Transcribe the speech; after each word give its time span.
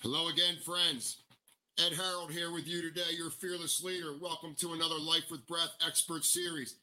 Hello 0.00 0.28
again, 0.28 0.54
friends. 0.64 1.22
Ed 1.76 1.92
Harrold 1.92 2.30
here 2.30 2.52
with 2.52 2.68
you 2.68 2.82
today, 2.82 3.10
your 3.16 3.30
fearless 3.30 3.82
leader. 3.82 4.16
Welcome 4.20 4.54
to 4.60 4.72
another 4.72 4.94
Life 4.96 5.24
with 5.28 5.44
Breath 5.48 5.74
expert 5.84 6.24
series. 6.24 6.76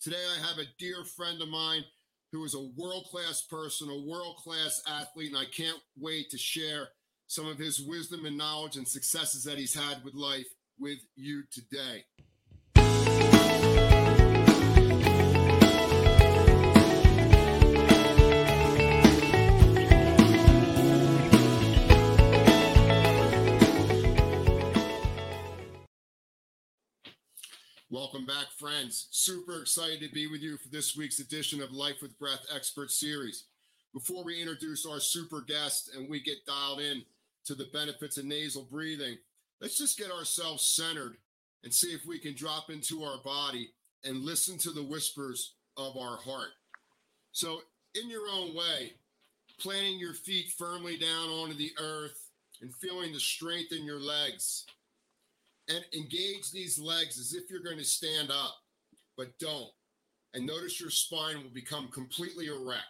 Today, 0.00 0.16
I 0.16 0.46
have 0.46 0.56
a 0.56 0.64
dear 0.78 1.04
friend 1.04 1.42
of 1.42 1.50
mine 1.50 1.84
who 2.32 2.42
is 2.46 2.54
a 2.54 2.70
world 2.78 3.08
class 3.10 3.42
person, 3.42 3.90
a 3.90 4.10
world 4.10 4.36
class 4.38 4.82
athlete, 4.88 5.28
and 5.28 5.36
I 5.36 5.44
can't 5.44 5.82
wait 6.00 6.30
to 6.30 6.38
share 6.38 6.88
some 7.26 7.46
of 7.46 7.58
his 7.58 7.78
wisdom 7.78 8.24
and 8.24 8.38
knowledge 8.38 8.76
and 8.76 8.88
successes 8.88 9.44
that 9.44 9.58
he's 9.58 9.74
had 9.74 10.02
with 10.02 10.14
life 10.14 10.48
with 10.80 11.00
you 11.14 11.42
today. 11.52 12.06
Welcome 27.92 28.24
back, 28.24 28.46
friends. 28.56 29.08
Super 29.10 29.60
excited 29.60 30.00
to 30.00 30.08
be 30.08 30.26
with 30.26 30.40
you 30.40 30.56
for 30.56 30.70
this 30.70 30.96
week's 30.96 31.18
edition 31.18 31.60
of 31.60 31.72
Life 31.72 32.00
with 32.00 32.18
Breath 32.18 32.46
Expert 32.50 32.90
Series. 32.90 33.44
Before 33.92 34.24
we 34.24 34.40
introduce 34.40 34.86
our 34.86 34.98
super 34.98 35.42
guest 35.42 35.90
and 35.94 36.08
we 36.08 36.22
get 36.22 36.46
dialed 36.46 36.80
in 36.80 37.02
to 37.44 37.54
the 37.54 37.68
benefits 37.70 38.16
of 38.16 38.24
nasal 38.24 38.66
breathing, 38.70 39.18
let's 39.60 39.76
just 39.76 39.98
get 39.98 40.10
ourselves 40.10 40.64
centered 40.64 41.18
and 41.64 41.74
see 41.74 41.88
if 41.88 42.06
we 42.06 42.18
can 42.18 42.34
drop 42.34 42.70
into 42.70 43.04
our 43.04 43.18
body 43.22 43.68
and 44.04 44.24
listen 44.24 44.56
to 44.56 44.70
the 44.70 44.82
whispers 44.82 45.52
of 45.76 45.94
our 45.98 46.16
heart. 46.16 46.52
So, 47.32 47.60
in 47.94 48.08
your 48.08 48.26
own 48.32 48.54
way, 48.54 48.94
planting 49.60 49.98
your 49.98 50.14
feet 50.14 50.50
firmly 50.56 50.96
down 50.96 51.28
onto 51.28 51.58
the 51.58 51.72
earth 51.78 52.30
and 52.62 52.74
feeling 52.74 53.12
the 53.12 53.20
strength 53.20 53.70
in 53.70 53.84
your 53.84 54.00
legs 54.00 54.64
and 55.74 55.84
engage 55.94 56.50
these 56.50 56.78
legs 56.78 57.18
as 57.18 57.34
if 57.34 57.50
you're 57.50 57.62
going 57.62 57.78
to 57.78 57.84
stand 57.84 58.30
up, 58.30 58.54
but 59.16 59.38
don't. 59.38 59.70
And 60.34 60.46
notice 60.46 60.80
your 60.80 60.90
spine 60.90 61.42
will 61.42 61.52
become 61.52 61.88
completely 61.88 62.46
erect. 62.46 62.82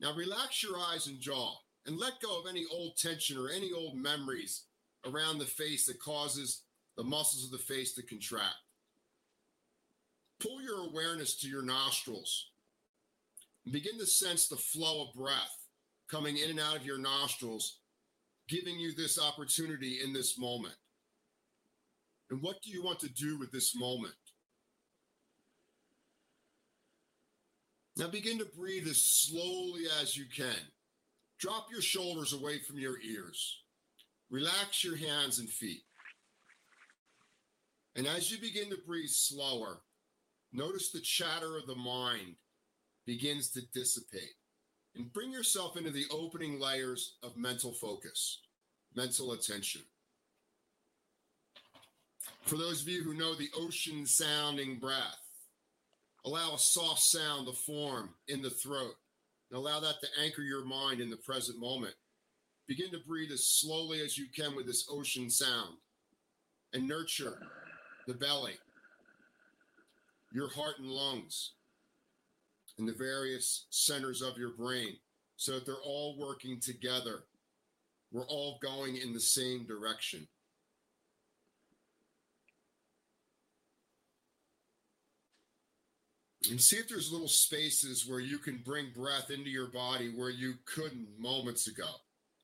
Now 0.00 0.14
relax 0.14 0.62
your 0.62 0.78
eyes 0.78 1.06
and 1.06 1.20
jaw 1.20 1.54
and 1.86 1.98
let 1.98 2.20
go 2.22 2.38
of 2.38 2.46
any 2.48 2.64
old 2.70 2.96
tension 2.96 3.36
or 3.36 3.48
any 3.48 3.72
old 3.72 3.96
memories 3.96 4.64
around 5.04 5.38
the 5.38 5.46
face 5.46 5.86
that 5.86 6.00
causes 6.00 6.62
the 6.96 7.04
muscles 7.04 7.44
of 7.44 7.50
the 7.50 7.58
face 7.58 7.94
to 7.94 8.02
contract. 8.02 8.54
Pull 10.40 10.62
your 10.62 10.86
awareness 10.86 11.36
to 11.40 11.48
your 11.48 11.62
nostrils 11.62 12.50
begin 13.72 13.98
to 13.98 14.06
sense 14.06 14.48
the 14.48 14.56
flow 14.56 15.02
of 15.02 15.14
breath 15.14 15.66
coming 16.10 16.38
in 16.38 16.50
and 16.50 16.60
out 16.60 16.76
of 16.76 16.86
your 16.86 16.98
nostrils, 16.98 17.80
giving 18.48 18.78
you 18.78 18.94
this 18.94 19.20
opportunity 19.20 20.00
in 20.02 20.12
this 20.12 20.38
moment. 20.38 20.74
And 22.30 22.42
what 22.42 22.62
do 22.62 22.70
you 22.70 22.82
want 22.82 23.00
to 23.00 23.08
do 23.08 23.38
with 23.38 23.50
this 23.52 23.74
moment? 23.74 24.14
Now 27.96 28.08
begin 28.08 28.38
to 28.38 28.44
breathe 28.44 28.86
as 28.86 29.02
slowly 29.02 29.82
as 30.00 30.16
you 30.16 30.24
can. 30.34 30.54
Drop 31.40 31.66
your 31.70 31.80
shoulders 31.80 32.32
away 32.32 32.58
from 32.60 32.78
your 32.78 33.00
ears. 33.00 33.62
Relax 34.30 34.84
your 34.84 34.96
hands 34.96 35.38
and 35.38 35.48
feet. 35.48 35.82
And 37.96 38.06
as 38.06 38.30
you 38.30 38.38
begin 38.38 38.70
to 38.70 38.78
breathe 38.86 39.08
slower, 39.08 39.80
notice 40.52 40.92
the 40.92 41.00
chatter 41.00 41.56
of 41.56 41.66
the 41.66 41.74
mind 41.74 42.36
begins 43.06 43.50
to 43.50 43.62
dissipate. 43.74 44.34
And 44.94 45.12
bring 45.12 45.32
yourself 45.32 45.76
into 45.76 45.90
the 45.90 46.06
opening 46.10 46.60
layers 46.60 47.16
of 47.22 47.36
mental 47.36 47.72
focus, 47.72 48.42
mental 48.94 49.32
attention. 49.32 49.82
For 52.48 52.56
those 52.56 52.80
of 52.80 52.88
you 52.88 53.02
who 53.02 53.12
know 53.12 53.34
the 53.34 53.50
ocean 53.54 54.06
sounding 54.06 54.78
breath, 54.78 55.20
allow 56.24 56.54
a 56.54 56.58
soft 56.58 57.02
sound 57.02 57.46
to 57.46 57.52
form 57.52 58.14
in 58.26 58.40
the 58.40 58.48
throat 58.48 58.94
and 59.50 59.58
allow 59.58 59.80
that 59.80 59.96
to 60.00 60.22
anchor 60.24 60.40
your 60.40 60.64
mind 60.64 61.02
in 61.02 61.10
the 61.10 61.18
present 61.18 61.60
moment. 61.60 61.92
Begin 62.66 62.90
to 62.92 63.00
breathe 63.06 63.30
as 63.32 63.44
slowly 63.44 64.00
as 64.00 64.16
you 64.16 64.28
can 64.34 64.56
with 64.56 64.64
this 64.66 64.88
ocean 64.90 65.28
sound 65.28 65.76
and 66.72 66.88
nurture 66.88 67.38
the 68.06 68.14
belly, 68.14 68.54
your 70.32 70.48
heart 70.48 70.78
and 70.78 70.88
lungs, 70.88 71.52
and 72.78 72.88
the 72.88 72.94
various 72.94 73.66
centers 73.68 74.22
of 74.22 74.38
your 74.38 74.52
brain 74.56 74.96
so 75.36 75.52
that 75.52 75.66
they're 75.66 75.74
all 75.84 76.16
working 76.18 76.60
together. 76.60 77.24
We're 78.10 78.26
all 78.26 78.58
going 78.62 78.96
in 78.96 79.12
the 79.12 79.20
same 79.20 79.66
direction. 79.66 80.26
And 86.50 86.60
see 86.60 86.76
if 86.76 86.88
there's 86.88 87.12
little 87.12 87.28
spaces 87.28 88.06
where 88.06 88.20
you 88.20 88.38
can 88.38 88.62
bring 88.64 88.90
breath 88.94 89.30
into 89.30 89.50
your 89.50 89.68
body 89.68 90.12
where 90.14 90.30
you 90.30 90.54
couldn't 90.64 91.08
moments 91.18 91.68
ago. 91.68 91.88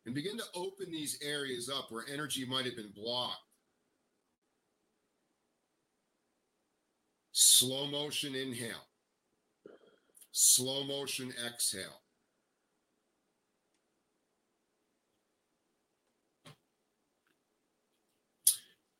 And 0.07 0.15
begin 0.15 0.37
to 0.37 0.45
open 0.55 0.91
these 0.91 1.19
areas 1.23 1.71
up 1.71 1.91
where 1.91 2.05
energy 2.13 2.45
might 2.45 2.67
have 2.67 2.77
been 2.77 2.93
blocked. 2.95 3.41
Slow 7.33 7.87
motion 7.87 8.35
inhale. 8.35 8.89
Slow 10.33 10.85
motion 10.85 11.33
exhale. 11.47 12.03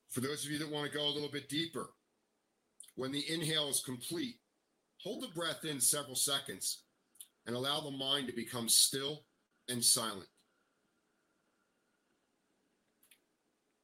For 0.09 0.21
those 0.21 0.45
of 0.45 0.51
you 0.51 0.59
that 0.59 0.71
want 0.71 0.91
to 0.91 0.97
go 0.97 1.05
a 1.05 1.11
little 1.11 1.29
bit 1.29 1.49
deeper 1.49 1.91
when 2.95 3.13
the 3.13 3.25
inhale 3.29 3.69
is 3.69 3.83
complete 3.85 4.37
Hold 5.05 5.23
the 5.23 5.35
breath 5.35 5.65
in 5.65 5.81
several 5.81 6.17
seconds 6.17 6.79
and 7.47 7.55
allow 7.55 7.81
the 7.81 7.91
mind 7.91 8.27
to 8.27 8.33
become 8.33 8.71
still 8.71 9.25
and 9.69 9.85
silent. 9.85 10.29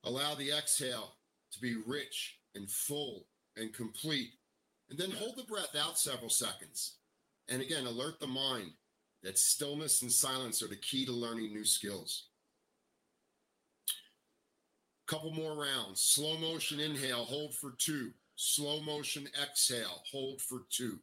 Allow 0.02 0.34
the 0.34 0.50
exhale 0.50 1.14
to 1.52 1.60
be 1.60 1.76
rich 1.86 2.38
and 2.54 2.70
full 2.70 3.26
and 3.56 3.72
complete. 3.74 4.30
And 4.88 4.98
then 4.98 5.10
hold 5.10 5.36
the 5.36 5.44
breath 5.44 5.76
out 5.78 5.98
several 5.98 6.30
seconds. 6.30 6.96
And 7.48 7.60
again, 7.60 7.84
alert 7.84 8.18
the 8.18 8.26
mind 8.26 8.70
that 9.22 9.38
stillness 9.38 10.00
and 10.00 10.10
silence 10.10 10.62
are 10.62 10.68
the 10.68 10.76
key 10.76 11.04
to 11.04 11.12
learning 11.12 11.52
new 11.52 11.66
skills. 11.66 12.28
Couple 15.06 15.32
more 15.32 15.54
rounds. 15.54 16.00
Slow 16.00 16.38
motion 16.38 16.80
inhale, 16.80 17.24
hold 17.24 17.54
for 17.54 17.72
two. 17.76 18.12
Slow 18.36 18.80
motion 18.80 19.28
exhale, 19.42 20.02
hold 20.10 20.40
for 20.40 20.62
two. 20.70 20.98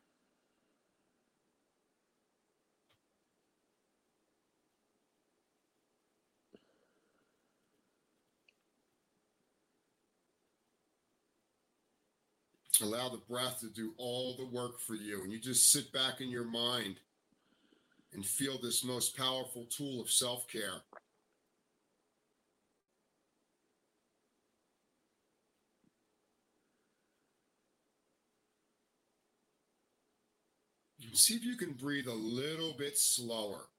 Allow 12.81 13.09
the 13.09 13.21
breath 13.29 13.59
to 13.61 13.69
do 13.69 13.93
all 13.97 14.35
the 14.37 14.45
work 14.45 14.79
for 14.79 14.93
you. 14.93 15.23
And 15.23 15.31
you 15.31 15.39
just 15.39 15.71
sit 15.71 15.91
back 15.91 16.21
in 16.21 16.29
your 16.29 16.45
mind 16.45 16.99
and 18.13 18.25
feel 18.25 18.59
this 18.61 18.83
most 18.83 19.17
powerful 19.17 19.65
tool 19.65 20.01
of 20.01 20.09
self 20.09 20.47
care. 20.47 20.81
See 31.13 31.33
if 31.33 31.43
you 31.43 31.55
can 31.55 31.73
breathe 31.73 32.07
a 32.07 32.13
little 32.13 32.75
bit 32.77 32.95
slower. 32.95 33.69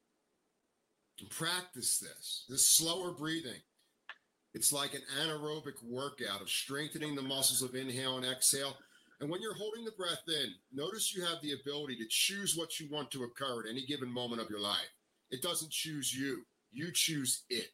Practice 1.30 1.98
this, 1.98 2.44
this 2.48 2.66
slower 2.66 3.12
breathing. 3.12 3.60
It's 4.54 4.72
like 4.72 4.94
an 4.94 5.02
anaerobic 5.20 5.82
workout 5.84 6.40
of 6.40 6.48
strengthening 6.48 7.14
the 7.14 7.22
muscles 7.22 7.62
of 7.62 7.76
inhale 7.76 8.16
and 8.16 8.26
exhale 8.26 8.76
and 9.20 9.28
when 9.28 9.42
you're 9.42 9.54
holding 9.54 9.84
the 9.84 9.92
breath 9.92 10.22
in, 10.28 10.52
notice 10.72 11.14
you 11.14 11.24
have 11.24 11.40
the 11.42 11.52
ability 11.52 11.96
to 11.96 12.06
choose 12.08 12.56
what 12.56 12.78
you 12.78 12.88
want 12.90 13.10
to 13.10 13.24
occur 13.24 13.60
at 13.60 13.70
any 13.70 13.84
given 13.84 14.12
moment 14.12 14.40
of 14.40 14.48
your 14.48 14.60
life. 14.60 14.94
It 15.30 15.42
doesn't 15.42 15.72
choose 15.72 16.14
you, 16.14 16.42
you 16.72 16.90
choose 16.92 17.42
it. 17.50 17.72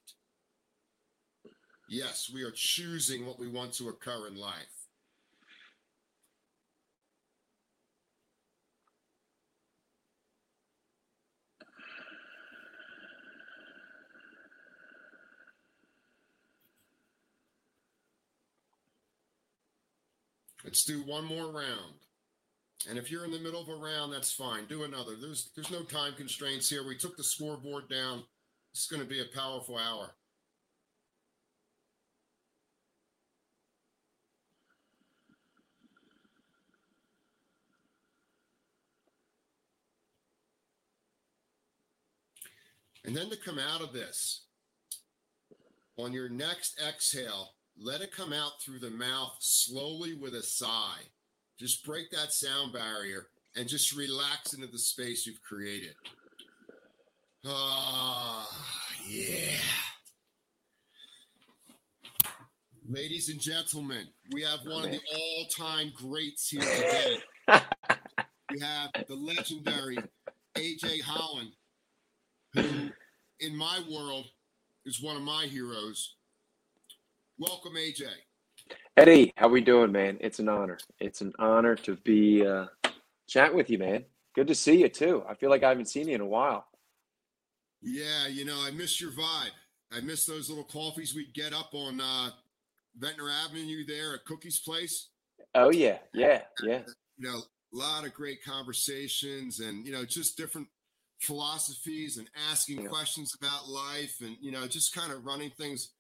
Yes, 1.89 2.31
we 2.33 2.43
are 2.43 2.51
choosing 2.51 3.27
what 3.27 3.39
we 3.39 3.49
want 3.49 3.75
to 3.75 3.89
occur 3.89 4.27
in 4.27 4.37
life. 4.37 4.84
Let's 20.65 20.85
do 20.85 21.03
one 21.03 21.27
more 21.27 21.53
round. 21.53 21.95
And 22.89 22.99
if 22.99 23.11
you're 23.11 23.25
in 23.25 23.31
the 23.31 23.39
middle 23.39 23.61
of 23.61 23.69
a 23.69 23.75
round, 23.75 24.13
that's 24.13 24.33
fine. 24.33 24.65
Do 24.67 24.83
another. 24.83 25.13
There's 25.21 25.51
there's 25.55 25.71
no 25.71 25.83
time 25.83 26.15
constraints 26.15 26.69
here. 26.69 26.87
We 26.87 26.97
took 26.97 27.17
the 27.17 27.25
scoreboard 27.25 27.89
down. 27.89 28.25
It's 28.73 28.87
going 28.87 29.03
to 29.03 29.09
be 29.09 29.21
a 29.21 29.37
powerful 29.37 29.79
hour. 29.79 30.11
And 43.05 43.15
then 43.15 43.29
to 43.31 43.37
come 43.37 43.59
out 43.59 43.83
of 43.83 43.93
this 43.93 44.47
on 45.97 46.13
your 46.13 46.29
next 46.29 46.81
exhale, 46.81 47.51
let 47.81 48.01
it 48.01 48.13
come 48.13 48.33
out 48.33 48.61
through 48.61 48.79
the 48.79 48.91
mouth 48.91 49.37
slowly 49.41 50.15
with 50.15 50.35
a 50.35 50.43
sigh. 50.43 51.01
Just 51.59 51.85
break 51.85 52.11
that 52.11 52.33
sound 52.33 52.73
barrier 52.73 53.29
and 53.57 53.69
just 53.69 53.95
relax 53.95 54.53
into 54.53 54.67
the 54.67 54.79
space 54.79 55.27
you've 55.27 55.43
created. 55.43 55.95
Ah, 57.47 58.49
yeah. 59.09 59.59
Ladies 62.89 63.29
and 63.29 63.41
gentlemen, 63.41 64.07
we 64.33 64.43
have 64.43 64.61
one 64.67 64.85
of 64.85 64.91
the 64.91 65.01
all 65.15 65.47
time 65.47 65.93
greats 65.95 66.49
here 66.49 66.61
today. 66.61 67.17
we 68.51 68.61
have 68.61 68.91
the 69.09 69.15
legendary 69.15 69.97
AJ 70.57 71.03
Holland, 71.03 71.53
who, 72.53 72.91
in 73.41 73.57
my 73.57 73.81
world, 73.91 74.27
is 74.85 75.03
one 75.03 75.17
of 75.17 75.23
my 75.23 75.47
heroes. 75.47 76.15
Welcome, 77.37 77.75
AJ. 77.75 78.05
Eddie, 78.97 79.33
how 79.37 79.49
we 79.49 79.61
doing, 79.61 79.91
man? 79.91 80.19
It's 80.21 80.39
an 80.39 80.49
honor. 80.49 80.79
It's 81.01 81.21
an 81.21 81.33
honor 81.41 81.75
to 81.75 81.97
be 81.97 82.47
uh, 82.47 82.67
chat 83.27 83.53
with 83.53 83.69
you, 83.71 83.79
man. 83.79 84.05
Good 84.37 84.47
to 84.47 84.55
see 84.55 84.81
you 84.81 84.89
too. 84.89 85.25
I 85.29 85.35
feel 85.35 85.51
like 85.51 85.65
I 85.65 85.71
haven't 85.71 85.89
seen 85.89 86.09
you 86.09 86.15
in 86.15 86.21
a 86.21 86.27
while. 86.27 86.65
Yeah, 87.83 88.29
you 88.29 88.45
know, 88.45 88.57
I 88.65 88.71
miss 88.71 89.01
your 89.01 89.11
vibe. 89.11 89.51
I 89.93 90.01
miss 90.01 90.27
those 90.27 90.49
little 90.49 90.65
coffees 90.65 91.15
we'd 91.15 91.35
get 91.35 91.53
up 91.53 91.71
on 91.75 92.01
uh, 92.01 92.31
Ventnor 92.97 93.31
Avenue 93.31 93.85
there 93.85 94.15
at 94.15 94.25
Cookie's 94.25 94.61
Place. 94.61 95.09
Oh 95.57 95.71
yeah, 95.71 95.99
yeah, 96.13 96.43
yeah. 96.63 96.83
You 97.19 97.29
know, 97.31 97.39
a 97.39 97.77
lot 97.77 98.07
of 98.07 98.15
great 98.15 98.45
conversations 98.45 99.59
and 99.59 99.85
you 99.85 99.93
know 99.93 100.05
just 100.05 100.37
different 100.37 100.69
philosophies 101.21 102.17
and 102.17 102.29
asking 102.51 102.83
yeah. 102.83 102.89
questions 102.89 103.37
about 103.37 103.69
life 103.69 104.19
and 104.21 104.37
you 104.41 104.53
know 104.53 104.69
just 104.69 104.95
kind 104.95 105.13
of 105.13 105.25
running 105.25 105.51
things 105.51 105.91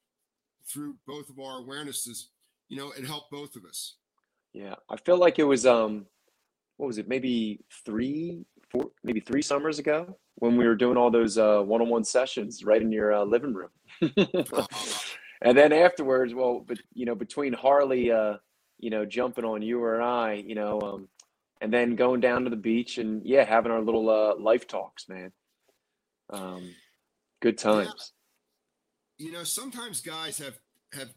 through 0.66 0.96
both 1.06 1.28
of 1.30 1.38
our 1.38 1.60
awarenesses. 1.60 2.26
You 2.68 2.76
know, 2.76 2.92
it 2.92 3.04
helped 3.04 3.30
both 3.30 3.56
of 3.56 3.64
us. 3.64 3.96
Yeah, 4.52 4.74
I 4.88 4.96
feel 4.96 5.18
like 5.18 5.38
it 5.38 5.44
was 5.44 5.66
um, 5.66 6.06
what 6.76 6.86
was 6.86 6.98
it? 6.98 7.08
Maybe 7.08 7.60
three, 7.84 8.44
four, 8.70 8.90
maybe 9.02 9.20
three 9.20 9.42
summers 9.42 9.78
ago 9.78 10.16
when 10.36 10.56
we 10.56 10.66
were 10.66 10.76
doing 10.76 10.96
all 10.96 11.10
those 11.10 11.38
uh, 11.38 11.60
one-on-one 11.60 12.04
sessions 12.04 12.64
right 12.64 12.82
in 12.82 12.90
your 12.90 13.12
uh, 13.14 13.24
living 13.24 13.54
room. 13.54 13.70
And 15.44 15.56
then 15.56 15.72
afterwards, 15.74 16.34
well, 16.34 16.64
but 16.66 16.78
you 16.94 17.04
know, 17.04 17.14
between 17.14 17.52
Harley, 17.52 18.10
uh, 18.10 18.36
you 18.78 18.88
know, 18.88 19.04
jumping 19.04 19.44
on 19.44 19.60
you 19.60 19.82
or 19.82 20.00
I, 20.00 20.34
you 20.34 20.54
know, 20.54 20.80
um, 20.80 21.08
and 21.60 21.72
then 21.72 21.96
going 21.96 22.20
down 22.20 22.44
to 22.44 22.50
the 22.50 22.56
beach 22.56 22.96
and 22.96 23.22
yeah, 23.24 23.44
having 23.44 23.70
our 23.70 23.82
little 23.82 24.08
uh, 24.08 24.36
life 24.36 24.66
talks, 24.66 25.06
man. 25.06 25.32
Um, 26.30 26.74
good 27.42 27.58
times. 27.58 28.13
You 29.18 29.32
know, 29.32 29.44
sometimes 29.44 30.00
guys 30.00 30.38
have 30.38 30.58
have 30.92 31.08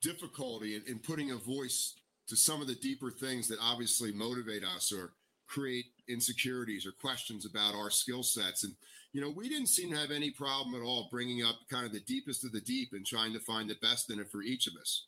difficulty 0.00 0.76
in, 0.76 0.82
in 0.86 0.98
putting 0.98 1.32
a 1.32 1.36
voice 1.36 1.94
to 2.28 2.36
some 2.36 2.60
of 2.60 2.66
the 2.66 2.74
deeper 2.76 3.10
things 3.10 3.48
that 3.48 3.58
obviously 3.60 4.12
motivate 4.12 4.62
us 4.64 4.92
or 4.92 5.12
create 5.46 5.86
insecurities 6.08 6.86
or 6.86 6.92
questions 6.92 7.46
about 7.46 7.74
our 7.74 7.90
skill 7.90 8.22
sets. 8.22 8.64
And, 8.64 8.74
you 9.12 9.20
know, 9.20 9.30
we 9.30 9.48
didn't 9.48 9.68
seem 9.68 9.90
to 9.90 9.96
have 9.96 10.10
any 10.10 10.30
problem 10.30 10.80
at 10.80 10.84
all 10.84 11.08
bringing 11.10 11.42
up 11.42 11.56
kind 11.70 11.86
of 11.86 11.92
the 11.92 12.00
deepest 12.00 12.44
of 12.44 12.52
the 12.52 12.60
deep 12.60 12.90
and 12.92 13.04
trying 13.04 13.32
to 13.32 13.40
find 13.40 13.68
the 13.68 13.76
best 13.80 14.10
in 14.10 14.20
it 14.20 14.30
for 14.30 14.42
each 14.42 14.66
of 14.66 14.74
us. 14.80 15.06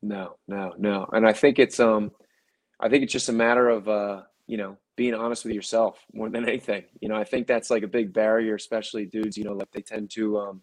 No, 0.00 0.36
no, 0.46 0.74
no. 0.78 1.06
And 1.12 1.26
I 1.26 1.32
think 1.32 1.58
it's, 1.58 1.80
um, 1.80 2.12
I 2.78 2.88
think 2.88 3.02
it's 3.02 3.12
just 3.12 3.28
a 3.28 3.32
matter 3.32 3.68
of, 3.68 3.88
uh, 3.88 4.22
you 4.46 4.56
know, 4.56 4.78
being 4.96 5.14
honest 5.14 5.44
with 5.44 5.54
yourself 5.54 5.98
more 6.12 6.30
than 6.30 6.48
anything. 6.48 6.84
You 7.00 7.08
know, 7.08 7.16
I 7.16 7.24
think 7.24 7.46
that's 7.46 7.70
like 7.70 7.82
a 7.82 7.88
big 7.88 8.12
barrier, 8.12 8.54
especially 8.54 9.06
dudes, 9.06 9.36
you 9.36 9.44
know, 9.44 9.54
like 9.54 9.70
they 9.72 9.82
tend 9.82 10.10
to, 10.10 10.38
um, 10.38 10.62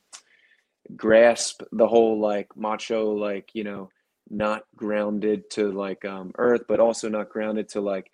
grasp 0.95 1.61
the 1.71 1.87
whole 1.87 2.19
like 2.19 2.47
macho, 2.55 3.11
like, 3.11 3.49
you 3.53 3.63
know, 3.63 3.89
not 4.29 4.63
grounded 4.75 5.49
to 5.51 5.71
like 5.71 6.03
um 6.05 6.31
earth, 6.37 6.63
but 6.67 6.79
also 6.79 7.09
not 7.09 7.29
grounded 7.29 7.69
to 7.69 7.81
like 7.81 8.09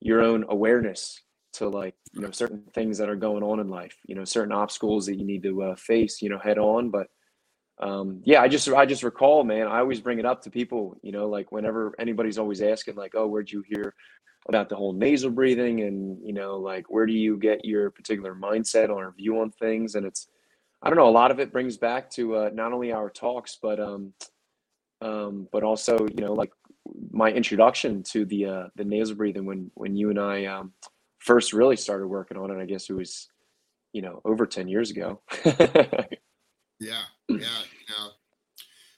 your 0.00 0.22
own 0.22 0.44
awareness 0.48 1.20
to 1.54 1.68
like 1.68 1.94
you 2.12 2.20
know 2.20 2.30
certain 2.30 2.62
things 2.74 2.98
that 2.98 3.08
are 3.08 3.16
going 3.16 3.42
on 3.44 3.60
in 3.60 3.68
life 3.68 3.96
you 4.08 4.14
know 4.16 4.24
certain 4.24 4.52
obstacles 4.52 5.06
that 5.06 5.16
you 5.16 5.24
need 5.24 5.40
to 5.40 5.62
uh, 5.62 5.76
face 5.76 6.20
you 6.20 6.28
know 6.28 6.38
head 6.38 6.58
on. 6.58 6.90
But 6.90 7.08
um 7.80 8.20
yeah 8.24 8.40
i 8.40 8.46
just 8.46 8.68
i 8.68 8.86
just 8.86 9.02
recall 9.02 9.42
man 9.42 9.66
i 9.66 9.80
always 9.80 10.00
bring 10.00 10.20
it 10.20 10.24
up 10.24 10.40
to 10.40 10.48
people 10.48 10.96
you 11.02 11.10
know 11.10 11.28
like 11.28 11.50
whenever 11.50 11.92
anybody's 11.98 12.38
always 12.38 12.62
asking 12.62 12.94
like 12.94 13.14
oh 13.16 13.26
where'd 13.26 13.50
you 13.50 13.64
hear 13.66 13.92
about 14.48 14.68
the 14.68 14.76
whole 14.76 14.92
nasal 14.92 15.30
breathing? 15.30 15.80
And 15.80 16.18
you 16.24 16.32
know 16.32 16.56
like 16.58 16.90
where 16.90 17.06
do 17.06 17.12
you 17.12 17.36
get 17.38 17.64
your 17.64 17.90
particular 17.90 18.34
mindset 18.34 18.90
or 18.90 19.14
view 19.16 19.40
on 19.40 19.50
things? 19.50 19.94
And 19.94 20.06
it's 20.06 20.28
i 20.84 20.88
don't 20.88 20.98
know 20.98 21.08
a 21.08 21.10
lot 21.10 21.30
of 21.32 21.40
it 21.40 21.52
brings 21.52 21.76
back 21.76 22.08
to 22.10 22.36
uh, 22.36 22.50
not 22.54 22.72
only 22.72 22.92
our 22.92 23.10
talks 23.10 23.58
but 23.60 23.80
um 23.80 24.12
um 25.00 25.48
but 25.50 25.64
also 25.64 26.06
you 26.06 26.22
know 26.22 26.32
like 26.32 26.52
my 27.10 27.30
introduction 27.30 28.02
to 28.02 28.24
the 28.24 28.46
uh, 28.46 28.64
the 28.76 28.84
nasal 28.84 29.16
breathing 29.16 29.44
when 29.44 29.70
when 29.74 29.96
you 29.96 30.10
and 30.10 30.18
I 30.18 30.46
um, 30.46 30.72
first 31.18 31.52
really 31.52 31.76
started 31.76 32.06
working 32.06 32.36
on 32.36 32.50
it. 32.50 32.60
I 32.60 32.66
guess 32.66 32.90
it 32.90 32.94
was, 32.94 33.28
you 33.92 34.02
know, 34.02 34.20
over 34.24 34.46
ten 34.46 34.68
years 34.68 34.90
ago. 34.90 35.20
yeah, 35.44 37.02
yeah. 37.28 37.62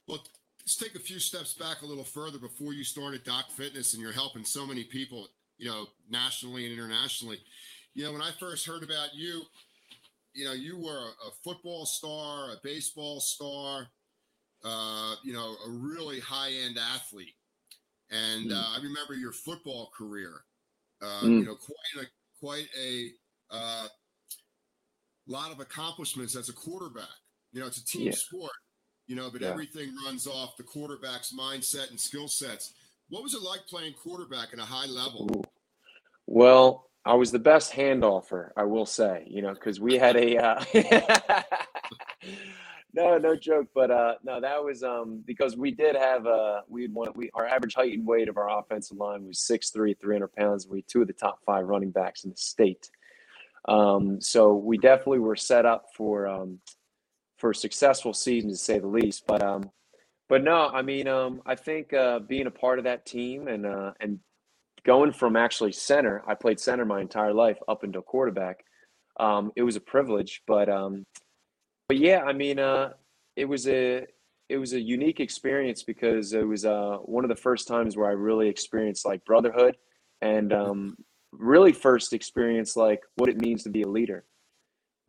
Well, 0.08 0.22
let's 0.60 0.76
take 0.76 0.94
a 0.94 1.00
few 1.00 1.18
steps 1.18 1.54
back 1.54 1.82
a 1.82 1.86
little 1.86 2.04
further 2.04 2.38
before 2.38 2.72
you 2.72 2.84
started 2.84 3.24
Doc 3.24 3.50
Fitness, 3.50 3.94
and 3.94 4.02
you're 4.02 4.12
helping 4.12 4.44
so 4.44 4.66
many 4.66 4.84
people, 4.84 5.28
you 5.58 5.68
know, 5.68 5.86
nationally 6.10 6.64
and 6.64 6.72
internationally. 6.72 7.38
You 7.94 8.04
know, 8.04 8.12
when 8.12 8.22
I 8.22 8.30
first 8.38 8.66
heard 8.66 8.82
about 8.82 9.14
you, 9.14 9.42
you 10.36 10.44
know, 10.44 10.52
you 10.52 10.78
were 10.78 10.98
a, 10.98 11.28
a 11.28 11.30
football 11.42 11.86
star, 11.86 12.52
a 12.52 12.56
baseball 12.62 13.20
star, 13.20 13.88
uh, 14.64 15.14
you 15.24 15.32
know, 15.32 15.56
a 15.66 15.70
really 15.70 16.20
high 16.20 16.52
end 16.52 16.78
athlete 16.78 17.34
and 18.10 18.50
mm. 18.50 18.54
uh, 18.54 18.76
I 18.76 18.76
remember 18.82 19.14
your 19.14 19.32
football 19.32 19.90
career. 19.96 20.44
Uh, 21.02 21.22
mm. 21.22 21.40
You 21.40 21.44
know, 21.44 21.54
quite 21.56 22.04
a 22.04 22.06
quite 22.40 22.68
a 22.80 23.10
uh, 23.50 23.88
lot 25.26 25.52
of 25.52 25.60
accomplishments 25.60 26.36
as 26.36 26.48
a 26.48 26.52
quarterback. 26.52 27.04
You 27.52 27.60
know, 27.60 27.66
it's 27.66 27.78
a 27.78 27.84
team 27.84 28.06
yeah. 28.06 28.12
sport. 28.12 28.52
You 29.06 29.14
know, 29.14 29.30
but 29.30 29.40
yeah. 29.40 29.48
everything 29.48 29.94
runs 30.04 30.26
off 30.26 30.56
the 30.56 30.64
quarterback's 30.64 31.32
mindset 31.32 31.90
and 31.90 32.00
skill 32.00 32.26
sets. 32.26 32.74
What 33.08 33.22
was 33.22 33.34
it 33.34 33.42
like 33.42 33.60
playing 33.68 33.92
quarterback 33.92 34.48
at 34.52 34.58
a 34.58 34.62
high 34.62 34.86
level? 34.86 35.44
Well, 36.26 36.90
I 37.06 37.14
was 37.14 37.30
the 37.30 37.38
best 37.38 37.72
handoffer, 37.72 38.50
I 38.56 38.64
will 38.64 38.84
say. 38.84 39.26
You 39.30 39.42
know, 39.42 39.54
because 39.54 39.80
we 39.80 39.94
had 39.96 40.16
a. 40.16 40.36
Uh, 40.36 40.64
no, 42.92 43.16
no 43.16 43.36
joke. 43.36 43.68
But 43.72 43.92
uh, 43.92 44.14
no, 44.24 44.40
that 44.40 44.62
was 44.62 44.82
um, 44.82 45.22
because 45.24 45.56
we 45.56 45.70
did 45.70 45.94
have 45.94 46.26
a 46.26 46.62
we 46.68 46.82
had 46.82 46.92
one. 46.92 47.12
We 47.14 47.30
our 47.34 47.46
average 47.46 47.74
height 47.74 47.92
and 47.96 48.06
weight 48.06 48.28
of 48.28 48.36
our 48.36 48.58
offensive 48.58 48.96
line 48.96 49.24
was 49.24 49.38
6'3", 49.38 49.98
300 50.00 50.32
pounds. 50.34 50.66
We 50.66 50.82
two 50.82 51.00
of 51.00 51.06
the 51.06 51.12
top 51.12 51.38
five 51.46 51.66
running 51.66 51.92
backs 51.92 52.24
in 52.24 52.30
the 52.30 52.36
state. 52.36 52.90
Um, 53.68 54.20
so 54.20 54.54
we 54.54 54.76
definitely 54.76 55.20
were 55.20 55.36
set 55.36 55.64
up 55.64 55.86
for 55.94 56.26
um, 56.26 56.58
for 57.38 57.50
a 57.50 57.54
successful 57.54 58.14
season 58.14 58.50
to 58.50 58.56
say 58.56 58.78
the 58.78 58.86
least. 58.88 59.24
But 59.28 59.42
um, 59.42 59.70
but 60.28 60.42
no, 60.42 60.68
I 60.68 60.82
mean 60.82 61.06
um, 61.06 61.40
I 61.46 61.54
think 61.54 61.92
uh, 61.92 62.18
being 62.18 62.46
a 62.46 62.50
part 62.50 62.78
of 62.78 62.84
that 62.84 63.06
team 63.06 63.46
and 63.46 63.64
uh, 63.64 63.92
and 64.00 64.18
going 64.86 65.12
from 65.12 65.36
actually 65.36 65.72
center, 65.72 66.22
I 66.26 66.34
played 66.34 66.60
center 66.60 66.84
my 66.84 67.00
entire 67.00 67.34
life 67.34 67.58
up 67.68 67.82
until 67.82 68.02
quarterback. 68.02 68.64
Um, 69.18 69.52
it 69.56 69.64
was 69.64 69.76
a 69.76 69.80
privilege, 69.80 70.42
but 70.46 70.68
um, 70.68 71.04
but 71.88 71.98
yeah, 71.98 72.22
I 72.22 72.32
mean, 72.32 72.58
uh, 72.58 72.90
it 73.34 73.46
was 73.46 73.66
a 73.66 74.06
it 74.48 74.58
was 74.58 74.72
a 74.72 74.80
unique 74.80 75.18
experience 75.18 75.82
because 75.82 76.32
it 76.32 76.46
was 76.46 76.64
uh, 76.64 76.98
one 77.02 77.24
of 77.24 77.28
the 77.28 77.36
first 77.36 77.66
times 77.66 77.96
where 77.96 78.08
I 78.08 78.12
really 78.12 78.48
experienced 78.48 79.04
like 79.04 79.24
brotherhood 79.24 79.76
and 80.22 80.52
um, 80.52 80.96
really 81.32 81.72
first 81.72 82.12
experienced 82.12 82.76
like 82.76 83.02
what 83.16 83.28
it 83.28 83.40
means 83.40 83.64
to 83.64 83.70
be 83.70 83.82
a 83.82 83.88
leader. 83.88 84.24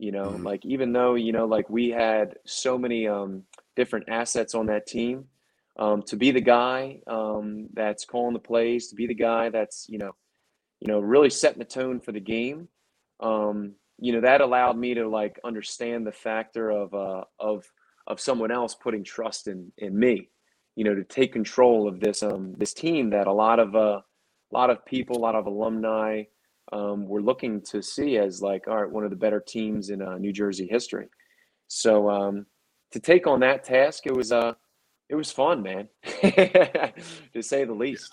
You 0.00 0.12
know, 0.12 0.30
mm-hmm. 0.30 0.44
like 0.44 0.64
even 0.64 0.92
though 0.92 1.14
you 1.14 1.32
know, 1.32 1.46
like 1.46 1.70
we 1.70 1.90
had 1.90 2.36
so 2.44 2.76
many 2.76 3.06
um, 3.06 3.44
different 3.76 4.08
assets 4.08 4.54
on 4.54 4.66
that 4.66 4.86
team, 4.86 5.26
um, 5.78 6.02
to 6.02 6.16
be 6.16 6.30
the 6.30 6.40
guy 6.40 7.00
um, 7.06 7.68
that's 7.72 8.04
calling 8.04 8.34
the 8.34 8.40
plays, 8.40 8.88
to 8.88 8.94
be 8.94 9.06
the 9.06 9.14
guy 9.14 9.48
that's 9.50 9.86
you 9.88 9.98
know, 9.98 10.12
you 10.80 10.88
know, 10.88 11.00
really 11.00 11.30
setting 11.30 11.58
the 11.58 11.64
tone 11.64 12.00
for 12.00 12.12
the 12.12 12.20
game. 12.20 12.68
Um, 13.20 13.74
you 13.98 14.12
know 14.12 14.20
that 14.20 14.40
allowed 14.40 14.78
me 14.78 14.94
to 14.94 15.08
like 15.08 15.40
understand 15.44 16.06
the 16.06 16.12
factor 16.12 16.70
of 16.70 16.94
uh 16.94 17.24
of 17.38 17.64
of 18.06 18.20
someone 18.20 18.50
else 18.50 18.74
putting 18.74 19.04
trust 19.04 19.48
in 19.48 19.72
in 19.78 19.98
me 19.98 20.30
you 20.76 20.84
know 20.84 20.94
to 20.94 21.04
take 21.04 21.32
control 21.32 21.88
of 21.88 22.00
this 22.00 22.22
um 22.22 22.54
this 22.56 22.72
team 22.72 23.10
that 23.10 23.26
a 23.26 23.32
lot 23.32 23.58
of 23.58 23.74
uh 23.74 24.00
a 24.00 24.52
lot 24.52 24.70
of 24.70 24.84
people 24.86 25.16
a 25.16 25.18
lot 25.18 25.34
of 25.34 25.46
alumni 25.46 26.22
um, 26.70 27.06
were 27.06 27.22
looking 27.22 27.62
to 27.62 27.82
see 27.82 28.18
as 28.18 28.42
like 28.42 28.68
all 28.68 28.76
right 28.76 28.90
one 28.90 29.04
of 29.04 29.10
the 29.10 29.16
better 29.16 29.40
teams 29.40 29.90
in 29.90 30.00
uh, 30.00 30.16
new 30.16 30.32
jersey 30.32 30.66
history 30.70 31.06
so 31.66 32.08
um 32.08 32.46
to 32.92 33.00
take 33.00 33.26
on 33.26 33.40
that 33.40 33.64
task 33.64 34.06
it 34.06 34.14
was 34.14 34.32
uh 34.32 34.52
it 35.08 35.14
was 35.14 35.30
fun 35.32 35.62
man 35.62 35.88
to 36.04 37.40
say 37.42 37.64
the 37.64 37.72
least 37.72 38.10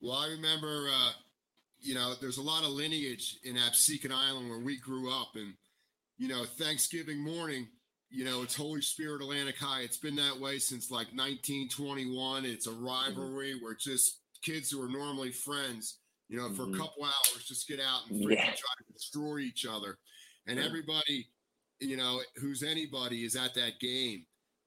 well 0.00 0.16
i 0.16 0.28
remember 0.28 0.88
uh 0.92 1.10
you 1.78 1.94
know, 1.94 2.14
there's 2.20 2.38
a 2.38 2.42
lot 2.42 2.64
of 2.64 2.70
lineage 2.70 3.36
in 3.44 3.54
Absecon 3.54 4.10
Island 4.10 4.48
where 4.48 4.58
we 4.58 4.78
grew 4.78 5.12
up, 5.12 5.28
and 5.36 5.52
you 6.16 6.26
know, 6.26 6.42
Thanksgiving 6.44 7.18
morning, 7.18 7.68
you 8.10 8.24
know, 8.24 8.42
it's 8.42 8.56
Holy 8.56 8.80
Spirit 8.80 9.20
Atlantic 9.20 9.56
High. 9.58 9.82
It's 9.82 9.98
been 9.98 10.16
that 10.16 10.40
way 10.40 10.58
since 10.58 10.90
like 10.90 11.08
1921. 11.14 12.44
It's 12.46 12.66
a 12.66 12.70
Mm-hmm. 12.70 12.84
rivalry 12.84 13.54
where 13.62 13.74
just 13.74 14.20
kids 14.42 14.70
who 14.70 14.82
are 14.82 14.88
normally 14.88 15.30
friends, 15.30 15.98
you 16.28 16.38
know, 16.38 16.48
for 16.54 16.66
Mhm. 16.66 16.74
a 16.74 16.78
couple 16.78 17.04
hours 17.04 17.44
just 17.46 17.68
get 17.68 17.78
out 17.78 18.08
and 18.08 18.20
Yeah. 18.22 18.46
try 18.46 18.52
to 18.54 18.92
destroy 18.92 19.40
each 19.40 19.66
other. 19.66 19.98
And 20.46 20.58
Yeah. 20.58 20.64
everybody, 20.64 21.28
you 21.80 21.98
know, 21.98 22.22
who's 22.36 22.62
anybody 22.62 23.24
is 23.24 23.36
at 23.36 23.54
that 23.54 23.78
game. 23.80 24.26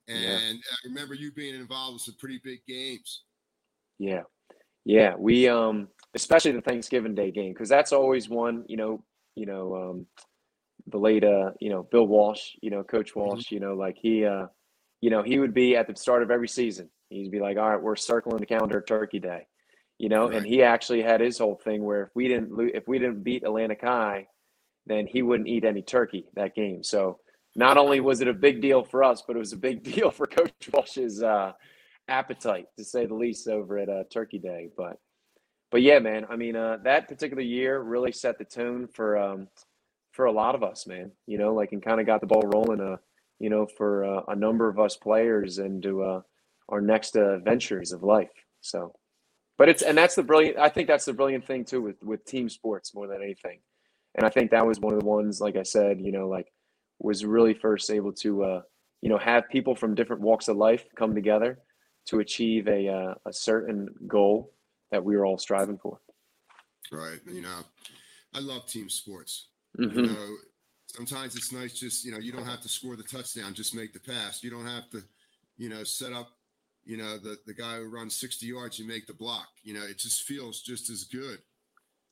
Yeah. 0.10 0.39
And 0.39 0.60
I 0.72 0.88
remember 0.88 1.13
you 1.13 1.32
being 1.32 1.56
involved 1.56 1.94
with 1.94 2.01
some 2.01 2.16
pretty 2.20 2.42
big 2.44 2.60
games. 2.68 3.24
Yeah. 4.00 4.24
Yeah. 4.86 5.13
We 5.18 5.48
um 5.48 5.89
especially 6.16 6.51
the 6.51 6.62
Thanksgiving 6.62 7.16
Day 7.16 7.32
game, 7.32 7.54
because 7.54 7.70
that's 7.70 7.94
always 7.94 8.28
one, 8.28 8.66
you 8.68 8.78
know, 8.78 9.04
you 9.36 9.46
know, 9.46 9.75
um 9.75 10.06
the 10.88 10.98
late 10.98 11.24
uh, 11.24 11.51
you 11.60 11.70
know, 11.70 11.84
Bill 11.84 12.08
Walsh, 12.08 12.51
you 12.62 12.72
know, 12.72 12.84
Coach 12.84 13.16
Walsh, 13.16 13.51
you 13.51 13.60
know, 13.60 13.75
like 13.75 13.98
he 14.01 14.25
uh, 14.25 14.48
you 15.01 15.10
know, 15.10 15.24
he 15.24 15.39
would 15.39 15.54
be 15.54 15.75
at 15.75 15.88
the 15.88 15.96
start 15.96 16.24
of 16.24 16.32
every 16.32 16.48
season. 16.48 16.89
He'd 17.10 17.32
be 17.32 17.39
like, 17.39 17.58
All 17.58 17.70
right, 17.70 17.82
we're 17.82 17.96
circling 17.96 18.39
the 18.39 18.46
calendar 18.46 18.82
turkey 18.82 19.20
day. 19.20 19.48
You 19.98 20.08
know, 20.08 20.30
and 20.30 20.46
he 20.46 20.63
actually 20.63 21.01
had 21.01 21.20
his 21.20 21.38
whole 21.38 21.60
thing 21.62 21.84
where 21.84 22.04
if 22.04 22.10
we 22.16 22.30
didn't 22.30 22.51
if 22.74 22.88
we 22.88 23.00
didn't 23.00 23.24
beat 23.24 23.44
Atlantic 23.44 23.82
High, 23.82 24.28
then 24.86 25.06
he 25.08 25.22
wouldn't 25.22 25.50
eat 25.50 25.66
any 25.66 25.82
turkey 25.82 26.25
that 26.36 26.56
game. 26.56 26.84
So 26.84 27.20
not 27.56 27.77
only 27.77 28.00
was 28.00 28.22
it 28.22 28.27
a 28.27 28.34
big 28.34 28.62
deal 28.62 28.84
for 28.84 29.03
us, 29.03 29.24
but 29.25 29.36
it 29.36 29.39
was 29.39 29.53
a 29.53 29.58
big 29.58 29.84
deal 29.96 30.12
for 30.12 30.27
Coach 30.27 30.51
Walsh's 30.72 31.24
uh 31.24 31.53
appetite 32.10 32.65
to 32.77 32.84
say 32.84 33.06
the 33.06 33.13
least 33.13 33.48
over 33.48 33.77
at 33.77 33.88
uh, 33.88 34.03
Turkey 34.12 34.39
Day. 34.39 34.70
But 34.75 34.98
but 35.72 35.82
yeah, 35.82 36.00
man, 36.00 36.25
I 36.29 36.36
mean 36.36 36.56
uh, 36.56 36.77
that 36.84 37.08
particular 37.08 37.44
year 37.44 37.79
really 37.79 38.12
set 38.12 38.38
the 38.38 38.46
tone 38.46 38.88
for 38.88 39.18
um, 39.18 39.48
for 40.12 40.25
a 40.25 40.32
lot 40.32 40.56
of 40.56 40.63
us, 40.63 40.88
man. 40.88 41.12
You 41.27 41.38
know, 41.38 41.53
like 41.53 41.72
and 41.72 41.84
kind 41.84 42.00
of 42.00 42.06
got 42.08 42.22
the 42.22 42.27
ball 42.27 42.44
rolling. 42.44 42.82
Uh, 42.82 42.98
you 43.39 43.50
know, 43.50 43.68
for 43.77 44.03
uh, 44.03 44.22
a 44.27 44.36
number 44.36 44.68
of 44.68 44.79
us 44.79 44.98
players 44.98 45.60
into 45.60 46.03
uh, 46.03 46.22
our 46.68 46.82
next 46.82 47.15
uh, 47.15 47.38
ventures 47.39 47.94
of 47.94 48.03
life. 48.03 48.29
So, 48.62 48.94
but 49.58 49.70
it's 49.70 49.82
and 49.82 49.98
that's 49.98 50.15
the 50.15 50.24
brilliant. 50.24 50.58
I 50.58 50.70
think 50.70 50.88
that's 50.88 51.06
the 51.06 51.13
brilliant 51.13 51.46
thing 51.46 51.63
too 51.65 51.82
with 51.82 52.03
with 52.03 52.25
team 52.25 52.50
sports 52.50 52.94
more 52.94 53.08
than 53.08 53.22
anything. 53.24 53.60
And 54.15 54.25
I 54.25 54.29
think 54.29 54.51
that 54.51 54.65
was 54.65 54.79
one 54.79 54.94
of 54.94 55.00
the 55.00 55.06
ones, 55.06 55.39
like 55.39 55.56
I 55.56 55.63
said, 55.63 56.01
you 56.01 56.12
know, 56.12 56.27
like 56.27 56.51
was 57.00 57.25
really 57.25 57.53
first 57.53 57.89
able 57.89 58.13
to, 58.13 58.44
uh, 58.44 58.62
you 59.01 59.10
know, 59.10 59.18
have 59.18 59.50
people 59.50 59.75
from 59.75 59.96
different 59.96 60.22
walks 60.22 60.48
of 60.48 60.58
life 60.58 60.86
come 60.96 61.15
together 61.15 61.60
to 62.08 62.20
achieve 62.20 62.68
a 62.68 62.88
uh, 62.88 63.13
a 63.25 63.34
certain 63.34 63.88
goal 64.08 64.53
that 64.91 65.03
we 65.03 65.15
were 65.15 65.25
all 65.25 65.38
striving 65.38 65.77
for. 65.77 66.01
Right. 66.91 67.20
You 67.25 67.41
know, 67.41 67.60
I 68.34 68.39
love 68.39 68.65
team 68.68 68.89
sports. 68.89 69.50
Mhm. 69.77 69.96
You 69.96 70.08
know, 70.08 70.36
sometimes 70.88 71.36
it's 71.36 71.51
nice 71.51 71.74
just, 71.74 72.03
you 72.03 72.12
know, 72.12 72.18
you 72.18 72.32
don't 72.32 72.46
have 72.46 72.62
to 72.62 72.70
score 72.70 72.96
the 72.96 73.03
touchdown, 73.03 73.53
just 73.53 73.75
make 73.75 73.94
the 73.94 74.00
pass. 74.00 74.44
You 74.44 74.50
don't 74.50 74.65
have 74.65 74.89
to, 74.91 75.03
you 75.58 75.70
know, 75.70 75.84
set 75.84 76.13
up, 76.13 76.29
you 76.84 76.98
know, 76.98 77.18
the, 77.18 77.38
the 77.46 77.53
guy 77.53 77.77
who 77.77 77.89
runs 77.89 78.15
60 78.15 78.46
yards, 78.48 78.79
you 78.79 78.88
make 78.88 79.06
the 79.06 79.13
block. 79.13 79.48
You 79.63 79.75
know, 79.75 79.84
it 79.84 80.00
just 80.00 80.24
feels 80.24 80.62
just 80.62 80.89
as 80.89 81.03
good. 81.03 81.39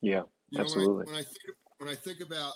Yeah, 0.00 0.22
You 0.50 0.58
know, 0.58 0.64
Absolutely. 0.64 1.06
When 1.06 1.08
I, 1.08 1.10
when 1.10 1.16
I 1.16 1.22
think 1.22 1.56
when 1.78 1.88
I 1.90 1.94
think 1.94 2.20
about 2.20 2.52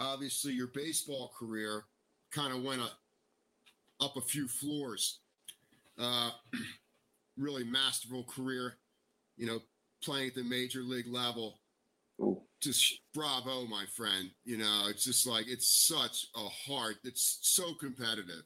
obviously 0.00 0.52
your 0.52 0.68
baseball 0.68 1.32
career 1.38 1.84
kind 2.32 2.52
of 2.52 2.62
went 2.62 2.80
up, 2.80 2.98
up 4.00 4.16
a 4.16 4.20
few 4.20 4.48
floors. 4.48 5.20
Uh, 5.98 6.30
really 7.36 7.64
masterful 7.64 8.24
career, 8.24 8.74
you 9.36 9.46
know, 9.46 9.60
playing 10.02 10.28
at 10.28 10.34
the 10.34 10.42
major 10.42 10.80
league 10.80 11.06
level 11.06 11.60
Ooh, 12.20 12.40
just 12.60 13.00
bravo, 13.14 13.66
my 13.66 13.84
friend. 13.94 14.30
You 14.44 14.58
know, 14.58 14.86
it's 14.88 15.04
just 15.04 15.26
like 15.26 15.46
it's 15.48 15.86
such 15.86 16.26
a 16.34 16.48
hard, 16.48 16.96
it's 17.04 17.38
so 17.42 17.74
competitive. 17.74 18.42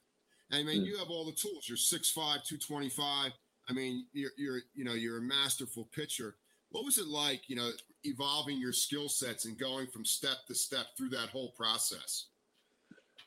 I 0.52 0.62
mean, 0.62 0.82
Mm. 0.82 0.86
you 0.86 0.98
have 0.98 1.08
all 1.10 1.24
the 1.24 1.32
tools. 1.32 1.68
You're 1.68 1.78
6'5, 1.78 2.44
225. 2.44 3.32
I 3.68 3.72
mean, 3.72 4.06
you're 4.12 4.30
you're 4.36 4.60
you 4.74 4.84
know, 4.84 4.92
you're 4.94 5.18
a 5.18 5.22
masterful 5.22 5.86
pitcher. 5.92 6.36
What 6.70 6.84
was 6.84 6.98
it 6.98 7.06
like, 7.06 7.48
you 7.48 7.56
know, 7.56 7.70
evolving 8.04 8.58
your 8.58 8.72
skill 8.72 9.08
sets 9.08 9.44
and 9.44 9.56
going 9.58 9.86
from 9.86 10.04
step 10.04 10.38
to 10.48 10.54
step 10.54 10.86
through 10.96 11.10
that 11.10 11.28
whole 11.30 11.50
process? 11.52 12.26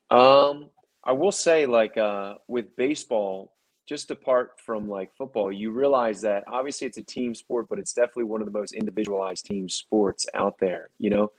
Um, 0.10 0.70
I 1.04 1.12
will 1.14 1.32
say, 1.32 1.66
like, 1.66 1.98
uh, 1.98 2.36
with 2.48 2.76
baseball, 2.76 3.54
just 3.88 4.12
apart 4.12 4.60
from 4.66 4.90
like 4.90 5.16
football, 5.18 5.52
you 5.52 5.72
realize 5.72 6.22
that 6.22 6.44
obviously 6.48 6.88
it's 6.88 6.98
a 6.98 7.04
team 7.04 7.34
sport, 7.34 7.68
but 7.70 7.80
it's 7.80 7.94
definitely 7.94 8.26
one 8.26 8.42
of 8.42 8.46
the 8.46 8.52
most 8.52 8.74
individualized 8.74 9.46
team 9.46 9.70
sports 9.70 10.26
out 10.34 10.56
there, 10.60 10.90
you 10.98 11.10
know? 11.10 11.32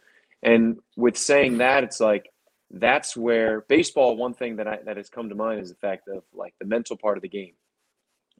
And 0.43 0.78
with 0.97 1.17
saying 1.19 1.59
that, 1.59 1.85
it's 1.85 2.00
like 2.00 2.31
that's 2.71 3.17
where 3.17 3.62
baseball, 3.62 4.17
one 4.17 4.33
thing 4.35 4.57
that 4.57 4.67
I 4.67 4.78
that 4.85 4.97
has 4.97 5.11
come 5.11 5.28
to 5.28 5.35
mind 5.35 5.61
is 5.61 5.69
the 5.69 5.75
fact 5.75 6.09
of 6.09 6.23
like 6.33 6.55
the 6.59 6.64
mental 6.67 6.97
part 6.97 7.19
of 7.19 7.23
the 7.23 7.28
game. 7.28 7.55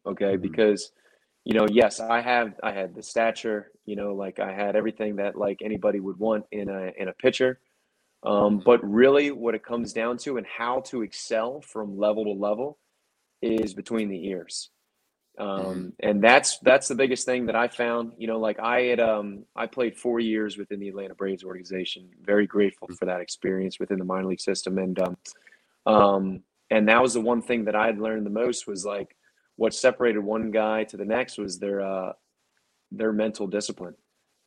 Okay, 0.07 0.37
Mhm. 0.37 0.43
because 0.43 0.93
you 1.49 1.55
know, 1.55 1.67
yes, 1.71 1.99
I 1.99 2.21
have 2.21 2.61
I 2.63 2.73
had 2.73 2.95
the 2.95 3.03
stature, 3.03 3.71
you 3.87 3.97
know, 3.97 4.15
like 4.15 4.39
I 4.39 4.53
had 4.53 4.77
everything 4.77 5.17
that 5.17 5.35
like 5.35 5.61
anybody 5.65 5.99
would 5.99 6.19
want 6.19 6.45
in 6.53 6.69
a 6.69 6.93
in 6.99 7.09
a 7.09 7.15
pitcher. 7.15 7.59
Um, 8.23 8.61
but 8.63 8.85
really, 8.87 9.31
what 9.31 9.55
it 9.55 9.65
comes 9.65 9.95
down 9.95 10.19
to 10.19 10.37
and 10.37 10.47
how 10.47 10.81
to 10.89 11.01
excel 11.01 11.63
from 11.63 11.99
level 11.99 12.25
to 12.25 12.33
level 12.33 12.77
is 13.41 13.73
between 13.73 14.11
the 14.11 14.27
ears. 14.27 14.69
Um, 15.39 15.95
and 16.01 16.23
that's 16.23 16.59
that's 16.59 16.87
the 16.87 16.95
biggest 16.95 17.25
thing 17.25 17.47
that 17.47 17.57
I 17.57 17.69
found. 17.69 18.13
You 18.19 18.27
know, 18.27 18.39
like 18.39 18.61
I 18.61 18.83
had 18.83 19.01
um, 19.01 19.47
I 19.57 19.65
played 19.65 19.97
four 19.97 20.21
years 20.21 20.59
within 20.59 20.81
the 20.81 20.89
Atlanta 20.91 21.15
Braves 21.15 21.45
organization. 21.45 22.11
Very 22.23 22.47
grateful 22.47 22.89
for 22.89 23.07
that 23.07 23.23
experience 23.23 23.81
within 23.81 23.99
the 23.99 24.05
minor 24.05 24.27
league 24.27 24.41
system, 24.43 24.77
and 24.77 24.99
um, 24.99 25.17
um, 25.87 26.43
and 26.69 26.87
that 26.91 27.01
was 27.01 27.15
the 27.15 27.23
one 27.23 27.41
thing 27.41 27.65
that 27.65 27.75
I 27.75 27.87
had 27.87 27.99
learned 27.99 28.27
the 28.27 28.31
most 28.31 28.67
was 28.67 28.85
like 28.85 29.17
what 29.59 29.75
separated 29.75 30.21
one 30.21 30.53
guy 30.53 30.85
to 30.85 30.97
the 30.97 31.05
next 31.05 31.37
was 31.37 31.59
their 31.59 31.81
uh, 31.81 32.13
their 32.93 33.13
mental 33.13 33.49
discipline. 33.49 33.95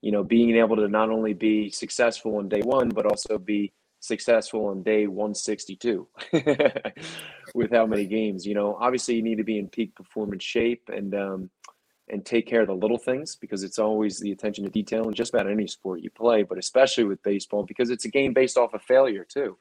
You 0.02 0.14
know, 0.14 0.24
being 0.24 0.56
able 0.56 0.78
to 0.78 0.88
not 0.88 1.10
only 1.10 1.34
be 1.34 1.70
successful 1.70 2.38
on 2.38 2.48
day 2.48 2.62
one, 2.62 2.90
but 2.90 3.06
also 3.06 3.38
be 3.38 3.74
successful 4.00 4.68
on 4.68 4.82
day 4.82 5.06
162 5.06 6.08
with 7.54 7.72
how 7.72 7.86
many 7.86 8.06
games. 8.06 8.48
You 8.48 8.56
know, 8.56 8.78
obviously 8.80 9.16
you 9.16 9.22
need 9.22 9.38
to 9.38 9.44
be 9.44 9.60
in 9.60 9.68
peak 9.68 9.94
performance 9.96 10.44
shape 10.44 10.90
and 10.90 11.14
um, 11.14 11.50
and 12.08 12.26
take 12.26 12.48
care 12.48 12.62
of 12.62 12.68
the 12.68 12.74
little 12.74 12.98
things 12.98 13.36
because 13.36 13.64
it's 13.64 13.80
always 13.80 14.18
the 14.18 14.32
attention 14.32 14.64
to 14.64 14.70
detail 14.70 15.10
in 15.10 15.14
just 15.14 15.34
about 15.34 15.50
any 15.50 15.68
sport 15.68 16.00
you 16.00 16.10
play, 16.10 16.42
but 16.44 16.58
especially 16.58 17.04
with 17.04 17.22
baseball 17.22 17.64
because 17.64 17.90
it's 17.90 18.06
a 18.06 18.10
game 18.10 18.32
based 18.32 18.58
off 18.58 18.74
of 18.74 18.82
failure 18.82 19.26
too 19.26 19.58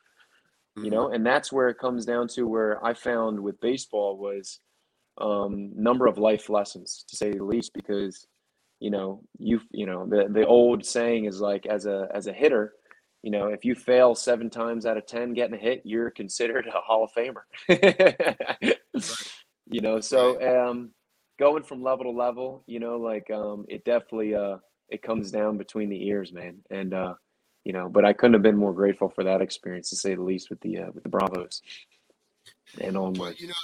you 0.77 0.89
know 0.89 1.09
and 1.11 1.27
that's 1.27 1.51
where 1.51 1.69
it 1.69 1.79
comes 1.79 2.07
down 2.07 2.29
to 2.29 2.45
where 2.45 2.83
i 2.85 2.95
found 2.95 3.39
with 3.39 3.61
baseball 3.61 4.17
was 4.17 4.61
um 5.21 5.71
number 5.75 6.07
of 6.07 6.19
life 6.19 6.49
lessons 6.49 7.05
to 7.09 7.17
say 7.17 7.33
the 7.33 7.45
least 7.45 7.73
because 7.75 8.27
you 8.81 8.91
know 8.91 9.23
you 9.39 9.61
you 9.71 9.87
know 9.87 10.07
the 10.07 10.29
the 10.31 10.47
old 10.47 10.85
saying 10.85 11.27
is 11.27 11.41
like 11.41 11.67
as 11.67 11.87
a 11.87 12.09
as 12.15 12.27
a 12.27 12.33
hitter 12.33 12.73
you 13.23 13.31
know 13.31 13.47
if 13.49 13.65
you 13.65 13.75
fail 13.75 14.15
seven 14.15 14.49
times 14.51 14.87
out 14.87 14.97
of 14.97 15.07
ten 15.07 15.35
getting 15.35 15.55
a 15.55 15.59
hit 15.59 15.83
you're 15.85 16.11
considered 16.11 16.67
a 16.67 16.81
hall 16.81 17.05
of 17.05 17.13
famer. 17.13 17.43
You 19.73 19.81
know 19.81 20.01
so 20.01 20.67
um 20.67 20.91
going 21.39 21.63
from 21.63 21.83
level 21.83 22.05
to 22.07 22.11
level 22.11 22.65
you 22.67 22.81
know 22.81 22.97
like 22.97 23.31
um 23.31 23.67
it 23.69 23.85
definitely 23.85 24.35
uh 24.35 24.57
it 24.89 25.01
comes 25.01 25.31
down 25.31 25.59
between 25.59 25.89
the 25.89 26.09
ears 26.09 26.33
man. 26.33 26.57
And 26.71 26.93
uh 26.93 27.15
you 27.63 27.73
know 27.73 27.89
but 27.89 28.05
i 28.05 28.13
couldn't 28.13 28.33
have 28.33 28.43
been 28.43 28.57
more 28.57 28.73
grateful 28.73 29.09
for 29.09 29.23
that 29.23 29.43
experience 29.43 29.91
to 29.91 29.97
say 29.97 30.15
the 30.17 30.23
least 30.23 30.51
with 30.51 30.61
the 30.61 30.79
uh, 30.79 30.91
with 30.93 31.05
the 31.05 31.09
bravos. 31.09 31.63
And 32.81 32.97
onward 32.97 33.35
But 33.35 33.41
you 33.41 33.49
know, 33.49 33.55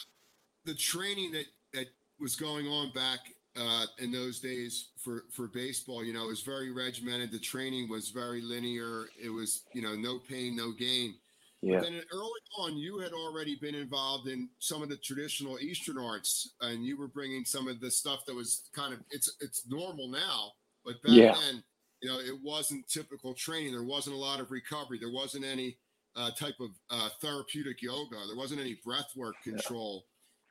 the 0.67 0.75
training 0.75 1.33
that 1.33 1.47
that 1.73 1.87
was 2.21 2.37
going 2.37 2.67
on 2.67 2.93
back 2.93 3.21
uh, 3.57 3.87
in 3.99 4.13
those 4.13 4.41
days 4.41 4.91
for 5.03 5.25
for 5.33 5.49
baseball, 5.49 6.05
you 6.05 6.13
know, 6.13 6.25
it 6.25 6.29
was 6.29 6.43
very 6.43 6.73
regimented. 6.73 7.31
The 7.33 7.39
training 7.39 7.89
was 7.89 8.11
very 8.11 8.43
linear. 8.43 9.07
It 9.23 9.31
was 9.31 9.65
you 9.73 9.83
know 9.83 9.95
no 9.95 10.19
pain, 10.19 10.57
no 10.57 10.73
gain. 10.73 11.15
yeah 11.63 11.81
Then 11.81 12.03
early 12.13 12.31
on, 12.59 12.77
you 12.77 12.99
had 12.99 13.13
already 13.13 13.57
been 13.61 13.75
involved 13.75 14.29
in 14.29 14.49
some 14.59 14.83
of 14.83 14.89
the 14.89 14.97
traditional 14.97 15.59
Eastern 15.59 15.99
arts, 15.99 16.55
and 16.61 16.85
you 16.85 16.99
were 16.99 17.09
bringing 17.09 17.45
some 17.45 17.69
of 17.69 17.81
the 17.81 17.91
stuff 17.91 18.25
that 18.27 18.35
was 18.35 18.69
kind 18.75 18.93
of 18.93 19.01
it's 19.11 19.35
it's 19.41 19.67
normal 19.69 20.09
now, 20.09 20.53
but 20.85 21.03
back 21.03 21.13
Yeah. 21.13 21.35
then, 21.35 21.63
you 22.03 22.11
know, 22.11 22.19
it 22.19 22.39
wasn't 22.43 22.87
typical 22.89 23.35
training. 23.35 23.73
There 23.73 23.83
wasn't 23.85 24.17
a 24.17 24.19
lot 24.19 24.41
of 24.41 24.51
recovery. 24.51 24.99
There 24.99 25.13
wasn't 25.13 25.45
any 25.45 25.79
uh, 26.15 26.31
type 26.33 26.61
of 26.61 26.71
uh, 26.91 27.09
therapeutic 27.21 27.83
yoga. 27.83 28.17
There 28.27 28.37
wasn't 28.37 28.61
any 28.61 28.79
breath 28.85 29.11
work 29.17 29.37
control. 29.43 30.07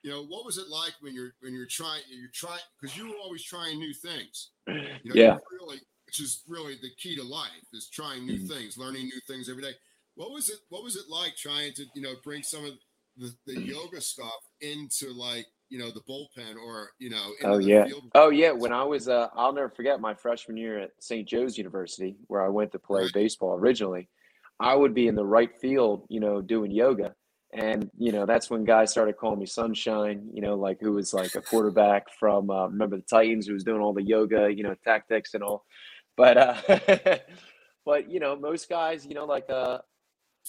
You 0.05 0.11
know, 0.11 0.23
what 0.23 0.45
was 0.45 0.59
it 0.59 0.67
like 0.69 0.93
when 1.01 1.15
you're 1.15 1.31
when 1.39 1.51
you're 1.51 1.65
trying 1.65 2.01
you're 2.11 2.29
trying 2.31 2.59
because 2.79 2.95
you 2.95 3.09
were 3.09 3.15
always 3.23 3.43
trying 3.43 3.79
new 3.79 3.91
things. 3.91 4.51
You 4.67 4.73
know, 4.75 5.15
Yeah. 5.15 5.37
Really, 5.59 5.79
which 6.05 6.19
is 6.19 6.43
really 6.47 6.75
the 6.75 6.91
key 6.95 7.15
to 7.15 7.23
life 7.23 7.49
is 7.73 7.89
trying 7.89 8.23
new 8.27 8.37
Mhm. 8.37 8.47
things, 8.47 8.77
learning 8.77 9.05
new 9.05 9.19
things 9.27 9.49
every 9.49 9.63
day. 9.63 9.73
What 10.13 10.29
was 10.29 10.49
it? 10.49 10.59
What 10.69 10.83
was 10.83 10.95
it 10.95 11.09
like 11.09 11.35
trying 11.35 11.73
to 11.73 11.85
you 11.95 12.03
know 12.03 12.13
bring 12.23 12.43
some 12.43 12.65
of 12.65 12.73
the, 13.17 13.33
the 13.47 13.55
yoga 13.73 13.99
stuff 13.99 14.29
into 14.61 15.11
like 15.11 15.47
you 15.69 15.79
know 15.79 15.89
the 15.89 16.01
bullpen 16.01 16.55
or 16.55 16.91
you 16.99 17.09
know 17.09 17.31
into 17.41 17.55
Oh 17.55 17.57
the 17.57 17.67
yeah. 17.67 17.85
field? 17.85 18.03
Oh 18.13 18.29
yeah. 18.29 18.51
When 18.51 18.73
I 18.73 18.83
was, 18.83 19.09
uh, 19.09 19.29
I'll 19.33 19.53
never 19.53 19.69
forget 19.71 19.99
my 19.99 20.13
freshman 20.13 20.55
year 20.55 20.77
at 20.81 20.91
St. 20.99 21.27
Joe's 21.27 21.57
University, 21.57 22.15
where 22.27 22.45
I 22.45 22.49
went 22.49 22.71
to 22.73 22.79
play 22.79 23.01
Right. 23.01 23.13
baseball 23.15 23.55
originally. 23.55 24.07
I 24.59 24.75
would 24.75 24.93
be 24.93 25.07
in 25.07 25.15
the 25.15 25.25
right 25.25 25.51
field, 25.59 26.05
you 26.09 26.19
know, 26.19 26.43
doing 26.43 26.69
yoga. 26.69 27.15
And, 27.55 27.89
you 27.97 28.11
know, 28.11 28.25
that's 28.25 28.49
when 28.49 28.65
guys 28.65 28.91
started 28.91 29.15
calling 29.15 29.39
me 29.39 29.45
Sunshine, 29.45 30.29
you 30.33 30.41
know, 30.41 30.55
like 30.55 30.79
who 30.81 30.91
was 30.91 31.13
like 31.13 31.35
a 31.35 31.41
quarterback 31.41 32.03
from, 32.19 32.49
uh, 32.49 32.67
remember 32.67 32.97
the 32.97 33.03
Titans 33.03 33.47
who 33.47 33.53
was 33.53 33.63
doing 33.63 33.81
all 33.81 33.93
the 33.93 34.03
yoga, 34.03 34.53
you 34.53 34.61
know, 34.61 34.75
tactics 34.83 35.33
and 35.33 35.41
all. 35.41 35.63
But, 36.17 36.37
uh, 36.37 37.19
but, 37.85 38.11
you 38.11 38.19
know, 38.19 38.35
most 38.35 38.67
guys, 38.67 39.05
you 39.05 39.13
know, 39.13 39.25
like, 39.25 39.49
uh, 39.49 39.79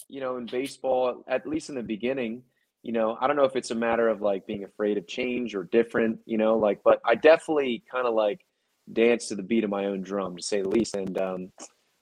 you 0.09 0.19
know, 0.19 0.35
in 0.35 0.47
baseball, 0.47 1.23
at 1.29 1.47
least 1.47 1.69
in 1.69 1.75
the 1.75 1.83
beginning, 1.83 2.43
you 2.83 2.91
know, 2.91 3.17
I 3.21 3.27
don't 3.27 3.37
know 3.37 3.45
if 3.45 3.55
it's 3.55 3.71
a 3.71 3.75
matter 3.75 4.09
of 4.09 4.21
like 4.21 4.45
being 4.45 4.65
afraid 4.65 4.97
of 4.97 5.07
change 5.07 5.55
or 5.55 5.63
different, 5.63 6.19
you 6.25 6.37
know, 6.37 6.57
like, 6.57 6.81
but 6.83 6.99
I 7.05 7.15
definitely 7.15 7.83
kind 7.89 8.05
of 8.05 8.15
like 8.15 8.41
dance 8.91 9.27
to 9.29 9.35
the 9.35 9.43
beat 9.43 9.63
of 9.63 9.69
my 9.69 9.85
own 9.85 10.01
drum, 10.01 10.35
to 10.35 10.43
say 10.43 10.61
the 10.61 10.69
least. 10.69 10.95
And 10.95 11.17
um, 11.17 11.51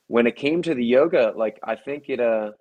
when 0.07 0.25
it 0.25 0.35
came 0.35 0.61
to 0.63 0.73
the 0.73 0.83
yoga, 0.83 1.33
like, 1.35 1.59
I 1.63 1.75
think 1.75 2.09
it, 2.09 2.19
uh, 2.19 2.51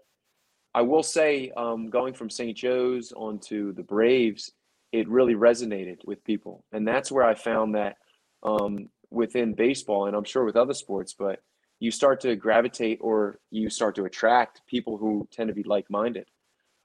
I 0.74 0.82
will 0.82 1.02
say, 1.02 1.52
um, 1.56 1.88
going 1.88 2.14
from 2.14 2.30
St. 2.30 2.56
Joe's 2.56 3.12
onto 3.12 3.72
the 3.72 3.82
Braves, 3.82 4.52
it 4.92 5.08
really 5.08 5.34
resonated 5.34 5.98
with 6.04 6.24
people. 6.24 6.64
And 6.72 6.86
that's 6.86 7.12
where 7.12 7.24
I 7.24 7.34
found 7.34 7.74
that 7.74 7.96
um, 8.42 8.88
within 9.10 9.54
baseball, 9.54 10.06
and 10.06 10.16
I'm 10.16 10.24
sure 10.24 10.44
with 10.44 10.56
other 10.56 10.74
sports, 10.74 11.14
but 11.16 11.40
you 11.80 11.90
start 11.90 12.20
to 12.22 12.36
gravitate 12.36 12.98
or 13.00 13.38
you 13.50 13.70
start 13.70 13.94
to 13.96 14.04
attract 14.04 14.62
people 14.66 14.96
who 14.96 15.28
tend 15.32 15.48
to 15.48 15.54
be 15.54 15.62
like 15.62 15.90
minded. 15.90 16.26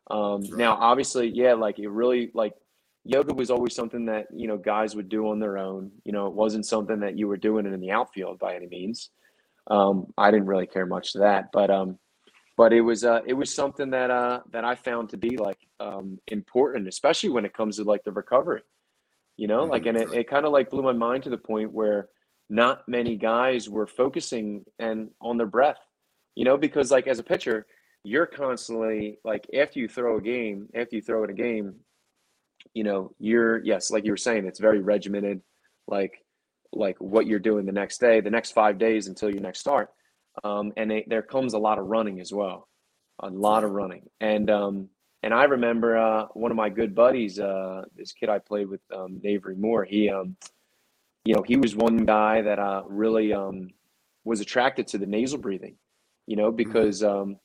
Um, 0.10 0.42
right. 0.42 0.58
Now, 0.58 0.76
obviously, 0.76 1.30
yeah, 1.30 1.54
like 1.54 1.80
it 1.80 1.90
really 1.90 2.32
like 2.34 2.54
yoga 3.04 3.34
was 3.34 3.52
always 3.52 3.76
something 3.76 4.06
that 4.06 4.28
you 4.34 4.48
know 4.48 4.58
guys 4.58 4.96
would 4.96 5.10
do 5.10 5.30
on 5.30 5.40
their 5.40 5.58
own. 5.58 5.92
You 6.04 6.12
know, 6.12 6.28
it 6.28 6.34
wasn't 6.34 6.66
something 6.66 7.00
that 7.02 7.18
you 7.18 7.28
were 7.28 7.38
doing 7.38 7.66
in 7.66 7.80
the 7.80 7.92
outfield 7.92 8.40
by 8.40 8.56
any 8.56 8.68
means. 8.68 9.10
Um, 9.68 10.08
I 10.18 10.32
didn't 10.32 10.48
really 10.48 10.68
care 10.68 10.86
much 10.86 11.14
to 11.14 11.20
that, 11.20 11.52
but 11.54 11.70
um, 11.70 12.00
but 12.60 12.74
it 12.74 12.82
was 12.82 13.06
uh, 13.06 13.22
it 13.26 13.32
was 13.32 13.56
something 13.56 13.92
that 13.92 14.12
uh, 14.12 14.42
that 14.52 14.66
I 14.66 14.76
found 14.76 15.12
to 15.12 15.18
be 15.18 15.38
like 15.38 15.60
um, 15.80 16.20
important, 16.28 16.90
especially 16.90 17.30
when 17.30 17.46
it 17.46 17.54
comes 17.54 17.78
to 17.78 17.86
like 17.86 18.04
the 18.04 18.12
recovery. 18.12 18.64
You 19.38 19.48
know, 19.48 19.62
mm-hmm. 19.62 19.72
like 19.72 19.86
and 19.86 19.96
it, 19.98 20.12
it 20.12 20.30
kind 20.30 20.46
of 20.46 20.52
like 20.52 20.70
blew 20.70 20.84
my 20.84 20.92
mind 20.92 21.24
to 21.24 21.30
the 21.30 21.38
point 21.38 21.72
where 21.72 22.10
not 22.50 22.86
many 22.86 23.16
guys 23.16 23.70
were 23.70 23.88
focusing 23.88 24.66
and 24.78 25.10
on 25.22 25.38
their 25.38 25.48
breath. 25.48 25.80
You 26.36 26.44
know, 26.44 26.58
because 26.58 26.92
like 26.92 27.08
as 27.08 27.18
a 27.18 27.24
pitcher, 27.24 27.66
you're 28.04 28.26
constantly 28.26 29.20
like 29.24 29.48
after 29.58 29.80
you 29.80 29.88
throw 29.88 30.18
a 30.18 30.22
game, 30.22 30.68
after 30.76 30.98
you 30.98 31.02
throw 31.02 31.24
in 31.24 31.30
a 31.30 31.34
game, 31.34 31.76
you 32.74 32.84
know, 32.84 33.14
you're 33.20 33.64
yes, 33.64 33.90
like 33.90 34.04
you 34.04 34.12
were 34.12 34.18
saying, 34.18 34.46
it's 34.46 34.60
very 34.60 34.82
regimented, 34.82 35.40
like 35.88 36.26
like 36.74 36.98
what 37.00 37.26
you're 37.26 37.40
doing 37.40 37.66
the 37.66 37.72
next 37.72 38.00
day, 38.02 38.20
the 38.20 38.30
next 38.30 38.52
five 38.52 38.78
days 38.78 39.08
until 39.08 39.30
your 39.30 39.42
next 39.42 39.60
start. 39.60 39.92
Um, 40.44 40.72
and 40.78 40.90
they, 40.90 41.06
there 41.08 41.22
comes 41.22 41.54
a 41.54 41.60
lot 41.60 41.80
of 41.80 41.88
running 41.88 42.20
as 42.20 42.32
well, 42.32 42.68
a 43.20 43.30
lot 43.30 43.64
of 43.64 43.72
running. 43.72 44.10
And 44.22 44.50
um, 44.50 44.90
and 45.22 45.34
I 45.34 45.44
remember 45.44 45.98
uh, 45.98 46.28
one 46.34 46.52
of 46.52 46.58
my 46.58 46.70
good 46.70 46.96
buddies, 46.96 47.40
uh, 47.40 47.84
this 47.96 48.14
kid 48.14 48.30
I 48.30 48.40
played 48.40 48.70
with, 48.70 48.82
um, 48.96 49.20
Avery 49.26 49.56
Moore. 49.56 49.84
He, 49.84 50.10
um, 50.10 50.38
you 51.26 51.36
know, 51.36 51.44
he 51.44 51.58
was 51.58 51.76
one 51.76 52.06
guy 52.06 52.42
that 52.42 52.58
uh, 52.58 52.84
really 52.88 53.34
um, 53.34 53.70
was 54.24 54.40
attracted 54.40 54.88
to 54.88 54.98
the 54.98 55.06
nasal 55.06 55.38
breathing, 55.38 55.76
you 56.26 56.38
know, 56.38 56.48
mm-hmm. 56.48 56.56
because 56.56 57.04
um, 57.04 57.38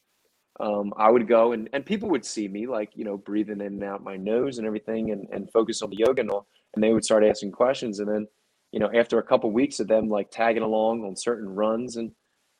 um, 0.61 0.95
I 0.97 1.11
would 1.11 1.27
go 1.27 1.51
and, 1.53 1.69
and 1.73 1.85
people 1.85 2.09
would 2.11 2.25
see 2.25 2.47
me 2.47 2.69
like, 2.69 2.91
you 2.95 3.05
know, 3.05 3.17
breathing 3.17 3.61
in 3.61 3.67
and 3.67 3.85
out 3.85 4.05
my 4.05 4.17
nose 4.17 4.59
and 4.59 4.67
everything 4.67 5.11
and, 5.11 5.27
and 5.33 5.51
focus 5.51 5.83
on 5.83 5.91
the 5.91 5.97
yoga 5.97 6.21
and 6.21 6.31
all. 6.31 6.47
And 6.75 6.83
they 6.83 6.93
would 6.93 7.05
start 7.05 7.25
asking 7.25 7.53
questions. 7.53 7.99
And 7.99 8.09
then, 8.09 8.29
you 8.71 8.79
know, 8.79 8.91
after 8.95 9.19
a 9.19 9.23
couple 9.23 9.51
of 9.51 9.55
weeks 9.55 9.81
of 9.81 9.89
them 9.89 10.09
like 10.09 10.31
tagging 10.31 10.63
along 10.63 11.05
on 11.05 11.17
certain 11.17 11.49
runs 11.49 11.97
and 11.97 12.13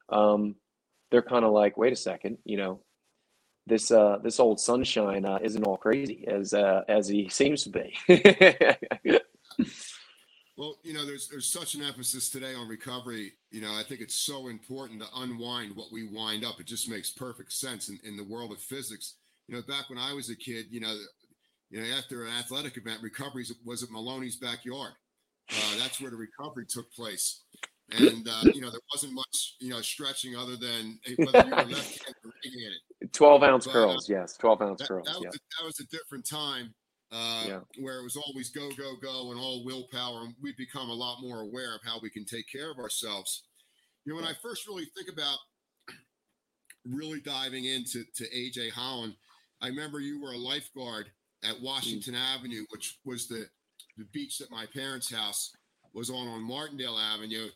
um, 0.09 0.57
they're 1.11 1.23
kind 1.23 1.45
of 1.45 1.53
like, 1.53 1.77
wait 1.77 1.93
a 1.93 1.97
second, 1.97 2.39
you 2.45 2.57
know, 2.57 2.81
this 3.67 3.91
uh, 3.91 4.19
this 4.23 4.41
old 4.41 4.61
sunshine 4.61 5.25
uh, 5.25 5.39
isn't 5.43 5.65
all 5.65 5.77
crazy 5.77 6.25
as 6.29 6.53
uh, 6.53 6.83
as 6.89 7.09
he 7.09 7.29
seems 7.31 7.65
to 7.65 7.71
be. 7.71 7.97
Well, 10.57 10.77
you 10.85 10.93
know, 10.95 11.05
there's 11.05 11.29
there's 11.29 11.51
such 11.51 11.75
an 11.75 11.83
emphasis 11.83 12.31
today 12.31 12.55
on 12.55 12.69
recovery. 12.69 13.33
You 13.51 13.61
know, 13.61 13.75
I 13.75 13.83
think 13.83 14.01
it's 14.01 14.15
so 14.15 14.49
important 14.49 15.03
to 15.03 15.09
unwind 15.17 15.75
what 15.75 15.91
we 15.91 16.05
wind 16.05 16.45
up. 16.45 16.61
It 16.61 16.67
just 16.67 16.89
makes 16.89 17.11
perfect 17.11 17.53
sense 17.53 17.89
in, 17.89 17.99
in 18.05 18.17
the 18.17 18.25
world 18.25 18.53
of 18.53 18.61
physics. 18.61 19.17
You 19.49 19.57
know, 19.57 19.63
back 19.63 19.91
when 19.91 19.99
I 19.99 20.13
was 20.13 20.31
a 20.31 20.37
kid, 20.37 20.67
you 20.71 20.81
know, 20.81 20.97
you 21.71 21.81
know, 21.81 21.97
after 21.97 22.25
an 22.25 22.33
athletic 22.39 22.77
event, 22.77 23.03
recovery 23.03 23.45
was 23.65 23.83
at 23.83 23.91
Maloney's 23.91 24.37
backyard. 24.37 24.93
Uh, 25.51 25.79
that's 25.79 26.01
where 26.01 26.11
the 26.11 26.17
recovery 26.17 26.67
took 26.69 26.91
place. 26.93 27.43
And 27.91 28.27
uh, 28.27 28.51
you 28.55 28.61
know, 28.61 28.71
there 28.71 28.81
wasn't 28.95 29.13
much, 29.13 29.57
you 29.61 29.69
know, 29.69 29.81
stretching 29.83 30.35
other 30.37 30.57
than 30.57 30.99
whether 31.17 31.47
you 31.47 31.51
were 31.51 31.63
left-handed 31.63 31.77
or 31.77 32.31
right-handed. 32.31 33.13
Twelve 33.13 33.43
ounce 33.43 33.67
but, 33.67 33.73
curls, 33.73 34.09
uh, 34.09 34.15
yes, 34.15 34.37
twelve 34.37 34.63
ounce 34.63 34.81
that, 34.81 34.89
curls. 34.89 35.07
That 35.07 35.17
was, 35.17 35.25
yeah. 35.25 35.29
a, 35.29 35.63
that 35.63 35.67
was 35.67 35.81
a 35.81 35.87
different 35.89 36.27
time 36.27 36.75
uh, 37.13 37.45
yeah. 37.47 37.61
where 37.79 38.01
it 38.01 38.03
was 38.03 38.17
always 38.17 38.51
go, 38.51 38.71
go, 38.71 38.95
go, 39.01 39.31
and 39.31 39.39
all 39.39 39.65
willpower. 39.65 40.23
And 40.23 40.35
we've 40.43 40.57
become 40.57 40.89
a 40.89 40.95
lot 40.95 41.21
more 41.21 41.41
aware 41.41 41.75
of 41.75 41.83
how 41.85 41.99
we 42.03 42.11
can 42.11 42.25
take 42.25 42.47
care 42.51 42.71
of 42.71 42.79
ourselves. 42.79 43.45
You 44.05 44.13
know, 44.13 44.17
when 44.17 44.29
I 44.29 44.35
first 44.43 44.67
really 44.67 44.87
think 44.97 45.09
about 45.13 45.39
really 46.87 47.21
diving 47.21 47.67
into 47.67 48.05
to 48.17 48.25
AJ 48.31 48.71
Holland, 48.71 49.15
I 49.61 49.69
remember 49.69 50.01
you 50.01 50.21
were 50.21 50.33
a 50.33 50.39
lifeguard 50.39 51.07
at 51.45 51.61
Washington 51.61 52.15
mm. 52.15 52.35
Avenue, 52.35 52.65
which 52.71 52.99
was 53.05 53.29
the 53.29 53.47
the 53.97 54.05
beach 54.13 54.39
that 54.39 54.51
my 54.51 54.67
parents' 54.75 55.13
house 55.13 55.53
was 55.93 56.11
on 56.11 56.27
on 56.27 56.43
Martindale 56.43 56.99
Avenue, 56.99 57.49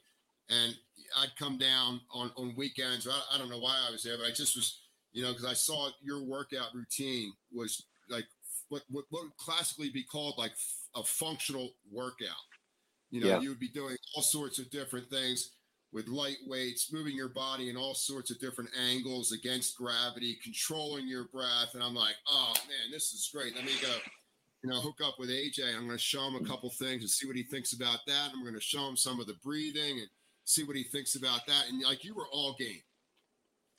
and 0.51 0.75
I'd 1.19 1.37
come 1.39 1.59
down 1.59 2.01
on 2.13 2.31
on 2.37 2.55
weekends. 2.57 3.07
I, 3.07 3.35
I 3.35 3.39
don't 3.39 3.51
know 3.51 3.59
why 3.59 3.77
I 3.87 3.91
was 3.91 4.03
there, 4.03 4.17
but 4.19 4.27
I 4.27 4.31
just 4.31 4.57
was, 4.57 4.81
you 5.13 5.23
know, 5.23 5.33
because 5.33 5.47
I 5.47 5.55
saw 5.55 5.91
your 6.03 6.23
workout 6.25 6.75
routine 6.75 7.33
was 7.53 7.85
like 8.09 8.25
what, 8.69 8.83
what, 8.91 9.05
what 9.11 9.25
would 9.25 9.37
classically 9.37 9.91
be 9.91 10.03
called 10.03 10.35
like 10.39 10.53
a 10.95 11.03
functional 11.03 11.71
workout. 11.91 12.29
You 13.11 13.23
know, 13.23 13.29
yeah. 13.29 13.41
you 13.41 13.49
would 13.49 13.61
be 13.61 13.69
doing 13.69 13.97
all 14.15 14.23
sorts 14.23 14.59
of 14.59 14.71
different 14.71 15.09
things 15.09 15.53
with 15.93 16.09
light 16.09 16.37
weights, 16.47 16.93
moving 16.93 17.17
your 17.17 17.31
body 17.31 17.71
in 17.71 17.77
all 17.77 17.95
sorts 17.95 18.31
of 18.31 18.39
different 18.39 18.69
angles 18.91 19.33
against 19.33 19.77
gravity, 19.77 20.39
controlling 20.45 21.09
your 21.09 21.25
breath. 21.33 21.75
And 21.75 21.83
I'm 21.83 21.95
like, 21.95 22.17
oh 22.31 22.53
man, 22.67 22.93
this 22.93 23.13
is 23.13 23.31
great. 23.33 23.55
Let 23.55 23.65
me 23.65 23.73
go, 23.81 23.95
you 24.63 24.69
know, 24.69 24.81
hook 24.81 24.99
up 25.03 25.15
with 25.19 25.31
AJ. 25.31 25.75
I'm 25.75 25.87
going 25.87 25.97
to 25.97 25.99
show 25.99 26.27
him 26.29 26.35
a 26.35 26.47
couple 26.47 26.69
things 26.71 27.01
and 27.01 27.09
see 27.09 27.27
what 27.27 27.37
he 27.37 27.45
thinks 27.45 27.73
about 27.73 28.01
that. 28.07 28.31
I'm 28.35 28.43
going 28.43 28.55
to 28.55 28.61
show 28.61 28.87
him 28.87 28.97
some 28.97 29.21
of 29.21 29.27
the 29.27 29.37
breathing 29.43 30.01
and 30.01 30.09
see 30.49 30.65
what 30.65 30.77
he 30.77 30.83
thinks 30.83 31.15
about 31.15 31.47
that. 31.47 31.69
And 31.69 31.83
like 31.83 32.05
you 32.05 32.15
were 32.15 32.27
all 32.33 32.57
game. 32.59 32.83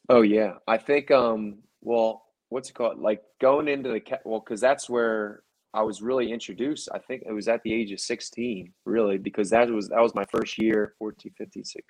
Oh 0.07 0.21
yeah, 0.21 0.53
I 0.67 0.77
think 0.77 1.11
um 1.11 1.59
well 1.81 2.23
what's 2.49 2.69
it 2.69 2.73
called? 2.73 2.99
Like 2.99 3.21
going 3.41 3.67
into 3.67 3.89
the 3.89 4.01
well, 4.23 4.39
because 4.39 4.61
that's 4.61 4.89
where 4.89 5.43
I 5.73 5.81
was 5.81 6.01
really 6.01 6.31
introduced. 6.31 6.89
I 6.93 6.99
think 6.99 7.23
it 7.25 7.31
was 7.31 7.47
at 7.47 7.61
the 7.63 7.73
age 7.73 7.91
of 7.91 7.99
16, 7.99 8.73
really, 8.85 9.17
because 9.17 9.49
that 9.51 9.69
was 9.69 9.89
that 9.89 10.01
was 10.01 10.15
my 10.15 10.25
first 10.25 10.57
year, 10.57 10.93
14, 10.99 11.31
15, 11.37 11.63
16. 11.63 11.83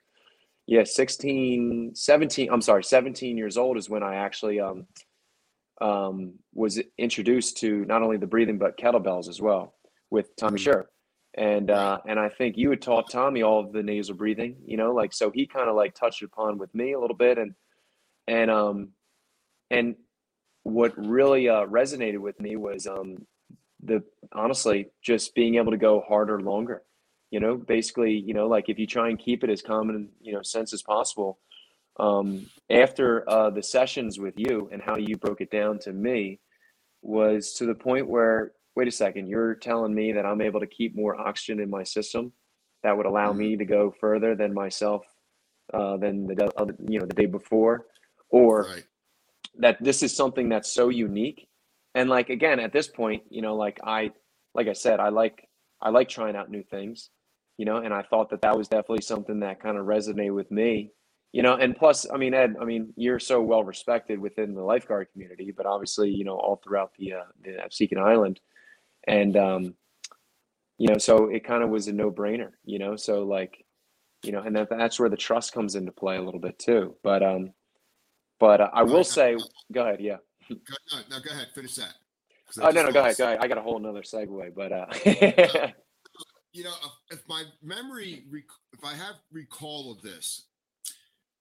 Yeah, 0.68 0.84
16, 0.84 1.96
17, 1.96 2.50
I'm 2.52 2.62
sorry, 2.62 2.84
17 2.84 3.38
years 3.38 3.58
old 3.58 3.78
is 3.78 3.90
when 3.90 4.04
I 4.04 4.16
actually 4.16 4.60
um 4.60 4.86
um 5.82 6.34
was 6.54 6.80
introduced 6.98 7.58
to 7.58 7.86
not 7.86 8.02
only 8.02 8.18
the 8.18 8.28
breathing 8.28 8.58
but 8.58 8.78
kettlebells 8.78 9.30
as 9.30 9.42
well 9.42 9.76
with 10.10 10.36
Tommy 10.36 10.60
mm-hmm. 10.60 10.82
And 11.36 11.70
uh 11.70 12.00
and 12.08 12.20
I 12.20 12.30
think 12.30 12.58
you 12.58 12.70
had 12.70 12.82
taught 12.82 13.12
Tommy 13.12 13.44
all 13.44 13.60
of 13.60 13.72
the 13.72 13.84
nasal 13.84 14.16
breathing, 14.16 14.58
you 14.66 14.78
know, 14.78 14.94
like 14.94 15.14
so 15.14 15.32
he 15.32 15.46
kind 15.46 15.70
of 15.70 15.76
like 15.76 15.94
touched 15.94 16.24
upon 16.24 16.58
with 16.58 16.74
me 16.74 16.94
a 16.94 17.00
little 17.00 17.16
bit 17.16 17.38
and 17.38 17.54
and 18.28 18.50
um 18.50 18.90
and 19.72 19.96
what 20.64 20.94
really 20.98 21.50
uh, 21.50 21.66
resonated 21.66 22.20
with 22.20 22.40
me 22.40 22.56
was 22.56 22.88
um, 22.88 23.26
the 23.84 24.04
honestly 24.34 24.90
just 25.02 25.34
being 25.36 25.56
able 25.56 25.72
to 25.72 25.78
go 25.78 26.02
harder 26.02 26.42
longer 26.42 26.84
you 27.32 27.40
know 27.40 27.56
basically 27.56 28.14
you 28.14 28.34
know 28.34 28.48
like 28.48 28.68
if 28.68 28.78
you 28.78 28.86
try 28.86 29.10
and 29.10 29.20
keep 29.20 29.44
it 29.44 29.50
as 29.50 29.62
common 29.62 30.10
you 30.22 30.34
know 30.34 30.42
sense 30.42 30.74
as 30.74 30.82
possible 30.82 31.40
um, 32.00 32.46
after 32.70 33.30
uh, 33.30 33.50
the 33.50 33.64
sessions 33.64 34.20
with 34.20 34.34
you 34.38 34.70
and 34.72 34.82
how 34.82 34.98
you 34.98 35.18
broke 35.18 35.42
it 35.42 35.52
down 35.52 35.80
to 35.80 35.92
me 35.92 36.40
was 37.02 37.54
to 37.54 37.66
the 37.66 37.76
point 37.76 38.08
where 38.08 38.52
wait 38.80 38.88
a 38.88 38.92
second 38.92 39.28
you're 39.28 39.56
telling 39.56 39.94
me 39.94 40.14
that 40.14 40.26
i'm 40.26 40.42
able 40.42 40.62
to 40.62 40.68
keep 40.68 40.96
more 40.96 41.20
oxygen 41.20 41.60
in 41.60 41.70
my 41.70 41.84
system? 41.84 42.32
That 42.84 42.96
would 42.96 43.06
allow 43.06 43.34
me 43.34 43.52
mm-hmm. 43.52 43.60
to 43.60 43.66
go 43.66 43.94
further 44.00 44.36
than 44.36 44.54
myself 44.54 45.04
uh, 45.74 45.98
than 45.98 46.28
the 46.28 46.50
other 46.58 46.76
you 46.88 47.00
know 47.00 47.06
the 47.06 47.14
day 47.14 47.26
before? 47.26 47.88
Or 48.30 48.68
right. 48.72 48.84
that 49.58 49.84
this 49.84 50.02
is 50.02 50.16
something 50.16 50.48
that's 50.50 50.72
so 50.72 50.90
unique? 50.90 51.48
And 51.96 52.10
like 52.10 52.30
again 52.30 52.60
at 52.60 52.72
this 52.72 52.88
point 52.88 53.24
you 53.30 53.42
know 53.42 53.56
like 53.56 53.80
i 53.84 54.12
like 54.54 54.68
i 54.68 54.74
said 54.74 55.00
i 55.00 55.10
like 55.10 55.50
i 55.82 55.90
like 55.90 56.08
trying 56.08 56.36
out 56.36 56.50
new 56.50 56.64
things 56.64 57.10
you 57.58 57.66
know 57.66 57.78
and 57.78 57.94
i 57.94 58.04
thought 58.04 58.30
that 58.30 58.42
that 58.44 58.58
was 58.58 58.68
definitely 58.68 59.02
something 59.02 59.40
that 59.40 59.62
kind 59.62 59.76
of 59.76 59.86
resonated 59.86 60.36
with 60.36 60.50
me 60.52 60.92
you 61.32 61.44
know? 61.44 61.56
And 61.56 61.76
plus 61.76 62.08
i 62.14 62.18
mean 62.18 62.34
ed 62.34 62.56
i 62.62 62.64
mean 62.64 62.94
you're 62.96 63.20
so 63.20 63.42
well 63.42 63.64
respected 63.64 64.20
within 64.20 64.54
the 64.54 64.62
lifeguard 64.62 65.08
community 65.12 65.52
but 65.52 65.66
obviously 65.66 66.10
you 66.10 66.24
know 66.24 66.38
all 66.38 66.62
throughout 66.64 66.92
the 66.98 67.14
uh 67.14 67.30
the 67.44 67.58
Absecon 67.66 68.00
island 68.00 68.40
and 69.10 69.36
um 69.38 69.76
you 70.78 70.88
know 70.88 70.98
so 70.98 71.26
it 71.30 71.44
kind 71.44 71.64
of 71.64 71.70
was 71.70 71.88
a 71.88 71.94
no-brainer 71.94 72.52
you 72.64 72.80
know 72.80 72.96
so 72.96 73.24
like 73.24 73.66
you 74.24 74.32
know 74.32 74.42
and 74.42 74.56
that, 74.56 74.70
that's 74.70 75.00
where 75.00 75.10
the 75.10 75.18
trust 75.18 75.54
comes 75.54 75.76
into 75.76 75.92
play 75.92 76.18
a 76.18 76.22
little 76.22 76.40
bit 76.40 76.58
too 76.60 76.96
but 77.04 77.22
um 77.24 77.52
But 78.40 78.62
uh, 78.62 78.70
I 78.74 78.84
will 78.84 79.04
say, 79.04 79.36
go 79.74 79.82
ahead. 79.84 80.00
Yeah. 80.00 80.18
Go, 80.50 80.56
no, 80.94 80.98
no, 81.10 81.20
go 81.20 81.32
ahead. 81.32 81.48
Finish 81.54 81.76
that. 81.76 81.94
Oh 82.62 82.70
no, 82.70 82.84
no, 82.84 82.92
go 82.92 83.02
ahead, 83.02 83.18
go 83.18 83.26
ahead. 83.26 83.40
I 83.42 83.48
got 83.50 83.58
a 83.58 83.62
whole 83.62 83.80
nother 83.80 84.02
segue, 84.02 84.56
but 84.56 84.72
uh, 84.72 84.88
You 86.54 86.64
know, 86.64 86.74
if- 86.88 87.20
if 87.20 87.28
my 87.28 87.44
memory, 87.62 88.24
rec- 88.32 88.44
if 88.74 88.84
I 88.84 88.94
have 88.94 89.16
recall 89.32 89.92
of 89.92 90.02
this, 90.02 90.48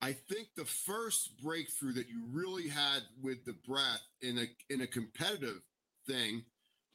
I 0.02 0.12
think 0.28 0.48
the 0.56 0.64
first 0.66 1.40
breakthrough 1.42 1.92
that 1.94 2.08
you 2.08 2.24
really 2.30 2.68
had 2.68 3.02
with 3.22 3.44
the 3.44 3.54
breath 3.66 4.02
in 4.22 4.38
a 4.38 4.46
in 4.72 4.80
a 4.82 4.86
competitive 4.86 5.60
thing 6.06 6.44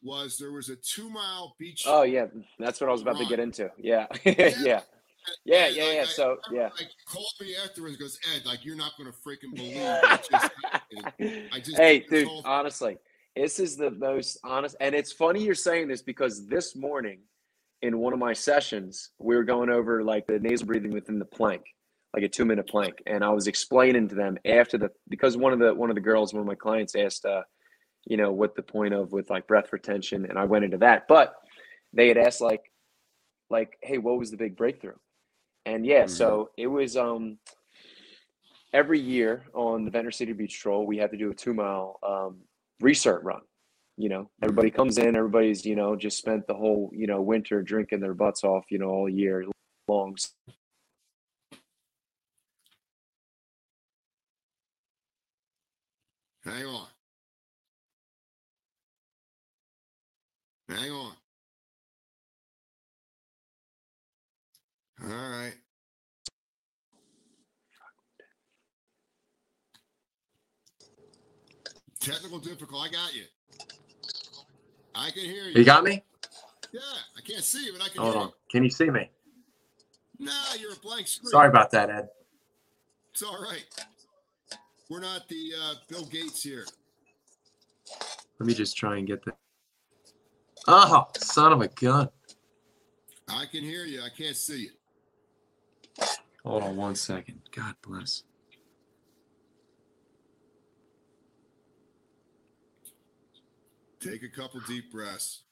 was 0.03 0.37
there 0.37 0.51
was 0.51 0.69
a 0.69 0.75
two 0.75 1.09
mile 1.09 1.55
beach. 1.59 1.83
oh 1.87 2.03
yeah, 2.03 2.25
that's 2.59 2.81
what 2.81 2.89
I 2.89 2.93
was 2.93 3.01
about 3.01 3.17
to 3.17 3.25
get 3.25 3.39
into. 3.39 3.71
Yeah, 3.77 4.07
yeah, 4.25 4.33
yeah, 4.35 4.45
And, 4.45 4.83
yeah, 5.45 5.65
like, 5.65 5.75
yeah. 5.75 6.01
I 6.01 6.05
So 6.05 6.23
remember, 6.23 6.41
yeah. 6.51 6.69
like 6.77 6.89
called 7.05 7.33
me 7.41 7.55
afterwards. 7.63 7.97
Goes 7.97 8.19
Ed, 8.35 8.45
like 8.45 8.65
you're 8.65 8.75
not 8.75 8.91
going 8.97 9.11
to 9.11 9.17
freaking 9.17 9.55
believe 9.55 9.77
what 9.77 10.27
just 10.29 10.51
happened. 10.71 11.49
I 11.51 11.59
just 11.59 11.77
hey, 11.77 12.05
dude, 12.09 12.27
honestly, 12.45 12.97
this 13.35 13.59
is 13.59 13.77
the 13.77 13.91
most 13.91 14.37
honest, 14.43 14.75
and 14.79 14.93
it's 14.93 15.11
funny 15.11 15.43
you're 15.43 15.55
saying 15.55 15.87
this 15.87 16.01
because 16.01 16.45
this 16.47 16.75
morning, 16.75 17.19
in 17.81 17.99
one 17.99 18.13
of 18.13 18.19
my 18.19 18.33
sessions, 18.33 19.09
we 19.19 19.35
were 19.35 19.43
going 19.43 19.69
over 19.69 20.03
like 20.03 20.27
the 20.27 20.39
nasal 20.39 20.67
breathing 20.67 20.91
within 20.91 21.19
the 21.19 21.25
plank, 21.25 21.63
like 22.13 22.23
a 22.23 22.29
two 22.29 22.45
minute 22.45 22.67
plank, 22.67 22.95
and 23.05 23.23
I 23.23 23.29
was 23.29 23.47
explaining 23.47 24.09
to 24.09 24.15
them 24.15 24.37
after 24.45 24.77
the 24.77 24.91
because 25.09 25.37
one 25.37 25.53
of 25.53 25.59
the 25.59 25.73
one 25.73 25.89
of 25.89 25.95
the 25.95 26.01
girls, 26.01 26.33
one 26.33 26.41
of 26.41 26.47
my 26.47 26.55
clients 26.55 26.95
asked, 26.95 27.25
uh, 27.25 27.41
you 28.05 28.17
know, 28.17 28.31
what 28.31 28.55
the 28.55 28.63
point 28.63 28.93
of 28.93 29.11
with 29.11 29.29
like 29.29 29.47
breath 29.47 29.71
retention, 29.71 30.25
and 30.25 30.37
I 30.37 30.45
went 30.45 30.65
into 30.65 30.77
that, 30.79 31.07
but 31.07 31.35
they 31.93 32.07
had 32.07 32.17
asked 32.17 32.41
like, 32.41 32.71
like, 33.49 33.77
hey, 33.81 33.97
what 33.97 34.17
was 34.17 34.31
the 34.31 34.37
big 34.37 34.55
breakthrough? 34.55 34.95
And 35.65 35.85
yeah, 35.85 36.07
so 36.07 36.49
it 36.57 36.67
was 36.67 36.97
um 36.97 37.37
every 38.73 38.99
year 38.99 39.43
on 39.53 39.85
the 39.85 39.91
Ventnor 39.91 40.11
City 40.11 40.33
Beach 40.33 40.57
Patrol, 40.57 40.85
we 40.85 40.97
had 40.97 41.11
to 41.11 41.17
do 41.17 41.31
a 41.31 41.33
two 41.33 41.53
mile 41.53 41.99
um, 42.03 42.37
research 42.81 43.23
run. 43.23 43.41
You 43.95 44.09
know, 44.09 44.29
everybody 44.41 44.71
comes 44.71 44.97
in, 44.97 45.15
everybody's, 45.15 45.63
you 45.65 45.75
know, 45.75 45.95
just 45.95 46.17
spent 46.17 46.47
the 46.47 46.55
whole, 46.55 46.89
you 46.93 47.05
know, 47.05 47.21
winter 47.21 47.61
drinking 47.61 47.99
their 47.99 48.15
butts 48.15 48.43
off, 48.43 48.65
you 48.69 48.79
know, 48.79 48.89
all 48.89 49.07
year 49.07 49.45
long. 49.87 50.17
Hang 56.43 56.65
on. 56.65 56.87
Hang 60.69 60.91
on. 60.91 61.11
All 65.03 65.09
right. 65.09 65.53
Technical 71.99 72.39
difficult. 72.39 72.81
I 72.81 72.89
got 72.91 73.13
you. 73.13 73.23
I 74.95 75.09
can 75.11 75.23
hear 75.23 75.45
you. 75.45 75.53
You 75.59 75.63
got 75.63 75.83
me? 75.83 76.03
Yeah, 76.71 76.79
I 77.17 77.21
can't 77.21 77.43
see 77.43 77.65
you, 77.65 77.73
but 77.73 77.81
I 77.81 77.89
can 77.89 78.01
Hold 78.01 78.13
hear 78.13 78.23
on. 78.23 78.31
Can 78.51 78.63
you 78.63 78.69
see 78.69 78.89
me? 78.89 79.09
you. 80.19 80.25
Nah, 80.25 80.31
you're 80.59 80.73
a 80.73 80.77
blank 80.77 81.07
screen. 81.07 81.29
Sorry 81.29 81.49
about 81.49 81.71
that, 81.71 81.89
Ed. 81.89 82.07
It's 83.11 83.23
all 83.23 83.41
right. 83.41 83.65
We're 84.89 85.01
not 85.01 85.27
the 85.29 85.51
uh, 85.61 85.73
Bill 85.89 86.05
Gates 86.05 86.43
here. 86.43 86.65
Let 88.39 88.47
me 88.47 88.53
just 88.53 88.75
try 88.75 88.97
and 88.97 89.07
get 89.07 89.23
that. 89.25 89.37
Oh, 90.67 91.07
son 91.17 91.51
of 91.53 91.61
a 91.61 91.67
gun. 91.67 92.09
I 93.27 93.45
can 93.45 93.63
hear 93.63 93.85
you. 93.85 94.01
I 94.01 94.09
can't 94.09 94.35
see 94.35 94.63
you. 94.63 96.05
Hold 96.45 96.63
on 96.63 96.75
one 96.75 96.95
second. 96.95 97.41
God 97.55 97.75
bless. 97.81 98.23
Take 103.99 104.23
a 104.23 104.29
couple 104.29 104.59
deep 104.67 104.91
breaths. 104.91 105.43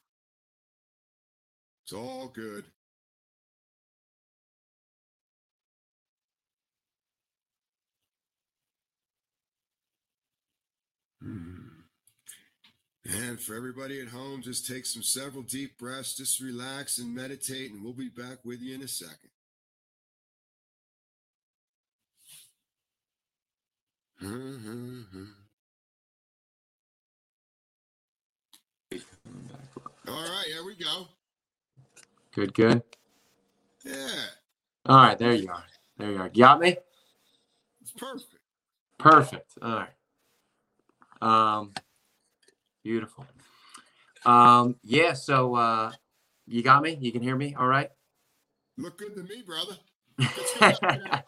It's 1.84 1.92
all 1.92 2.28
good. 2.28 2.64
Hmm. 11.22 11.61
And 13.04 13.40
for 13.40 13.56
everybody 13.56 14.00
at 14.00 14.08
home, 14.08 14.42
just 14.42 14.66
take 14.66 14.86
some 14.86 15.02
several 15.02 15.42
deep 15.42 15.76
breaths, 15.76 16.14
just 16.14 16.40
relax 16.40 16.98
and 16.98 17.12
meditate, 17.12 17.72
and 17.72 17.82
we'll 17.82 17.92
be 17.92 18.08
back 18.08 18.38
with 18.44 18.60
you 18.60 18.74
in 18.76 18.82
a 18.82 18.88
second. 18.88 19.30
All 30.08 30.14
right, 30.14 30.44
here 30.46 30.64
we 30.64 30.76
go. 30.76 31.08
Good, 32.34 32.54
good. 32.54 32.82
Yeah, 33.84 34.06
All 34.86 34.96
right, 34.96 35.18
there 35.18 35.34
you 35.34 35.48
are. 35.48 35.64
There 35.98 36.12
you 36.12 36.18
are. 36.18 36.28
Got 36.28 36.60
me? 36.60 36.76
it's 37.80 37.90
perfect. 37.90 38.36
Perfect. 38.98 39.50
All 39.60 39.80
right. 39.80 39.88
Um, 41.58 41.72
beautiful. 42.82 43.26
Um, 44.24 44.76
yeah. 44.82 45.12
So, 45.14 45.54
uh, 45.54 45.92
you 46.46 46.62
got 46.62 46.82
me. 46.82 46.96
You 47.00 47.12
can 47.12 47.22
hear 47.22 47.36
me. 47.36 47.54
All 47.54 47.66
right. 47.66 47.90
Look 48.78 48.98
good 48.98 49.14
to 49.14 49.22
me, 49.22 49.42
brother. 49.42 49.76
Let's 50.18 50.58
go 50.58 50.66
out 50.66 50.80
there 50.80 50.90
and 51.02 51.10
run. 51.12 51.22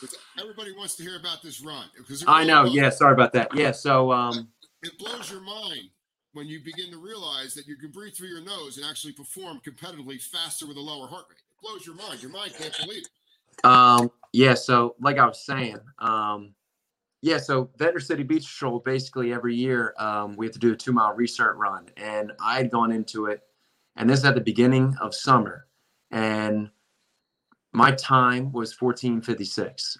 'Cause 0.00 0.14
Everybody 0.38 0.72
wants 0.72 0.94
to 0.96 1.02
hear 1.02 1.18
about 1.18 1.42
this 1.42 1.60
run. 1.60 1.84
'cause 2.06 2.22
it 2.22 2.28
I 2.28 2.44
know. 2.44 2.64
Yeah. 2.64 2.90
Sorry 2.90 3.12
about 3.12 3.32
that. 3.34 3.54
Yeah. 3.54 3.72
So, 3.72 4.12
um, 4.12 4.48
It 4.82 4.96
blows 4.98 5.30
your 5.30 5.42
mind 5.42 5.90
when 6.32 6.46
you 6.46 6.60
begin 6.64 6.90
to 6.90 6.96
realize 6.96 7.52
that 7.52 7.66
you 7.66 7.76
can 7.76 7.90
breathe 7.90 8.14
through 8.14 8.28
your 8.28 8.40
nose 8.40 8.78
and 8.78 8.86
actually 8.86 9.12
perform 9.12 9.60
competitively 9.60 10.18
faster 10.22 10.66
with 10.66 10.78
a 10.78 10.80
lower 10.80 11.06
heart 11.06 11.26
rate. 11.28 11.36
It 11.38 11.60
blows 11.60 11.84
your 11.84 11.96
mind. 11.96 12.22
Your 12.22 12.30
mind 12.30 12.54
can't 12.56 12.74
believe 12.80 13.02
it. 13.02 13.66
Um, 13.66 14.10
yeah, 14.32 14.54
so 14.54 14.94
like 14.98 15.18
I 15.18 15.26
was 15.26 15.44
saying, 15.44 15.78
um, 15.98 16.54
yeah, 17.22 17.38
so 17.38 17.70
Ventnor 17.76 18.00
City 18.00 18.22
Beach 18.22 18.46
Patrol 18.46 18.78
basically 18.80 19.32
every 19.32 19.54
year 19.54 19.94
um, 19.98 20.36
we 20.36 20.46
have 20.46 20.54
to 20.54 20.58
do 20.58 20.72
a 20.72 20.76
two 20.76 20.92
mile 20.92 21.14
restart 21.14 21.56
run, 21.56 21.86
and 21.96 22.32
I 22.42 22.56
had 22.56 22.70
gone 22.70 22.92
into 22.92 23.26
it, 23.26 23.42
and 23.96 24.08
this 24.08 24.20
is 24.20 24.24
at 24.24 24.34
the 24.34 24.40
beginning 24.40 24.96
of 25.00 25.14
summer, 25.14 25.66
and 26.10 26.70
my 27.72 27.92
time 27.92 28.52
was 28.52 28.72
fourteen 28.72 29.20
fifty 29.20 29.44
six, 29.44 29.98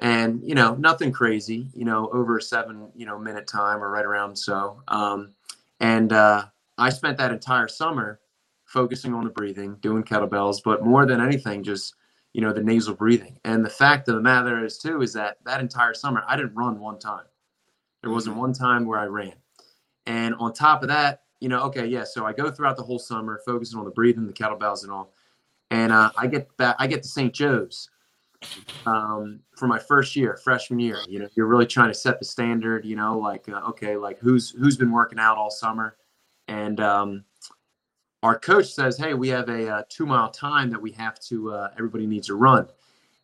and 0.00 0.42
you 0.44 0.54
know 0.54 0.74
nothing 0.74 1.12
crazy, 1.12 1.70
you 1.74 1.86
know 1.86 2.10
over 2.12 2.36
a 2.36 2.42
seven 2.42 2.90
you 2.94 3.06
know 3.06 3.18
minute 3.18 3.46
time 3.46 3.82
or 3.82 3.90
right 3.90 4.04
around 4.04 4.36
so, 4.36 4.82
um, 4.88 5.34
and 5.80 6.12
uh, 6.12 6.44
I 6.76 6.90
spent 6.90 7.16
that 7.18 7.32
entire 7.32 7.68
summer 7.68 8.20
focusing 8.66 9.14
on 9.14 9.24
the 9.24 9.30
breathing, 9.30 9.76
doing 9.80 10.02
kettlebells, 10.02 10.58
but 10.62 10.84
more 10.84 11.06
than 11.06 11.22
anything, 11.22 11.62
just 11.62 11.94
you 12.32 12.40
know, 12.40 12.52
the 12.52 12.62
nasal 12.62 12.94
breathing. 12.94 13.38
And 13.44 13.64
the 13.64 13.70
fact 13.70 14.08
of 14.08 14.14
the 14.14 14.20
matter 14.20 14.64
is, 14.64 14.78
too, 14.78 15.02
is 15.02 15.12
that 15.14 15.38
that 15.44 15.60
entire 15.60 15.94
summer, 15.94 16.22
I 16.26 16.36
didn't 16.36 16.54
run 16.54 16.78
one 16.78 16.98
time. 16.98 17.24
There 18.02 18.10
wasn't 18.10 18.36
one 18.36 18.52
time 18.52 18.86
where 18.86 18.98
I 18.98 19.06
ran. 19.06 19.34
And 20.06 20.34
on 20.36 20.52
top 20.52 20.82
of 20.82 20.88
that, 20.88 21.22
you 21.40 21.48
know, 21.48 21.62
okay, 21.64 21.86
yeah, 21.86 22.04
so 22.04 22.26
I 22.26 22.32
go 22.32 22.50
throughout 22.50 22.76
the 22.76 22.82
whole 22.82 22.98
summer 22.98 23.40
focusing 23.44 23.78
on 23.78 23.84
the 23.84 23.90
breathing, 23.90 24.26
the 24.26 24.32
kettlebells, 24.32 24.82
and 24.82 24.92
all. 24.92 25.14
And 25.70 25.92
uh, 25.92 26.10
I 26.16 26.26
get 26.26 26.54
back, 26.56 26.76
I 26.78 26.86
get 26.86 27.02
to 27.02 27.08
St. 27.08 27.32
Joe's 27.32 27.88
um, 28.86 29.40
for 29.56 29.66
my 29.66 29.78
first 29.78 30.16
year, 30.16 30.36
freshman 30.42 30.80
year. 30.80 30.98
You 31.08 31.20
know, 31.20 31.28
you're 31.34 31.46
really 31.46 31.66
trying 31.66 31.88
to 31.88 31.94
set 31.94 32.18
the 32.18 32.24
standard. 32.24 32.84
You 32.84 32.96
know, 32.96 33.18
like 33.18 33.48
uh, 33.48 33.62
okay, 33.68 33.96
like 33.96 34.18
who's 34.18 34.50
who's 34.50 34.76
been 34.76 34.90
working 34.90 35.18
out 35.18 35.36
all 35.36 35.50
summer, 35.50 35.96
and 36.48 36.80
um, 36.80 37.24
our 38.22 38.38
coach 38.38 38.72
says, 38.72 38.98
"Hey, 38.98 39.14
we 39.14 39.28
have 39.28 39.48
a, 39.48 39.68
uh 39.68 39.82
two 39.88 40.06
mile 40.06 40.30
time 40.30 40.70
that 40.70 40.80
we 40.80 40.92
have 40.92 41.18
to. 41.20 41.52
Uh, 41.52 41.70
everybody 41.76 42.06
needs 42.06 42.26
to 42.28 42.34
run." 42.34 42.68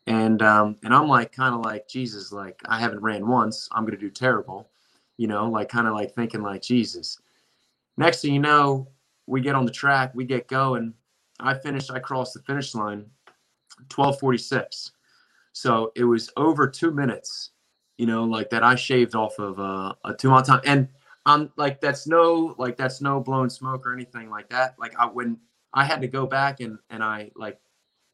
And 0.07 0.41
um, 0.41 0.77
and 0.83 0.93
I'm 0.93 1.07
like, 1.07 1.31
kind 1.31 1.53
of 1.53 1.61
like 1.61 1.87
Jesus, 1.87 2.31
like 2.31 2.61
I 2.65 2.79
haven't 2.79 3.01
ran 3.01 3.27
once. 3.27 3.67
I'm 3.71 3.85
gonna 3.85 3.97
do 3.97 4.09
terrible, 4.09 4.69
you 5.17 5.27
know, 5.27 5.47
like 5.49 5.69
kind 5.69 5.87
of 5.87 5.93
like 5.93 6.13
thinking 6.13 6.41
like 6.41 6.61
Jesus. 6.61 7.19
Next 7.97 8.21
thing 8.21 8.33
you 8.33 8.39
know, 8.39 8.87
we 9.25 9.41
get 9.41 9.55
on 9.55 9.65
the 9.65 9.71
track, 9.71 10.13
we 10.15 10.23
get 10.23 10.47
going. 10.47 10.93
I 11.39 11.53
finished. 11.53 11.91
I 11.91 11.99
crossed 11.99 12.33
the 12.33 12.41
finish 12.41 12.73
line, 12.73 13.05
12:46. 13.89 14.91
So 15.51 15.91
it 15.95 16.03
was 16.03 16.29
over 16.37 16.67
two 16.67 16.91
minutes, 16.91 17.51
you 17.97 18.05
know, 18.05 18.23
like 18.23 18.49
that 18.51 18.63
I 18.63 18.75
shaved 18.75 19.15
off 19.15 19.37
of 19.39 19.59
uh, 19.59 19.93
a 20.05 20.13
two 20.13 20.29
mile 20.29 20.43
time. 20.43 20.61
And 20.65 20.87
um 21.27 21.51
like 21.57 21.79
that's 21.81 22.07
no 22.07 22.55
like 22.57 22.77
that's 22.77 23.01
no 23.01 23.19
blowing 23.19 23.49
smoke 23.49 23.85
or 23.85 23.93
anything 23.93 24.29
like 24.29 24.49
that. 24.49 24.75
Like 24.79 24.97
i 24.97 25.05
when 25.05 25.37
i 25.73 25.83
had 25.83 26.01
to 26.01 26.07
go 26.07 26.25
back 26.25 26.61
and 26.61 26.79
and 26.89 27.03
i 27.03 27.29
like 27.35 27.59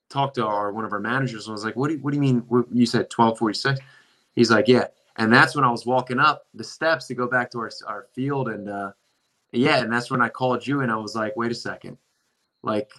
talked 0.10 0.36
to 0.36 0.46
our 0.46 0.74
one 0.74 0.84
of 0.84 0.92
our 0.92 1.00
managers 1.00 1.48
and 1.48 1.54
was 1.54 1.64
like 1.64 1.76
what 1.76 1.88
do 1.88 1.94
you, 1.96 2.00
what 2.02 2.12
do 2.12 2.18
you 2.18 2.22
mean 2.22 2.44
you 2.72 2.86
said 2.86 3.04
1246 3.16 3.80
he's 4.34 4.52
like 4.52 4.68
yeah. 4.68 4.88
And 5.18 5.32
that's 5.32 5.56
when 5.56 5.64
i 5.64 5.70
was 5.70 5.86
walking 5.86 6.20
up 6.20 6.48
the 6.56 6.64
steps 6.64 7.06
to 7.08 7.14
go 7.14 7.28
back 7.28 7.52
to 7.52 7.60
our, 7.60 7.72
our 7.88 8.08
field 8.16 8.50
and 8.50 8.68
uh 8.68 8.92
yeah 9.52 9.78
and 9.78 9.94
that's 9.94 10.10
when 10.10 10.22
i 10.22 10.30
called 10.30 10.66
you 10.66 10.82
and 10.82 10.92
i 10.92 10.96
was 10.96 11.16
like 11.16 11.36
wait 11.38 11.52
a 11.52 11.56
second. 11.56 11.98
Like 12.64 12.92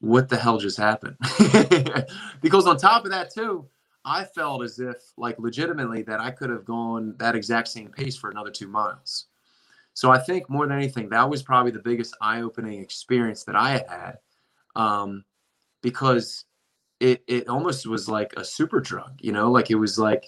what 0.00 0.28
the 0.28 0.36
hell 0.36 0.58
just 0.58 0.76
happened? 0.76 1.16
Because 2.40 2.66
on 2.66 2.78
top 2.78 3.04
of 3.04 3.12
that 3.12 3.32
too 3.32 3.68
I 4.10 4.24
felt 4.24 4.64
as 4.64 4.80
if 4.80 4.96
like 5.16 5.38
legitimately 5.38 6.02
that 6.02 6.18
I 6.18 6.32
could 6.32 6.50
have 6.50 6.64
gone 6.64 7.14
that 7.18 7.36
exact 7.36 7.68
same 7.68 7.90
pace 7.90 8.16
for 8.16 8.28
another 8.28 8.50
two 8.50 8.66
miles. 8.66 9.26
So 9.94 10.10
I 10.10 10.18
think 10.18 10.50
more 10.50 10.66
than 10.66 10.76
anything, 10.76 11.08
that 11.10 11.30
was 11.30 11.44
probably 11.44 11.70
the 11.70 11.78
biggest 11.78 12.16
eye-opening 12.20 12.80
experience 12.80 13.44
that 13.44 13.54
I 13.54 13.70
had 13.70 13.86
had, 13.88 14.18
um, 14.74 15.24
because 15.80 16.44
it 16.98 17.22
it 17.28 17.48
almost 17.48 17.86
was 17.86 18.08
like 18.08 18.32
a 18.36 18.44
super 18.44 18.80
drug, 18.80 19.12
you 19.20 19.30
know, 19.30 19.48
like 19.48 19.70
it 19.70 19.76
was 19.76 19.96
like 19.96 20.24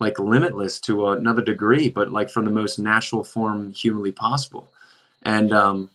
like 0.00 0.18
limitless 0.18 0.80
to 0.80 1.10
another 1.10 1.42
degree, 1.42 1.88
but 1.88 2.10
like 2.10 2.28
from 2.28 2.44
the 2.44 2.50
most 2.50 2.80
natural 2.80 3.22
form 3.22 3.72
humanly 3.72 4.10
possible, 4.10 4.72
and 5.22 5.52
um, 5.52 5.88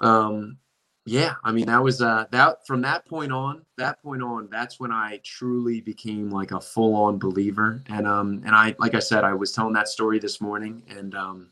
um, 0.00 0.56
yeah, 1.08 1.34
I 1.44 1.52
mean 1.52 1.66
that 1.66 1.82
was 1.82 2.02
uh 2.02 2.24
that 2.32 2.66
from 2.66 2.82
that 2.82 3.06
point 3.06 3.30
on, 3.30 3.64
that 3.78 4.02
point 4.02 4.22
on, 4.22 4.48
that's 4.50 4.80
when 4.80 4.90
I 4.90 5.20
truly 5.22 5.80
became 5.80 6.30
like 6.30 6.50
a 6.50 6.60
full 6.60 6.96
on 6.96 7.16
believer. 7.16 7.80
And 7.88 8.08
um 8.08 8.42
and 8.44 8.56
I 8.56 8.74
like 8.80 8.96
I 8.96 8.98
said, 8.98 9.22
I 9.22 9.32
was 9.32 9.52
telling 9.52 9.72
that 9.74 9.86
story 9.86 10.18
this 10.18 10.40
morning 10.40 10.82
and 10.88 11.14
um 11.14 11.50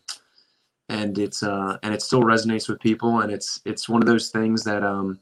and 0.89 1.17
it's 1.19 1.45
uh 1.45 1.79
and 1.85 1.95
it 1.95 2.03
still 2.03 2.23
resonates 2.23 2.69
with 2.69 2.81
people 2.81 3.21
and 3.21 3.31
it's 3.31 3.61
it's 3.65 3.89
one 3.89 4.03
of 4.03 4.07
those 4.07 4.31
things 4.31 4.65
that 4.65 4.83
um 4.83 5.21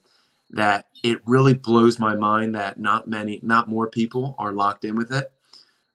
that 0.50 0.86
it 1.04 1.20
really 1.26 1.54
blows 1.54 1.98
my 1.98 2.16
mind 2.16 2.54
that 2.54 2.80
not 2.80 3.06
many 3.06 3.38
not 3.42 3.68
more 3.68 3.88
people 3.90 4.34
are 4.38 4.52
locked 4.52 4.86
in 4.86 4.96
with 4.96 5.12
it. 5.12 5.30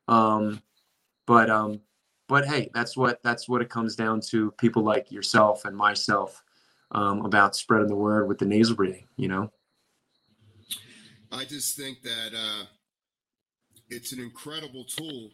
Um 0.08 0.62
but 1.26 1.50
um 1.50 1.82
but 2.28 2.46
hey, 2.46 2.70
that's 2.76 2.96
what 2.96 3.20
that's 3.24 3.50
what 3.50 3.64
it 3.64 3.70
comes 3.70 3.96
down 3.96 4.22
to 4.30 4.52
people 4.60 4.84
like 4.84 5.12
yourself 5.12 5.66
and 5.66 5.76
myself 5.76 6.44
um, 6.92 7.26
about 7.26 7.56
spreading 7.56 7.88
the 7.88 7.96
word 7.96 8.28
with 8.28 8.40
the 8.40 8.46
nasal 8.46 8.76
breathing, 8.76 9.08
you 9.18 9.28
know? 9.28 9.52
I 11.32 11.44
just 11.44 11.76
think 11.76 12.02
that 12.04 12.32
uh, 12.36 12.66
it's 13.90 14.14
an 14.14 14.20
incredible 14.20 14.86
tool. 14.86 15.32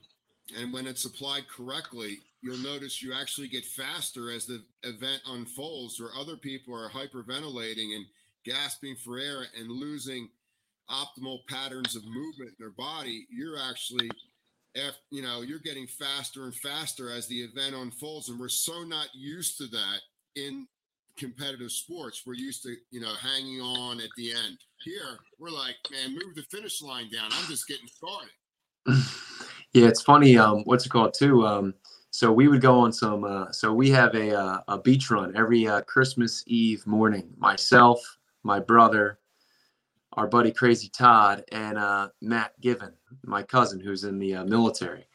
And 0.57 0.73
when 0.73 0.87
it's 0.87 1.05
applied 1.05 1.47
correctly, 1.47 2.17
you'll 2.41 2.57
notice 2.57 3.01
you 3.01 3.13
actually 3.13 3.47
get 3.47 3.63
faster 3.63 4.31
as 4.31 4.45
the 4.45 4.61
event 4.83 5.21
unfolds, 5.27 6.01
or 6.01 6.09
other 6.19 6.35
people 6.35 6.75
are 6.75 6.89
hyperventilating 6.89 7.95
and 7.95 8.05
gasping 8.43 8.95
for 9.03 9.17
air 9.17 9.45
and 9.57 9.71
losing 9.71 10.27
optimal 10.89 11.39
patterns 11.47 11.95
of 11.95 12.03
movement 12.05 12.49
in 12.49 12.55
their 12.59 12.71
body. 12.71 13.25
You're 13.29 13.57
actually, 13.57 14.09
you 15.11 15.21
know, 15.21 15.41
you're 15.41 15.59
getting 15.59 15.87
faster 15.87 16.43
and 16.43 16.55
faster 16.55 17.09
as 17.09 17.27
the 17.27 17.41
event 17.41 17.75
unfolds. 17.75 18.27
And 18.27 18.39
we're 18.39 18.49
so 18.49 18.83
not 18.83 19.07
used 19.13 19.57
to 19.59 19.67
that 19.67 19.99
in 20.35 20.67
competitive 21.17 21.71
sports, 21.71 22.23
we're 22.25 22.33
used 22.33 22.63
to, 22.63 22.75
you 22.91 22.99
know, 22.99 23.13
hanging 23.21 23.61
on 23.61 23.99
at 23.99 24.09
the 24.17 24.31
end. 24.31 24.57
Here, 24.83 25.19
we're 25.39 25.49
like, 25.49 25.75
man, 25.91 26.13
move 26.13 26.35
the 26.35 26.43
finish 26.43 26.81
line 26.81 27.09
down. 27.11 27.29
I'm 27.31 27.47
just 27.47 27.67
getting 27.67 27.87
started. 27.87 28.31
yeah, 29.73 29.87
it's 29.87 30.01
funny. 30.01 30.37
Um, 30.37 30.63
what's 30.65 30.85
it 30.85 30.89
called 30.89 31.13
too? 31.13 31.45
Um, 31.45 31.73
so 32.11 32.31
we 32.31 32.47
would 32.47 32.61
go 32.61 32.79
on 32.79 32.91
some. 32.91 33.23
Uh, 33.23 33.51
so 33.51 33.73
we 33.73 33.89
have 33.91 34.13
a 34.15 34.37
uh, 34.37 34.59
a 34.67 34.77
beach 34.77 35.09
run 35.09 35.35
every 35.35 35.67
uh, 35.67 35.81
Christmas 35.81 36.43
Eve 36.47 36.85
morning. 36.85 37.33
Myself, 37.37 38.17
my 38.43 38.59
brother, 38.59 39.19
our 40.13 40.27
buddy 40.27 40.51
Crazy 40.51 40.89
Todd, 40.89 41.43
and 41.51 41.77
uh, 41.77 42.09
Matt 42.21 42.59
Given, 42.61 42.93
my 43.25 43.41
cousin 43.41 43.79
who's 43.79 44.03
in 44.03 44.19
the 44.19 44.35
uh, 44.35 44.45
military. 44.45 45.07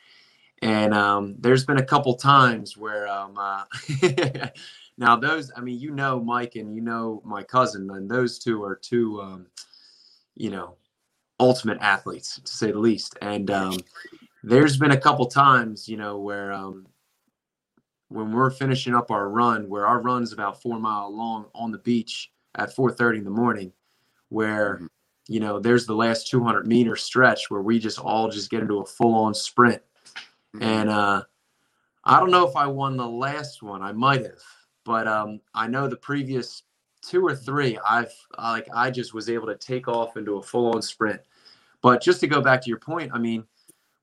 And 0.60 0.92
um, 0.92 1.36
there's 1.38 1.64
been 1.64 1.78
a 1.78 1.84
couple 1.84 2.14
times 2.16 2.76
where 2.76 3.06
um, 3.06 3.38
uh, 3.38 3.64
Now, 4.98 5.14
those, 5.14 5.52
I 5.56 5.60
mean, 5.60 5.78
you 5.78 5.92
know, 5.92 6.20
Mike 6.20 6.56
and 6.56 6.74
you 6.74 6.82
know 6.82 7.22
my 7.24 7.44
cousin, 7.44 7.88
and 7.92 8.10
those 8.10 8.38
two 8.38 8.64
are 8.64 8.74
two, 8.74 9.20
um, 9.22 9.46
you 10.34 10.50
know, 10.50 10.74
ultimate 11.38 11.78
athletes 11.80 12.40
to 12.44 12.52
say 12.52 12.72
the 12.72 12.78
least. 12.80 13.16
And 13.22 13.48
um, 13.52 13.78
there's 14.42 14.76
been 14.76 14.90
a 14.90 15.00
couple 15.00 15.24
times, 15.26 15.88
you 15.88 15.96
know, 15.96 16.18
where 16.18 16.52
um, 16.52 16.84
when 18.08 18.32
we're 18.32 18.50
finishing 18.50 18.92
up 18.92 19.12
our 19.12 19.28
run, 19.28 19.68
where 19.68 19.86
our 19.86 20.00
run 20.00 20.24
is 20.24 20.32
about 20.32 20.60
four 20.60 20.80
mile 20.80 21.14
long 21.14 21.46
on 21.54 21.70
the 21.70 21.78
beach 21.78 22.32
at 22.56 22.74
4:30 22.74 23.18
in 23.18 23.24
the 23.24 23.30
morning, 23.30 23.72
where 24.30 24.76
mm-hmm. 24.76 24.86
you 25.28 25.38
know 25.38 25.60
there's 25.60 25.86
the 25.86 25.94
last 25.94 26.28
200 26.28 26.66
meter 26.66 26.96
stretch 26.96 27.50
where 27.50 27.62
we 27.62 27.78
just 27.78 28.00
all 28.00 28.28
just 28.28 28.50
get 28.50 28.62
into 28.62 28.80
a 28.80 28.84
full 28.84 29.14
on 29.14 29.32
sprint, 29.32 29.80
mm-hmm. 30.56 30.62
and 30.64 30.90
uh, 30.90 31.22
I 32.04 32.18
don't 32.18 32.32
know 32.32 32.48
if 32.48 32.56
I 32.56 32.66
won 32.66 32.96
the 32.96 33.08
last 33.08 33.62
one. 33.62 33.80
I 33.80 33.92
might 33.92 34.22
have 34.22 34.42
but 34.88 35.06
um, 35.06 35.38
I 35.54 35.66
know 35.68 35.86
the 35.86 35.96
previous 35.96 36.62
two 37.02 37.24
or 37.24 37.36
three, 37.36 37.78
I've 37.88 38.12
like 38.38 38.66
I 38.74 38.90
just 38.90 39.12
was 39.12 39.28
able 39.28 39.46
to 39.48 39.54
take 39.54 39.86
off 39.86 40.16
into 40.16 40.38
a 40.38 40.42
full-on 40.42 40.80
sprint. 40.80 41.20
But 41.82 42.02
just 42.02 42.20
to 42.20 42.26
go 42.26 42.40
back 42.40 42.62
to 42.62 42.70
your 42.70 42.78
point, 42.78 43.12
I 43.14 43.18
mean, 43.18 43.44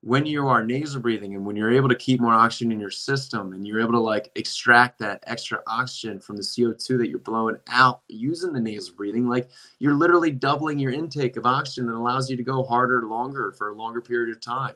when 0.01 0.27
you 0.27 0.47
are 0.47 0.63
nasal 0.63 1.01
breathing 1.01 1.33
and 1.33 1.43
when 1.43 1.55
you're 1.55 1.73
able 1.73 1.89
to 1.89 1.95
keep 1.95 2.21
more 2.21 2.35
oxygen 2.35 2.71
in 2.71 2.79
your 2.79 2.91
system 2.91 3.53
and 3.53 3.65
you're 3.65 3.81
able 3.81 3.93
to 3.93 3.99
like 3.99 4.31
extract 4.35 4.99
that 4.99 5.23
extra 5.25 5.59
oxygen 5.65 6.19
from 6.19 6.37
the 6.37 6.43
CO2 6.43 6.99
that 6.99 7.09
you're 7.09 7.17
blowing 7.17 7.57
out 7.69 8.01
using 8.07 8.53
the 8.53 8.59
nasal 8.59 8.93
breathing, 8.95 9.27
like 9.27 9.49
you're 9.79 9.95
literally 9.95 10.29
doubling 10.29 10.77
your 10.77 10.91
intake 10.91 11.35
of 11.35 11.47
oxygen 11.47 11.87
that 11.87 11.95
allows 11.95 12.29
you 12.29 12.37
to 12.37 12.43
go 12.43 12.63
harder, 12.63 13.07
longer 13.07 13.51
for 13.57 13.71
a 13.71 13.75
longer 13.75 13.99
period 13.99 14.29
of 14.29 14.39
time. 14.39 14.75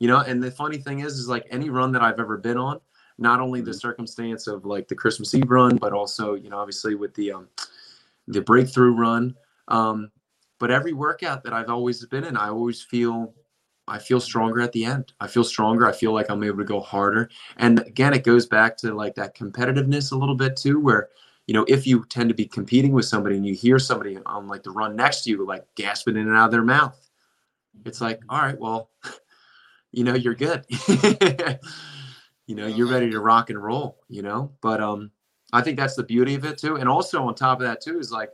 You 0.00 0.08
know, 0.08 0.18
and 0.18 0.42
the 0.42 0.50
funny 0.50 0.78
thing 0.78 0.98
is, 0.98 1.12
is 1.20 1.28
like 1.28 1.46
any 1.50 1.70
run 1.70 1.92
that 1.92 2.02
I've 2.02 2.18
ever 2.18 2.36
been 2.36 2.58
on, 2.58 2.80
not 3.18 3.40
only 3.40 3.60
the 3.60 3.70
mm-hmm. 3.70 3.78
circumstance 3.78 4.46
of 4.46 4.64
like 4.64 4.88
the 4.88 4.94
Christmas 4.94 5.34
Eve 5.34 5.50
run, 5.50 5.76
but 5.76 5.92
also 5.92 6.34
you 6.34 6.50
know 6.50 6.58
obviously 6.58 6.94
with 6.94 7.14
the 7.14 7.32
um, 7.32 7.48
the 8.28 8.40
breakthrough 8.40 8.94
run. 8.94 9.34
Um, 9.68 10.10
but 10.58 10.70
every 10.70 10.92
workout 10.92 11.42
that 11.44 11.52
I've 11.52 11.70
always 11.70 12.04
been 12.06 12.24
in, 12.24 12.36
I 12.36 12.48
always 12.48 12.82
feel 12.82 13.34
I 13.86 13.98
feel 13.98 14.20
stronger 14.20 14.60
at 14.60 14.72
the 14.72 14.84
end. 14.84 15.12
I 15.20 15.26
feel 15.26 15.44
stronger. 15.44 15.86
I 15.86 15.92
feel 15.92 16.12
like 16.12 16.30
I'm 16.30 16.42
able 16.42 16.58
to 16.58 16.64
go 16.64 16.80
harder. 16.80 17.30
And 17.58 17.80
again, 17.80 18.14
it 18.14 18.24
goes 18.24 18.46
back 18.46 18.76
to 18.78 18.94
like 18.94 19.14
that 19.16 19.36
competitiveness 19.36 20.12
a 20.12 20.16
little 20.16 20.34
bit 20.34 20.56
too, 20.56 20.80
where 20.80 21.10
you 21.46 21.54
know 21.54 21.64
if 21.68 21.86
you 21.86 22.04
tend 22.08 22.30
to 22.30 22.34
be 22.34 22.46
competing 22.46 22.92
with 22.92 23.04
somebody 23.04 23.36
and 23.36 23.46
you 23.46 23.54
hear 23.54 23.78
somebody 23.78 24.18
on 24.26 24.48
like 24.48 24.62
the 24.62 24.70
run 24.70 24.96
next 24.96 25.22
to 25.22 25.30
you 25.30 25.46
like 25.46 25.66
gasping 25.74 26.16
in 26.16 26.28
and 26.28 26.36
out 26.36 26.46
of 26.46 26.50
their 26.52 26.62
mouth, 26.62 26.98
it's 27.84 28.00
like 28.00 28.20
all 28.28 28.40
right, 28.40 28.58
well, 28.58 28.90
you 29.92 30.04
know 30.04 30.14
you're 30.14 30.34
good. 30.34 30.64
you 32.46 32.54
know 32.54 32.66
you're 32.66 32.88
ready 32.88 33.10
to 33.10 33.20
rock 33.20 33.50
and 33.50 33.62
roll 33.62 33.98
you 34.08 34.22
know? 34.22 34.52
But 34.60 34.80
um 34.80 35.10
i 35.52 35.60
think 35.60 35.78
that's 35.78 35.94
the 35.94 36.02
beauty 36.02 36.34
of 36.34 36.44
it 36.44 36.58
too 36.58 36.76
and 36.76 36.88
also 36.88 37.22
on 37.24 37.34
top 37.34 37.60
of 37.60 37.66
that 37.66 37.80
too 37.80 37.98
is 37.98 38.10
like 38.10 38.30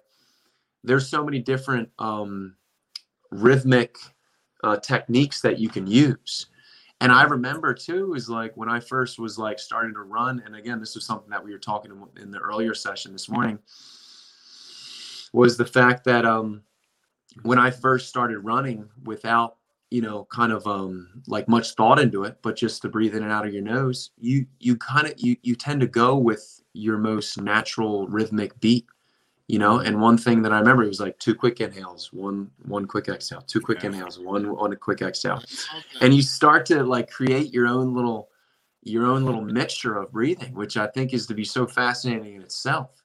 there's 0.83 1.09
so 1.09 1.25
many 1.25 1.39
different 1.39 1.89
um 1.99 2.55
rhythmic 3.31 3.97
uh, 4.65 4.77
techniques 4.77 5.41
that 5.41 5.59
you 5.59 5.69
can 5.69 5.87
use. 5.87 6.47
And 7.01 7.11
i 7.11 7.23
remember 7.23 7.73
too 7.73 8.13
is 8.15 8.29
like 8.29 8.55
when 8.57 8.69
i 8.69 8.79
first 8.79 9.19
was 9.19 9.39
like 9.39 9.59
starting 9.59 9.95
to 9.95 10.03
run 10.03 10.43
and 10.45 10.55
again 10.55 10.79
this 10.81 10.95
was 10.95 11.07
something 11.07 11.31
that 11.31 11.43
we 11.43 11.53
were 11.53 11.59
talking 11.59 11.93
in 12.21 12.31
the 12.31 12.39
earlier 12.39 12.75
session 12.75 13.13
this 13.13 13.29
morning 13.29 13.59
was 15.33 15.57
the 15.57 15.65
fact 15.65 16.05
that 16.05 16.27
um 16.27 16.61
when 17.43 17.59
i 17.59 17.71
first 17.71 18.09
started 18.09 18.41
running 18.41 18.87
without 19.05 19.57
you 19.91 20.01
know 20.01 20.27
kind 20.31 20.53
of 20.53 20.67
um 20.67 21.09
like 21.27 21.49
much 21.49 21.75
thought 21.75 21.99
into 21.99 22.25
it 22.25 22.39
but 22.43 22.57
just 22.57 22.81
to 22.83 22.89
breathe 22.89 23.15
in 23.15 23.23
and 23.23 23.33
out 23.33 23.47
of 23.47 23.53
your 23.53 23.63
nose 23.63 24.11
you 24.19 24.47
you 24.61 24.77
kind 24.77 25.07
of 25.07 25.15
you 25.17 25.37
you 25.43 25.55
tend 25.55 25.81
to 25.81 25.87
go 25.87 26.17
with 26.17 26.63
your 26.73 26.97
most 26.97 27.41
natural 27.41 28.07
rhythmic 28.07 28.59
beat 28.61 28.87
you 29.51 29.59
know? 29.59 29.81
And 29.81 30.01
one 30.01 30.17
thing 30.17 30.43
that 30.43 30.53
i 30.53 30.61
remember 30.61 30.85
it 30.85 30.89
was 30.89 31.01
like 31.01 31.19
two 31.19 31.35
quick 31.35 31.61
inhales 31.61 32.13
one 32.13 32.51
one 32.67 32.87
quick 32.87 33.09
exhale 33.09 33.43
two 33.43 33.61
quick 33.61 33.83
inhales 33.83 34.19
one 34.19 34.55
one 34.55 34.75
quick 34.77 35.03
exhale. 35.03 35.43
And 36.01 36.15
you 36.15 36.23
start 36.23 36.65
to 36.67 36.85
like 36.85 37.11
create 37.11 37.53
your 37.53 37.67
own 37.67 37.93
little 37.93 38.29
your 38.83 39.07
own 39.07 39.25
little 39.25 39.43
mixture 39.43 39.97
of 39.99 40.13
breathing 40.13 40.55
which 40.55 40.77
i 40.77 40.87
think 40.87 41.13
is 41.13 41.27
to 41.27 41.35
be 41.35 41.45
so 41.45 41.67
fascinating 41.67 42.37
in 42.37 42.43
itself. 42.43 43.03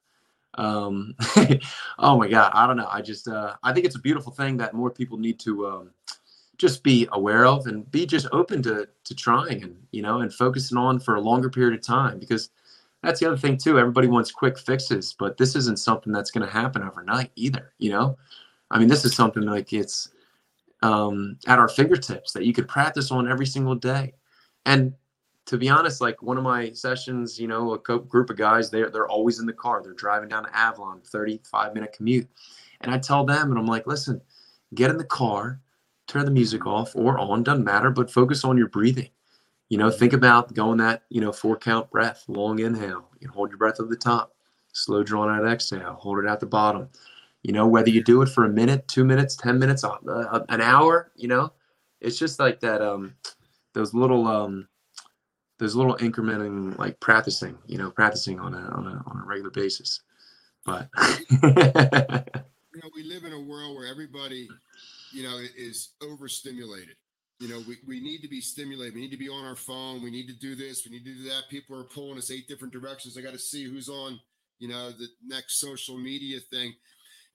Um 0.53 1.15
oh 1.99 2.17
my 2.17 2.29
god 2.29 2.51
i 2.53 2.67
don't 2.67 2.77
know 2.77 2.87
i 2.91 3.01
just 3.01 3.27
uh 3.27 3.55
i 3.63 3.73
think 3.73 3.85
it's 3.85 3.95
a 3.95 3.99
beautiful 3.99 4.31
thing 4.31 4.55
that 4.57 4.73
more 4.73 4.91
people 4.91 5.17
need 5.17 5.39
to 5.39 5.67
um 5.67 5.91
just 6.57 6.83
be 6.83 7.07
aware 7.11 7.45
of 7.45 7.67
and 7.67 7.89
be 7.91 8.05
just 8.05 8.27
open 8.31 8.61
to 8.63 8.87
to 9.03 9.15
trying 9.15 9.63
and 9.63 9.75
you 9.91 10.01
know 10.01 10.21
and 10.21 10.33
focusing 10.33 10.77
on 10.77 10.99
for 10.99 11.15
a 11.15 11.21
longer 11.21 11.49
period 11.49 11.77
of 11.77 11.85
time 11.85 12.19
because 12.19 12.49
that's 13.03 13.19
the 13.19 13.27
other 13.27 13.37
thing 13.37 13.57
too 13.57 13.79
everybody 13.79 14.07
wants 14.07 14.31
quick 14.31 14.57
fixes 14.57 15.15
but 15.17 15.37
this 15.37 15.55
isn't 15.55 15.79
something 15.79 16.13
that's 16.13 16.31
going 16.31 16.45
to 16.45 16.51
happen 16.51 16.83
overnight 16.83 17.31
either 17.35 17.73
you 17.77 17.91
know? 17.91 18.17
I 18.71 18.79
mean 18.79 18.87
this 18.87 19.05
is 19.05 19.15
something 19.15 19.43
like 19.43 19.73
it's 19.73 20.09
um, 20.81 21.37
at 21.47 21.59
our 21.59 21.69
fingertips 21.69 22.31
that 22.33 22.45
you 22.45 22.53
could 22.53 22.67
practice 22.67 23.11
on 23.11 23.29
every 23.29 23.45
single 23.45 23.75
day. 23.75 24.13
And 24.65 24.93
to 25.45 25.57
be 25.57 25.69
honest 25.69 26.01
like 26.01 26.21
one 26.21 26.37
of 26.37 26.43
my 26.43 26.71
sessions 26.71 27.39
you 27.39 27.47
know 27.47 27.73
a 27.73 27.79
group 27.79 28.29
of 28.29 28.37
guys 28.37 28.71
they're, 28.71 28.89
they're 28.89 29.07
always 29.07 29.39
in 29.39 29.45
the 29.45 29.53
car 29.53 29.81
they're 29.83 29.93
driving 29.93 30.29
down 30.29 30.43
to 30.43 30.57
avalon 30.57 31.01
35 31.05 31.73
minute 31.73 31.93
commute. 31.93 32.27
And 32.81 32.91
i 32.91 32.97
tell 32.97 33.23
them 33.25 33.51
and 33.51 33.59
i'm 33.59 33.67
like 33.67 33.85
listen 33.87 34.21
get 34.73 34.89
in 34.89 34.97
the 34.97 35.03
car 35.03 35.59
turn 36.07 36.25
the 36.25 36.31
music 36.31 36.65
off 36.65 36.95
or 36.95 37.17
on, 37.17 37.43
doesn't 37.43 37.63
matter, 37.63 37.89
but 37.89 38.11
focus 38.11 38.43
on 38.43 38.57
your 38.57 38.69
breathing. 38.69 39.09
You 39.69 39.77
know, 39.77 39.89
think 39.89 40.13
about 40.13 40.53
going 40.53 40.77
that, 40.77 41.03
you 41.09 41.21
know, 41.21 41.31
four 41.31 41.57
count 41.57 41.89
breath, 41.89 42.23
long 42.27 42.59
inhale. 42.59 43.09
You 43.19 43.29
hold 43.29 43.49
your 43.49 43.57
breath 43.57 43.79
at 43.79 43.89
the 43.89 43.95
top, 43.95 44.35
slow 44.73 45.03
drawn 45.03 45.29
out 45.29 45.51
exhale, 45.51 45.93
hold 45.93 46.19
it 46.19 46.27
at 46.27 46.39
the 46.39 46.45
bottom. 46.45 46.89
You 47.41 47.53
know, 47.53 47.67
whether 47.67 47.89
you 47.89 48.03
do 48.03 48.21
it 48.21 48.29
for 48.29 48.45
a 48.45 48.49
minute, 48.49 48.87
two 48.87 49.03
minutes, 49.03 49.35
10 49.35 49.57
minutes, 49.57 49.83
uh, 49.83 49.97
uh, 50.07 50.45
an 50.49 50.61
hour, 50.61 51.11
you 51.15 51.27
know, 51.27 51.51
it's 52.01 52.19
just 52.19 52.39
like 52.39 52.59
that 52.59 52.81
um 52.81 53.15
those 53.73 53.93
little 53.93 54.27
um 54.27 54.67
those 55.57 55.75
little 55.75 55.95
incrementing 55.97 56.77
like 56.77 56.99
practicing 56.99 57.57
you 57.65 57.77
know 57.77 57.89
practicing 57.89 58.39
on 58.39 58.53
a 58.53 58.57
on 58.57 58.87
a 58.87 59.03
on 59.07 59.21
a 59.21 59.25
regular 59.25 59.49
basis 59.49 60.01
but 60.65 60.89
you 61.29 62.81
know 62.81 62.89
we 62.95 63.03
live 63.03 63.23
in 63.23 63.33
a 63.33 63.39
world 63.39 63.75
where 63.75 63.87
everybody 63.87 64.47
you 65.15 65.23
know 65.23 65.39
is 65.57 65.93
overstimulated. 66.03 66.95
You 67.39 67.47
know 67.47 67.63
we, 67.67 67.77
we 67.87 67.99
need 68.01 68.21
to 68.21 68.27
be 68.27 68.41
stimulated. 68.41 68.93
We 68.93 69.01
need 69.01 69.11
to 69.11 69.17
be 69.17 69.29
on 69.29 69.45
our 69.45 69.55
phone. 69.55 70.03
We 70.03 70.11
need 70.11 70.27
to 70.27 70.37
do 70.37 70.55
this. 70.55 70.85
We 70.85 70.91
need 70.91 71.05
to 71.05 71.15
do 71.15 71.29
that. 71.29 71.43
People 71.49 71.79
are 71.79 71.85
pulling 71.85 72.17
us 72.17 72.31
eight 72.31 72.47
different 72.47 72.73
directions. 72.73 73.17
I 73.17 73.21
got 73.21 73.33
to 73.33 73.39
see 73.39 73.63
who's 73.63 73.87
on 73.89 74.19
you 74.59 74.67
know 74.67 74.91
the 74.91 75.07
next 75.25 75.59
social 75.59 75.97
media 75.97 76.39
thing. 76.51 76.73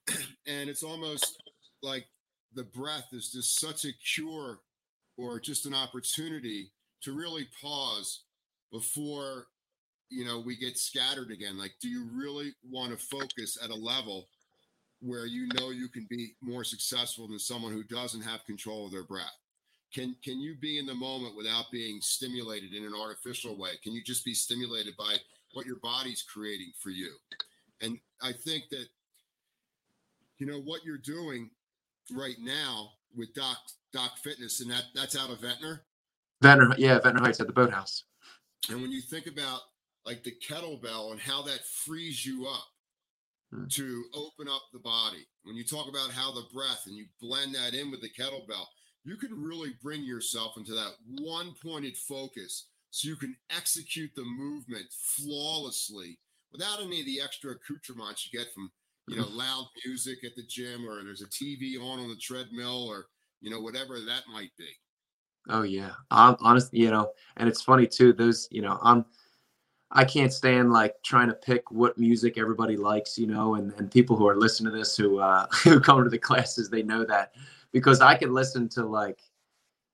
And 0.47 0.69
it's 0.69 0.83
almost 0.83 1.41
like 1.83 2.05
the 2.55 2.63
breath 2.63 3.07
is 3.13 3.31
just 3.31 3.59
such 3.59 3.85
a 3.85 3.93
cure 4.15 4.59
or 5.17 5.39
just 5.39 5.65
an 5.65 5.75
opportunity 5.75 6.71
to 7.03 7.13
really 7.15 7.47
pause 7.61 8.23
before 8.71 9.47
you 10.09 10.25
know 10.25 10.39
we 10.39 10.55
get 10.55 10.77
scattered 10.77 11.31
again. 11.31 11.57
Like 11.57 11.73
do 11.81 11.87
you 11.89 12.09
really 12.13 12.53
want 12.69 12.91
to 12.91 13.05
focus 13.05 13.57
at 13.63 13.69
a 13.69 13.75
level 13.75 14.27
where 15.01 15.25
you 15.25 15.47
know 15.57 15.71
you 15.71 15.87
can 15.87 16.07
be 16.09 16.33
more 16.41 16.63
successful 16.63 17.27
than 17.27 17.39
someone 17.39 17.71
who 17.71 17.83
doesn't 17.83 18.21
have 18.21 18.45
control 18.45 18.85
of 18.85 18.91
their 18.91 19.03
breath. 19.03 19.35
Can 19.93 20.15
can 20.23 20.39
you 20.39 20.55
be 20.55 20.79
in 20.79 20.85
the 20.85 20.95
moment 20.95 21.35
without 21.35 21.65
being 21.71 21.99
stimulated 22.01 22.73
in 22.73 22.85
an 22.85 22.93
artificial 22.99 23.57
way? 23.57 23.71
Can 23.83 23.93
you 23.93 24.03
just 24.03 24.23
be 24.23 24.33
stimulated 24.33 24.95
by 24.97 25.15
what 25.53 25.65
your 25.65 25.77
body's 25.77 26.21
creating 26.21 26.71
for 26.79 26.89
you? 26.89 27.11
And 27.81 27.97
i 28.23 28.31
think 28.31 28.69
that 28.69 28.85
you 30.37 30.45
know 30.45 30.61
what 30.61 30.85
you're 30.85 30.97
doing 30.97 31.49
right 32.13 32.37
now 32.39 32.91
with 33.15 33.33
doc 33.33 33.57
doc 33.91 34.17
fitness 34.23 34.61
and 34.61 34.69
that 34.71 34.85
that's 34.95 35.17
out 35.17 35.29
of 35.29 35.41
ventnor? 35.41 35.83
Ventnor 36.41 36.73
yeah 36.77 36.99
ventnor 36.99 37.21
heights 37.21 37.39
at 37.39 37.47
the 37.47 37.53
boathouse. 37.53 38.03
And 38.69 38.81
when 38.81 38.91
you 38.91 39.01
think 39.01 39.25
about 39.27 39.61
like 40.05 40.23
the 40.23 40.35
kettlebell 40.47 41.11
and 41.11 41.19
how 41.19 41.41
that 41.43 41.65
frees 41.65 42.25
you 42.25 42.47
up. 42.47 42.65
Hmm. 43.53 43.65
to 43.71 44.03
open 44.13 44.47
up 44.47 44.61
the 44.71 44.79
body, 44.79 45.27
when 45.43 45.55
you 45.55 45.65
talk 45.65 45.89
about 45.89 46.11
how 46.11 46.31
the 46.31 46.45
breath 46.53 46.83
and 46.85 46.95
you 46.95 47.05
blend 47.19 47.53
that 47.55 47.73
in 47.73 47.91
with 47.91 48.01
the 48.01 48.09
kettlebell, 48.09 48.65
you 49.03 49.17
can 49.17 49.31
really 49.41 49.73
bring 49.81 50.03
yourself 50.03 50.55
into 50.57 50.73
that 50.73 50.91
one 51.19 51.53
pointed 51.61 51.97
focus 51.97 52.67
so 52.91 53.09
you 53.09 53.15
can 53.15 53.35
execute 53.49 54.11
the 54.15 54.23
movement 54.23 54.85
flawlessly 54.91 56.17
without 56.51 56.81
any 56.81 56.99
of 56.99 57.05
the 57.05 57.19
extra 57.21 57.51
accoutrements 57.51 58.29
you 58.31 58.39
get 58.39 58.53
from 58.53 58.71
you 59.07 59.17
know 59.17 59.27
loud 59.31 59.67
music 59.85 60.23
at 60.23 60.35
the 60.35 60.43
gym 60.47 60.85
or 60.87 61.03
there's 61.03 61.21
a 61.21 61.27
TV 61.27 61.77
on 61.77 61.99
on 61.99 62.09
the 62.09 62.15
treadmill 62.21 62.87
or 62.87 63.07
you 63.41 63.49
know 63.49 63.59
whatever 63.59 63.99
that 63.99 64.23
might 64.31 64.51
be. 64.57 64.69
Oh 65.49 65.63
yeah, 65.63 65.91
I'm 66.11 66.35
honest. 66.41 66.73
You 66.73 66.91
know, 66.91 67.11
and 67.37 67.49
it's 67.49 67.61
funny 67.61 67.87
too. 67.87 68.13
Those, 68.13 68.47
you 68.51 68.61
know, 68.61 68.77
I'm, 68.81 69.05
I 69.93 70.05
can't 70.05 70.31
stand 70.31 70.71
like 70.71 70.95
trying 71.03 71.27
to 71.27 71.33
pick 71.33 71.69
what 71.71 71.97
music 71.97 72.37
everybody 72.37 72.77
likes. 72.77 73.17
You 73.17 73.27
know, 73.27 73.55
and 73.55 73.73
and 73.77 73.91
people 73.91 74.15
who 74.15 74.27
are 74.27 74.37
listening 74.37 74.71
to 74.71 74.77
this 74.77 74.95
who 74.95 75.19
uh 75.19 75.47
who 75.63 75.79
come 75.79 76.03
to 76.03 76.09
the 76.09 76.17
classes, 76.17 76.69
they 76.69 76.83
know 76.83 77.03
that 77.05 77.33
because 77.71 78.01
I 78.01 78.15
could 78.15 78.31
listen 78.31 78.67
to 78.69 78.85
like, 78.85 79.19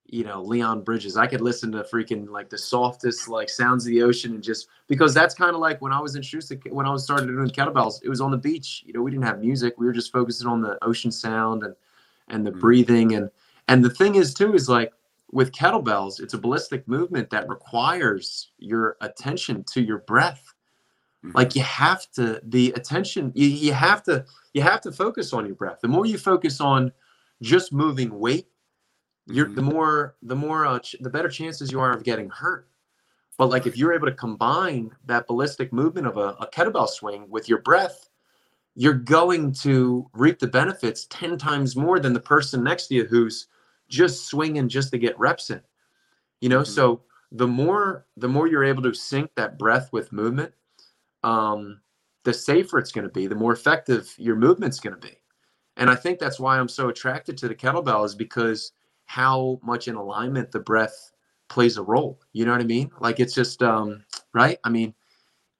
you 0.06 0.24
know, 0.24 0.40
Leon 0.42 0.82
Bridges. 0.82 1.16
I 1.16 1.26
could 1.26 1.40
listen 1.40 1.72
to 1.72 1.82
freaking 1.82 2.28
like 2.28 2.48
the 2.48 2.58
softest 2.58 3.28
like 3.28 3.48
sounds 3.50 3.84
of 3.84 3.90
the 3.90 4.02
ocean 4.02 4.34
and 4.34 4.42
just 4.42 4.68
because 4.86 5.12
that's 5.14 5.34
kind 5.34 5.54
of 5.54 5.60
like 5.60 5.80
when 5.82 5.92
I 5.92 6.00
was 6.00 6.14
in 6.16 6.22
Shusik, 6.22 6.70
when 6.70 6.86
I 6.86 6.90
was 6.90 7.04
started 7.04 7.26
doing 7.26 7.48
kettlebells, 7.50 8.00
it 8.02 8.08
was 8.08 8.20
on 8.20 8.30
the 8.30 8.38
beach. 8.38 8.84
You 8.86 8.92
know, 8.92 9.02
we 9.02 9.10
didn't 9.10 9.24
have 9.24 9.40
music. 9.40 9.74
We 9.78 9.86
were 9.86 9.92
just 9.92 10.12
focusing 10.12 10.46
on 10.46 10.60
the 10.60 10.82
ocean 10.84 11.10
sound 11.10 11.62
and 11.64 11.74
and 12.28 12.46
the 12.46 12.52
Mhm. 12.52 12.60
breathing 12.60 13.14
and 13.14 13.30
and 13.68 13.84
the 13.84 13.90
thing 13.90 14.14
is 14.14 14.32
too 14.32 14.54
is 14.54 14.68
like 14.68 14.92
with 15.30 15.52
kettlebells, 15.52 16.20
it's 16.20 16.34
a 16.34 16.38
ballistic 16.38 16.86
movement 16.88 17.30
that 17.30 17.48
requires 17.48 18.52
your 18.58 18.96
attention 19.00 19.64
to 19.72 19.80
your 19.82 19.98
breath. 19.98 20.54
Mhm. 21.24 21.34
Like 21.34 21.54
you 21.56 21.62
have 21.62 22.10
to 22.12 22.40
the 22.44 22.72
attention 22.72 23.32
you, 23.34 23.46
you 23.48 23.72
have 23.72 24.02
to 24.04 24.24
you 24.54 24.62
have 24.62 24.80
to 24.82 24.92
focus 24.92 25.32
on 25.32 25.46
your 25.46 25.56
breath. 25.56 25.80
The 25.82 25.88
more 25.88 26.06
you 26.06 26.18
focus 26.18 26.60
on 26.60 26.92
just 27.42 27.72
moving 27.72 28.18
weight, 28.18 28.48
you're 29.26 29.46
Mhm. 29.48 29.54
the 29.56 29.62
more 29.62 30.16
the 30.22 30.36
more 30.36 30.66
uh, 30.66 30.78
ch- 30.78 30.96
the 31.00 31.10
better 31.10 31.28
chances 31.28 31.72
you 31.72 31.80
are 31.80 31.92
of 31.92 32.04
getting 32.04 32.30
hurt. 32.30 32.68
But 33.36 33.50
like 33.50 33.66
if 33.66 33.76
you're 33.76 33.92
able 33.92 34.06
to 34.06 34.14
combine 34.14 34.90
that 35.06 35.26
ballistic 35.26 35.72
movement 35.72 36.06
of 36.06 36.16
a, 36.16 36.36
a 36.40 36.48
kettlebell 36.52 36.88
swing 36.88 37.26
with 37.30 37.48
your 37.48 37.58
breath, 37.62 38.08
you're 38.74 38.94
going 38.94 39.52
to 39.52 40.08
reap 40.12 40.38
the 40.38 40.46
benefits 40.48 41.06
10 41.10 41.36
times 41.38 41.76
more 41.76 41.98
than 42.00 42.12
the 42.12 42.20
person 42.20 42.62
next 42.64 42.86
to 42.88 42.94
you 42.94 43.04
who's 43.06 43.48
just 43.88 44.26
swinging 44.26 44.68
just 44.68 44.90
to 44.92 44.98
get 44.98 45.18
reps 45.18 45.50
in. 45.50 45.62
You 46.40 46.48
know, 46.48 46.60
Mhm. 46.60 46.66
so 46.66 47.02
the 47.32 47.46
more 47.46 48.06
the 48.16 48.28
more 48.28 48.46
you're 48.46 48.64
able 48.64 48.82
to 48.82 48.94
sync 48.94 49.34
that 49.34 49.58
breath 49.58 49.92
with 49.92 50.12
movement, 50.12 50.54
um, 51.24 51.80
the 52.24 52.32
safer 52.32 52.78
it's 52.78 52.92
going 52.92 53.06
to 53.06 53.12
be, 53.12 53.26
the 53.26 53.34
more 53.34 53.52
effective 53.52 54.14
your 54.18 54.36
movement's 54.36 54.80
going 54.80 54.98
to 54.98 55.06
be. 55.06 55.16
And 55.76 55.88
I 55.90 55.94
think 55.94 56.18
that's 56.18 56.40
why 56.40 56.58
I'm 56.58 56.68
so 56.68 56.88
attracted 56.88 57.38
to 57.38 57.48
the 57.48 57.54
kettlebell 57.54 58.04
is 58.04 58.14
because 58.14 58.72
how 59.06 59.58
much 59.62 59.88
in 59.88 59.94
alignment 59.94 60.50
the 60.50 60.60
breath 60.60 61.12
plays 61.48 61.76
a 61.76 61.82
role. 61.82 62.20
You 62.32 62.44
know 62.44 62.52
what 62.52 62.60
I 62.60 62.64
mean? 62.64 62.90
Like 63.00 63.20
it's 63.20 63.34
just 63.34 63.62
um 63.62 64.04
right? 64.32 64.58
I 64.64 64.68
mean, 64.70 64.94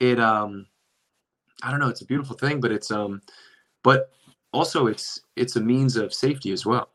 it 0.00 0.20
um 0.20 0.66
I 1.62 1.70
don't 1.70 1.80
know, 1.80 1.88
it's 1.88 2.02
a 2.02 2.06
beautiful 2.06 2.36
thing, 2.36 2.60
but 2.60 2.72
it's 2.72 2.90
um 2.90 3.22
but 3.82 4.10
also 4.52 4.86
it's 4.86 5.20
it's 5.36 5.56
a 5.56 5.60
means 5.60 5.96
of 5.96 6.12
safety 6.12 6.52
as 6.52 6.66
well. 6.66 6.90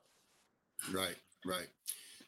Right, 0.92 1.16
right. 1.46 1.68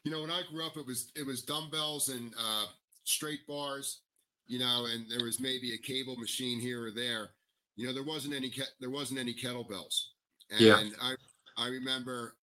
You 0.04 0.12
know, 0.12 0.20
when 0.20 0.30
I 0.30 0.42
grew 0.50 0.64
up, 0.64 0.76
it 0.76 0.86
was 0.86 1.10
it 1.16 1.26
was 1.26 1.42
dumbbells 1.42 2.08
and 2.10 2.32
uh, 2.38 2.66
straight 3.04 3.46
bars. 3.46 4.00
You 4.46 4.60
know, 4.60 4.86
and 4.92 5.10
there 5.10 5.24
was 5.24 5.40
maybe 5.40 5.74
a 5.74 5.78
cable 5.78 6.16
machine 6.16 6.60
here 6.60 6.86
or 6.86 6.92
there. 6.92 7.30
You 7.74 7.86
know, 7.86 7.92
there 7.92 8.04
wasn't 8.04 8.34
any 8.34 8.48
ke- 8.50 8.72
there 8.80 8.90
wasn't 8.90 9.18
any 9.18 9.34
kettlebells. 9.34 10.02
And 10.50 10.60
Yeah. 10.60 10.82
I 11.02 11.16
I 11.56 11.68
remember 11.68 12.36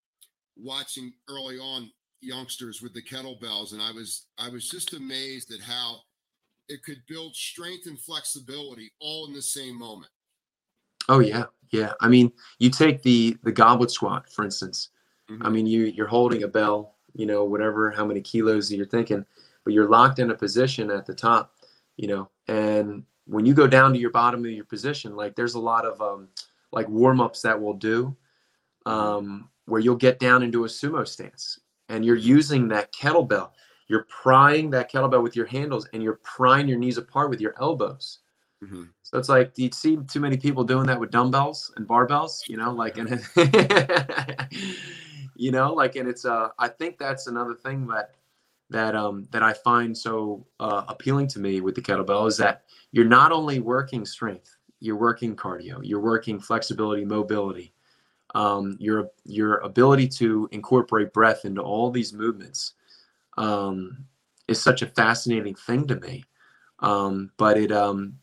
watching 0.57 1.13
early 1.29 1.57
on 1.59 1.89
youngsters 2.19 2.81
with 2.81 2.93
the 2.93 3.01
kettlebells, 3.01 3.71
and 3.71 3.81
I 3.81 3.91
was 3.91 4.25
I 4.37 4.49
was 4.49 4.67
just 4.69 4.93
amazed 4.93 5.53
at 5.53 5.61
how 5.61 6.01
it 6.69 6.83
could 6.83 7.01
build 7.07 7.35
strength 7.35 7.87
and 7.87 7.99
flexibility 7.99 8.91
all 8.99 9.27
in 9.27 9.33
the 9.33 9.41
same 9.41 9.77
moment. 9.77 10.11
Oh 11.09 11.19
yeah. 11.19 11.45
Yeah. 11.71 11.93
I 12.01 12.07
mean, 12.07 12.31
you 12.59 12.69
take 12.69 13.01
the 13.01 13.37
the 13.43 13.51
goblet 13.51 13.91
squat, 13.91 14.29
for 14.29 14.43
instance. 14.43 14.89
I 15.41 15.49
Mhm. 15.49 15.51
mean, 15.53 15.65
you 15.67 15.85
you're 15.85 16.07
holding 16.07 16.43
a 16.43 16.47
bell, 16.47 16.95
you 17.13 17.25
know, 17.25 17.43
whatever 17.45 17.91
how 17.91 18.05
many 18.05 18.21
kilos 18.21 18.71
you're 18.71 18.85
thinking, 18.85 19.25
but 19.63 19.73
you're 19.73 19.89
locked 19.89 20.19
in 20.19 20.31
a 20.31 20.35
position 20.35 20.91
at 20.91 21.05
the 21.05 21.13
top, 21.15 21.55
you 21.97 22.07
know, 22.07 22.29
and 22.47 23.03
when 23.25 23.45
you 23.45 23.53
go 23.53 23.67
down 23.67 23.93
to 23.93 23.99
your 23.99 24.11
bottom 24.11 24.43
of 24.45 24.51
your 24.51 24.65
position, 24.65 25.15
like 25.15 25.35
there's 25.35 25.55
a 25.55 25.59
lot 25.59 25.85
of 25.85 26.01
um 26.01 26.27
like 26.71 26.87
warm-ups 26.89 27.41
that 27.43 27.59
we'll 27.61 27.73
do 27.75 28.15
um 28.85 29.49
where 29.65 29.79
you'll 29.81 29.95
get 29.95 30.19
down 30.19 30.43
into 30.43 30.65
a 30.65 30.67
sumo 30.67 31.07
stance 31.07 31.59
and 31.89 32.05
you're 32.05 32.15
using 32.17 32.67
that 32.67 32.91
kettlebell. 32.93 33.51
You're 33.87 34.05
prying 34.09 34.69
that 34.71 34.91
kettlebell 34.91 35.23
with 35.23 35.35
your 35.35 35.45
handles 35.45 35.87
and 35.93 36.03
you're 36.03 36.19
prying 36.23 36.67
your 36.67 36.77
knees 36.79 36.97
apart 36.97 37.29
with 37.29 37.39
your 37.41 37.55
elbows. 37.61 38.19
Mhm. 38.63 38.89
So 39.03 39.17
it's 39.19 39.29
like, 39.29 39.53
do 39.53 39.63
you 39.63 39.69
see 39.71 39.97
too 40.07 40.19
many 40.19 40.37
people 40.37 40.63
doing 40.63 40.87
that 40.87 40.99
with 40.99 41.11
dumbbells 41.11 41.71
and 41.77 41.87
barbells? 41.87 42.47
You 42.47 42.57
know, 42.57 42.71
like, 42.73 42.97
and 42.97 43.09
you 45.35 45.51
know, 45.51 45.73
like, 45.73 45.95
and 45.95 46.07
it's 46.07 46.25
uh, 46.25 46.49
I 46.59 46.67
think 46.67 46.97
that's 46.97 47.27
another 47.27 47.53
thing 47.53 47.87
that 47.87 48.11
that 48.69 48.95
um 48.95 49.27
that 49.31 49.43
I 49.43 49.53
find 49.53 49.97
so 49.97 50.45
uh, 50.59 50.83
appealing 50.87 51.27
to 51.29 51.39
me 51.39 51.61
with 51.61 51.75
the 51.75 51.81
kettlebell 51.81 52.27
is 52.27 52.37
that 52.37 52.63
you're 52.91 53.05
not 53.05 53.31
only 53.31 53.59
working 53.59 54.05
strength, 54.05 54.55
you're 54.79 54.97
working 54.97 55.35
cardio, 55.35 55.79
you're 55.83 55.99
working 55.99 56.39
flexibility, 56.39 57.05
mobility, 57.05 57.73
um, 58.35 58.75
your 58.79 59.09
your 59.25 59.57
ability 59.57 60.07
to 60.07 60.49
incorporate 60.51 61.13
breath 61.13 61.45
into 61.45 61.61
all 61.61 61.91
these 61.91 62.13
movements 62.13 62.73
um, 63.37 64.05
is 64.47 64.61
such 64.61 64.81
a 64.81 64.87
fascinating 64.87 65.55
thing 65.55 65.87
to 65.87 65.95
me. 65.99 66.23
Um, 66.79 67.31
but 67.37 67.57
it 67.57 67.71
um, 67.71 68.17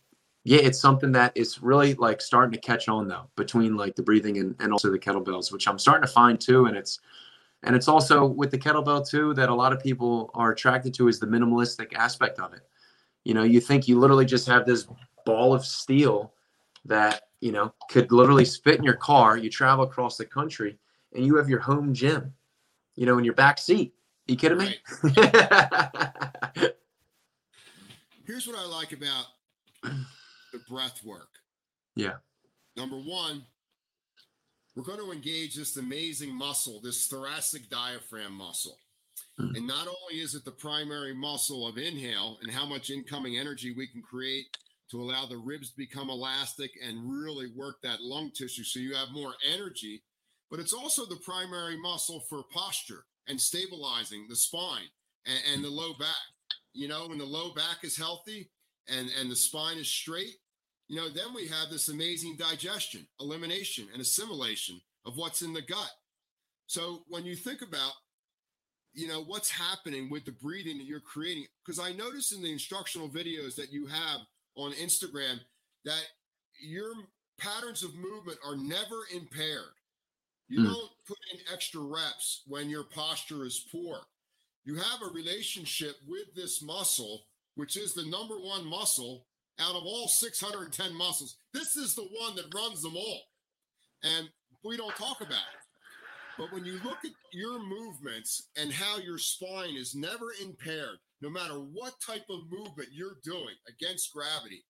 yeah, 0.44 0.60
it's 0.60 0.80
something 0.80 1.12
that 1.12 1.32
is 1.34 1.62
really 1.62 1.94
like 1.94 2.20
starting 2.22 2.52
to 2.52 2.58
catch 2.58 2.88
on 2.88 3.08
though 3.08 3.28
between 3.36 3.76
like 3.76 3.94
the 3.94 4.02
breathing 4.02 4.38
and, 4.38 4.56
and 4.58 4.72
also 4.72 4.90
the 4.90 4.98
kettlebells, 4.98 5.52
which 5.52 5.68
I'm 5.68 5.78
starting 5.78 6.06
to 6.06 6.12
find 6.12 6.40
too. 6.40 6.64
And 6.66 6.76
it's 6.76 7.00
and 7.62 7.76
it's 7.76 7.88
also 7.88 8.24
with 8.24 8.50
the 8.50 8.58
kettlebell 8.58 9.06
too 9.06 9.34
that 9.34 9.50
a 9.50 9.54
lot 9.54 9.74
of 9.74 9.82
people 9.82 10.30
are 10.34 10.50
attracted 10.52 10.94
to 10.94 11.08
is 11.08 11.20
the 11.20 11.26
minimalistic 11.26 11.94
aspect 11.94 12.38
of 12.38 12.54
it. 12.54 12.66
You 13.24 13.34
know, 13.34 13.42
you 13.42 13.60
think 13.60 13.86
you 13.86 13.98
literally 13.98 14.24
just 14.24 14.46
have 14.46 14.64
this 14.64 14.86
ball 15.26 15.52
of 15.52 15.66
steel 15.66 16.32
that 16.86 17.24
you 17.40 17.52
know 17.52 17.74
could 17.90 18.10
literally 18.10 18.46
fit 18.46 18.78
in 18.78 18.84
your 18.84 18.96
car. 18.96 19.36
You 19.36 19.50
travel 19.50 19.84
across 19.84 20.16
the 20.16 20.24
country 20.24 20.78
and 21.14 21.26
you 21.26 21.36
have 21.36 21.50
your 21.50 21.60
home 21.60 21.92
gym, 21.92 22.32
you 22.96 23.04
know, 23.04 23.18
in 23.18 23.24
your 23.24 23.34
back 23.34 23.58
seat. 23.58 23.92
you 24.26 24.36
kidding 24.36 24.56
me? 24.56 24.76
Here's 28.24 28.46
what 28.46 28.56
I 28.56 28.64
like 28.64 28.92
about 28.92 29.26
the 30.52 30.60
breath 30.68 31.02
work. 31.04 31.28
Yeah. 31.96 32.16
Number 32.76 32.96
one, 32.96 33.42
we're 34.76 34.84
going 34.84 35.00
to 35.00 35.12
engage 35.12 35.56
this 35.56 35.76
amazing 35.76 36.34
muscle, 36.34 36.80
this 36.80 37.06
thoracic 37.06 37.68
diaphragm 37.68 38.32
muscle. 38.32 38.78
Mm. 39.38 39.56
And 39.56 39.66
not 39.66 39.88
only 39.88 40.22
is 40.22 40.34
it 40.34 40.44
the 40.44 40.50
primary 40.50 41.14
muscle 41.14 41.66
of 41.66 41.78
inhale 41.78 42.38
and 42.42 42.50
how 42.50 42.66
much 42.66 42.90
incoming 42.90 43.36
energy 43.36 43.74
we 43.76 43.86
can 43.86 44.02
create 44.02 44.56
to 44.90 45.00
allow 45.00 45.26
the 45.26 45.36
ribs 45.36 45.70
to 45.70 45.76
become 45.76 46.10
elastic 46.10 46.70
and 46.84 47.10
really 47.10 47.48
work 47.56 47.76
that 47.82 48.00
lung 48.00 48.30
tissue 48.34 48.64
so 48.64 48.80
you 48.80 48.94
have 48.94 49.08
more 49.12 49.34
energy, 49.52 50.02
but 50.50 50.60
it's 50.60 50.72
also 50.72 51.06
the 51.06 51.20
primary 51.24 51.76
muscle 51.80 52.24
for 52.28 52.42
posture 52.52 53.04
and 53.28 53.40
stabilizing 53.40 54.26
the 54.28 54.36
spine 54.36 54.88
and, 55.26 55.38
and 55.54 55.64
the 55.64 55.68
low 55.68 55.92
back. 55.98 56.16
You 56.72 56.88
know, 56.88 57.06
when 57.08 57.18
the 57.18 57.24
low 57.24 57.52
back 57.52 57.78
is 57.82 57.96
healthy 57.96 58.50
and, 58.90 59.10
and 59.20 59.30
the 59.30 59.36
spine 59.36 59.78
is 59.78 59.88
straight, 59.88 60.36
you 60.88 60.96
know, 60.96 61.08
then 61.08 61.32
we 61.34 61.46
have 61.46 61.70
this 61.70 61.88
amazing 61.88 62.36
digestion, 62.36 63.06
elimination, 63.20 63.86
and 63.92 64.02
assimilation 64.02 64.80
of 65.06 65.16
what's 65.16 65.42
in 65.42 65.52
the 65.52 65.62
gut. 65.62 65.90
So 66.66 67.04
when 67.08 67.24
you 67.24 67.36
think 67.36 67.62
about 67.62 67.92
you 68.92 69.06
know 69.06 69.22
what's 69.22 69.50
happening 69.50 70.10
with 70.10 70.24
the 70.24 70.32
breathing 70.32 70.78
that 70.78 70.84
you're 70.84 71.00
creating 71.00 71.46
because 71.64 71.78
i 71.78 71.92
notice 71.92 72.32
in 72.32 72.42
the 72.42 72.50
instructional 72.50 73.08
videos 73.08 73.54
that 73.54 73.72
you 73.72 73.86
have 73.86 74.20
on 74.56 74.72
instagram 74.72 75.38
that 75.84 76.02
your 76.60 76.92
patterns 77.38 77.82
of 77.82 77.94
movement 77.94 78.38
are 78.44 78.56
never 78.56 79.06
impaired 79.14 79.76
you 80.48 80.60
mm. 80.60 80.64
don't 80.64 80.90
put 81.06 81.18
in 81.32 81.38
extra 81.52 81.80
reps 81.80 82.42
when 82.46 82.68
your 82.68 82.84
posture 82.84 83.44
is 83.44 83.64
poor 83.70 83.98
you 84.64 84.74
have 84.74 85.02
a 85.02 85.14
relationship 85.14 85.96
with 86.06 86.34
this 86.34 86.60
muscle 86.62 87.22
which 87.54 87.76
is 87.76 87.94
the 87.94 88.04
number 88.06 88.36
one 88.36 88.64
muscle 88.66 89.26
out 89.58 89.74
of 89.74 89.82
all 89.84 90.08
610 90.08 90.94
muscles 90.96 91.36
this 91.52 91.76
is 91.76 91.94
the 91.94 92.08
one 92.20 92.34
that 92.36 92.54
runs 92.54 92.82
them 92.82 92.96
all 92.96 93.22
and 94.02 94.28
we 94.64 94.76
don't 94.76 94.96
talk 94.96 95.20
about 95.20 95.32
it 95.32 95.60
but 96.40 96.54
when 96.54 96.64
you 96.64 96.80
look 96.82 97.04
at 97.04 97.10
your 97.34 97.62
movements 97.62 98.48
and 98.56 98.72
how 98.72 98.96
your 98.96 99.18
spine 99.18 99.76
is 99.76 99.94
never 99.94 100.32
impaired, 100.42 100.96
no 101.20 101.28
matter 101.28 101.52
what 101.54 102.00
type 102.00 102.24
of 102.30 102.50
movement 102.50 102.88
you're 102.92 103.18
doing 103.22 103.54
against 103.68 104.10
gravity, 104.14 104.64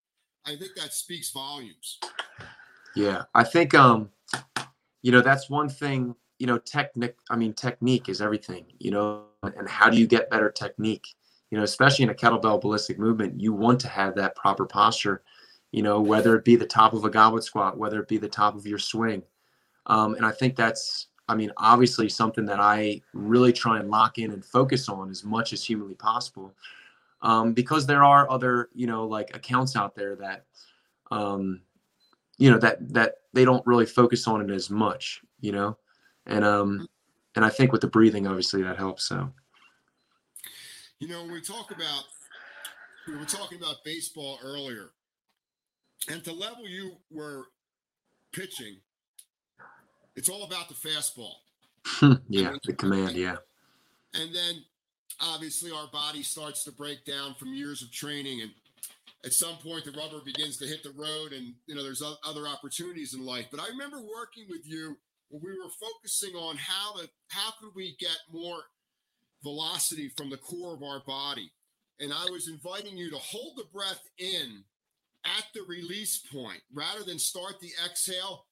I 0.45 0.57
think 0.57 0.75
that 0.75 0.93
speaks 0.93 1.31
volumes. 1.31 2.01
Yeah, 2.97 3.23
I 3.37 3.45
think 3.45 3.73
um, 3.75 4.11
you 5.03 5.13
know, 5.13 5.21
that's 5.21 5.49
one 5.49 5.69
thing, 5.69 6.17
you 6.41 6.49
know, 6.49 6.59
technique 6.59 7.15
I 7.31 7.37
mean 7.37 7.53
technique 7.53 8.09
is 8.09 8.21
everything, 8.21 8.65
you 8.81 8.91
know, 8.91 9.27
and 9.45 9.69
how 9.69 9.89
do 9.89 9.97
you 9.97 10.09
get 10.09 10.29
better 10.29 10.51
technique? 10.51 11.07
You 11.51 11.59
know, 11.59 11.65
especially 11.65 12.05
in 12.05 12.11
a 12.11 12.15
kettlebell 12.15 12.61
ballistic 12.61 12.99
movement, 12.99 13.41
you 13.41 13.53
want 13.53 13.81
to 13.81 13.89
have 13.89 14.15
that 14.15 14.37
proper 14.37 14.67
posture, 14.67 15.23
you 15.73 15.83
know, 15.83 16.01
whether 16.01 16.37
it 16.37 16.45
be 16.45 16.57
the 16.57 16.67
top 16.67 16.93
of 16.93 17.05
a 17.05 17.11
goblet 17.11 17.45
squat, 17.45 17.77
whether 17.77 18.01
it 18.01 18.09
be 18.09 18.19
the 18.19 18.29
top 18.29 18.55
of 18.55 18.67
your 18.67 18.79
swing. 18.79 19.23
Um, 19.87 20.15
and 20.15 20.25
I 20.25 20.31
think 20.31 20.55
that's 20.57 21.09
I 21.31 21.37
mean, 21.37 21.53
obviously, 21.59 22.09
something 22.09 22.45
that 22.47 22.59
I 22.59 23.01
really 23.13 23.53
try 23.53 23.79
and 23.79 23.89
lock 23.89 24.19
in 24.19 24.33
and 24.33 24.45
focus 24.45 24.89
on 24.89 25.11
as 25.11 25.23
much 25.23 25.53
as 25.53 25.63
humanly 25.63 25.95
possible, 25.95 26.53
um, 27.23 27.53
because 27.53 27.87
there 27.87 28.03
are 28.03 28.29
other, 28.29 28.69
you 28.75 28.89
know, 28.89 29.07
like 29.07 29.37
accounts 29.37 29.77
out 29.77 29.95
there 29.95 30.17
that, 30.17 30.47
um, 31.13 31.61
you 32.39 32.51
know, 32.51 32.59
that 32.59 32.93
that 32.93 33.15
they 33.33 33.45
don't 33.45 33.65
really 33.65 33.87
focus 33.87 34.27
on 34.27 34.41
it 34.41 34.53
as 34.53 34.71
much, 34.71 35.21
you 35.41 35.53
know, 35.53 35.79
and 36.27 36.45
um, 36.45 36.89
and 37.37 37.45
I 37.45 37.49
think 37.49 37.71
with 37.71 37.83
the 37.83 37.87
breathing, 37.87 38.27
obviously, 38.27 38.63
that 38.65 38.77
helps. 38.77 39.05
So, 39.05 39.33
you 41.01 41.09
know, 41.09 41.23
when 41.23 41.33
we 41.33 41.41
talk 41.41 41.71
about, 41.73 42.05
we 43.09 43.17
were 43.17 43.25
talking 43.25 43.59
about 43.59 43.85
baseball 43.85 44.39
earlier, 44.45 44.91
and 46.09 46.23
to 46.25 46.33
level 46.33 46.69
you 46.69 46.93
were 47.11 47.47
pitching 48.33 48.77
it's 50.17 50.29
all 50.29 50.45
about 50.45 50.69
the 50.69 50.75
fastball. 50.75 51.33
yeah, 52.29 52.55
the 52.65 52.75
command, 52.75 53.13
yeah. 53.13 53.37
And 54.15 54.35
then 54.35 54.63
obviously 55.21 55.71
our 55.71 55.87
body 55.87 56.23
starts 56.23 56.65
to 56.65 56.73
break 56.73 57.05
down 57.05 57.35
from 57.35 57.55
years 57.55 57.83
of 57.83 57.91
training 57.91 58.43
and 58.43 58.51
at 59.25 59.33
some 59.33 59.57
point 59.57 59.85
the 59.85 59.91
rubber 59.93 60.21
begins 60.25 60.57
to 60.57 60.67
hit 60.67 60.83
the 60.83 60.91
road 60.91 61.33
and 61.33 61.53
you 61.67 61.75
know 61.75 61.83
there's 61.83 62.03
other 62.25 62.47
opportunities 62.49 63.13
in 63.13 63.27
life 63.27 63.45
but 63.51 63.61
i 63.61 63.69
remember 63.69 63.99
working 63.99 64.47
with 64.49 64.67
you 64.67 64.97
when 65.29 65.43
we 65.43 65.51
were 65.51 65.69
focusing 65.79 66.35
on 66.37 66.57
how 66.57 66.95
to 66.95 67.07
how 67.29 67.51
could 67.61 67.69
we 67.75 67.95
get 67.99 68.17
more 68.33 68.63
velocity 69.43 70.11
from 70.17 70.31
the 70.31 70.37
core 70.37 70.75
of 70.75 70.83
our 70.83 71.03
body 71.07 71.51
and 72.01 72.13
i 72.13 72.25
was 72.31 72.49
inviting 72.49 72.97
you 72.97 73.11
to 73.11 73.17
hold 73.17 73.57
the 73.57 73.67
breath 73.73 74.03
in 74.19 74.63
at 75.25 75.45
the 75.55 75.63
release 75.69 76.19
point 76.33 76.61
rather 76.73 77.03
than 77.05 77.19
start 77.19 77.61
the 77.61 77.71
exhale 77.85 78.47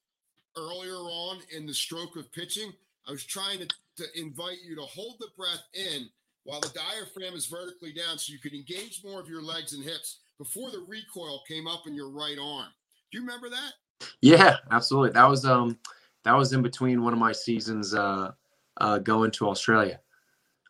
earlier 0.58 0.96
on 0.96 1.38
in 1.54 1.66
the 1.66 1.74
stroke 1.74 2.16
of 2.16 2.32
pitching, 2.32 2.72
I 3.06 3.12
was 3.12 3.24
trying 3.24 3.60
to, 3.60 3.68
to 3.98 4.04
invite 4.20 4.58
you 4.66 4.74
to 4.76 4.82
hold 4.82 5.16
the 5.18 5.28
breath 5.36 5.62
in 5.72 6.08
while 6.44 6.60
the 6.60 6.70
diaphragm 6.74 7.34
is 7.34 7.46
vertically 7.46 7.92
down 7.92 8.18
so 8.18 8.32
you 8.32 8.38
could 8.38 8.54
engage 8.54 9.02
more 9.04 9.20
of 9.20 9.28
your 9.28 9.42
legs 9.42 9.72
and 9.72 9.84
hips 9.84 10.18
before 10.38 10.70
the 10.70 10.84
recoil 10.86 11.42
came 11.46 11.66
up 11.66 11.86
in 11.86 11.94
your 11.94 12.10
right 12.10 12.38
arm. 12.40 12.68
Do 13.10 13.18
you 13.18 13.20
remember 13.20 13.48
that? 13.50 14.06
Yeah, 14.20 14.56
absolutely. 14.70 15.10
That 15.10 15.28
was 15.28 15.44
um 15.44 15.78
that 16.24 16.36
was 16.36 16.52
in 16.52 16.62
between 16.62 17.02
one 17.02 17.12
of 17.12 17.18
my 17.18 17.32
seasons 17.32 17.94
uh 17.94 18.32
uh 18.80 18.98
going 18.98 19.30
to 19.32 19.48
Australia. 19.48 20.00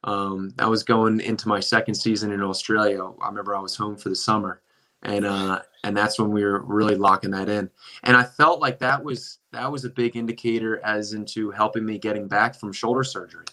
Um 0.05 0.53
that 0.57 0.69
was 0.69 0.83
going 0.83 1.21
into 1.21 1.49
my 1.49 1.61
second 1.61 1.95
season 1.95 2.33
in 2.33 2.43
Australia. 2.43 3.03
I 3.21 3.29
remember 3.29 3.55
I 3.55 3.61
was 3.61 3.77
home 3.77 3.97
for 3.97 4.09
the 4.09 4.17
summer 4.17 4.61
and 5.03 5.25
uh 5.25 5.61
and 5.85 5.97
that's 5.97 6.19
when 6.19 6.31
we 6.31 6.45
were 6.45 6.61
really 6.63 6.97
locking 6.97 7.31
that 7.31 7.49
in 7.49 7.71
and 8.05 8.17
i 8.17 8.25
felt 8.25 8.61
like 8.61 8.79
that 8.79 9.03
was 9.03 9.39
that 9.53 9.71
was 9.71 9.85
a 9.85 9.91
big 9.91 10.17
indicator 10.17 10.85
as 10.85 11.13
into 11.13 11.51
helping 11.51 11.85
me 11.85 11.99
getting 11.99 12.27
back 12.27 12.59
from 12.59 12.73
shoulder 12.73 13.05
surgery 13.05 13.45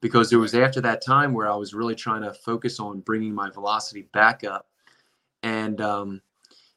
because 0.00 0.32
it 0.32 0.36
was 0.36 0.54
after 0.54 0.80
that 0.80 1.04
time 1.04 1.32
where 1.32 1.50
i 1.50 1.54
was 1.54 1.74
really 1.74 1.94
trying 1.94 2.22
to 2.22 2.32
focus 2.32 2.78
on 2.78 3.00
bringing 3.00 3.34
my 3.34 3.50
velocity 3.50 4.02
back 4.12 4.44
up 4.44 4.68
and 5.42 5.80
um 5.80 6.20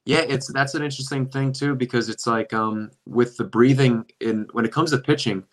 yeah 0.05 0.21
it's 0.27 0.51
that's 0.51 0.73
an 0.73 0.83
interesting 0.83 1.27
thing 1.27 1.51
too 1.51 1.75
because 1.75 2.09
it's 2.09 2.25
like 2.25 2.53
um 2.53 2.89
with 3.05 3.37
the 3.37 3.43
breathing 3.43 4.03
in 4.19 4.47
when 4.53 4.65
it 4.65 4.71
comes 4.71 4.89
to 4.91 4.97
pitching 4.97 5.43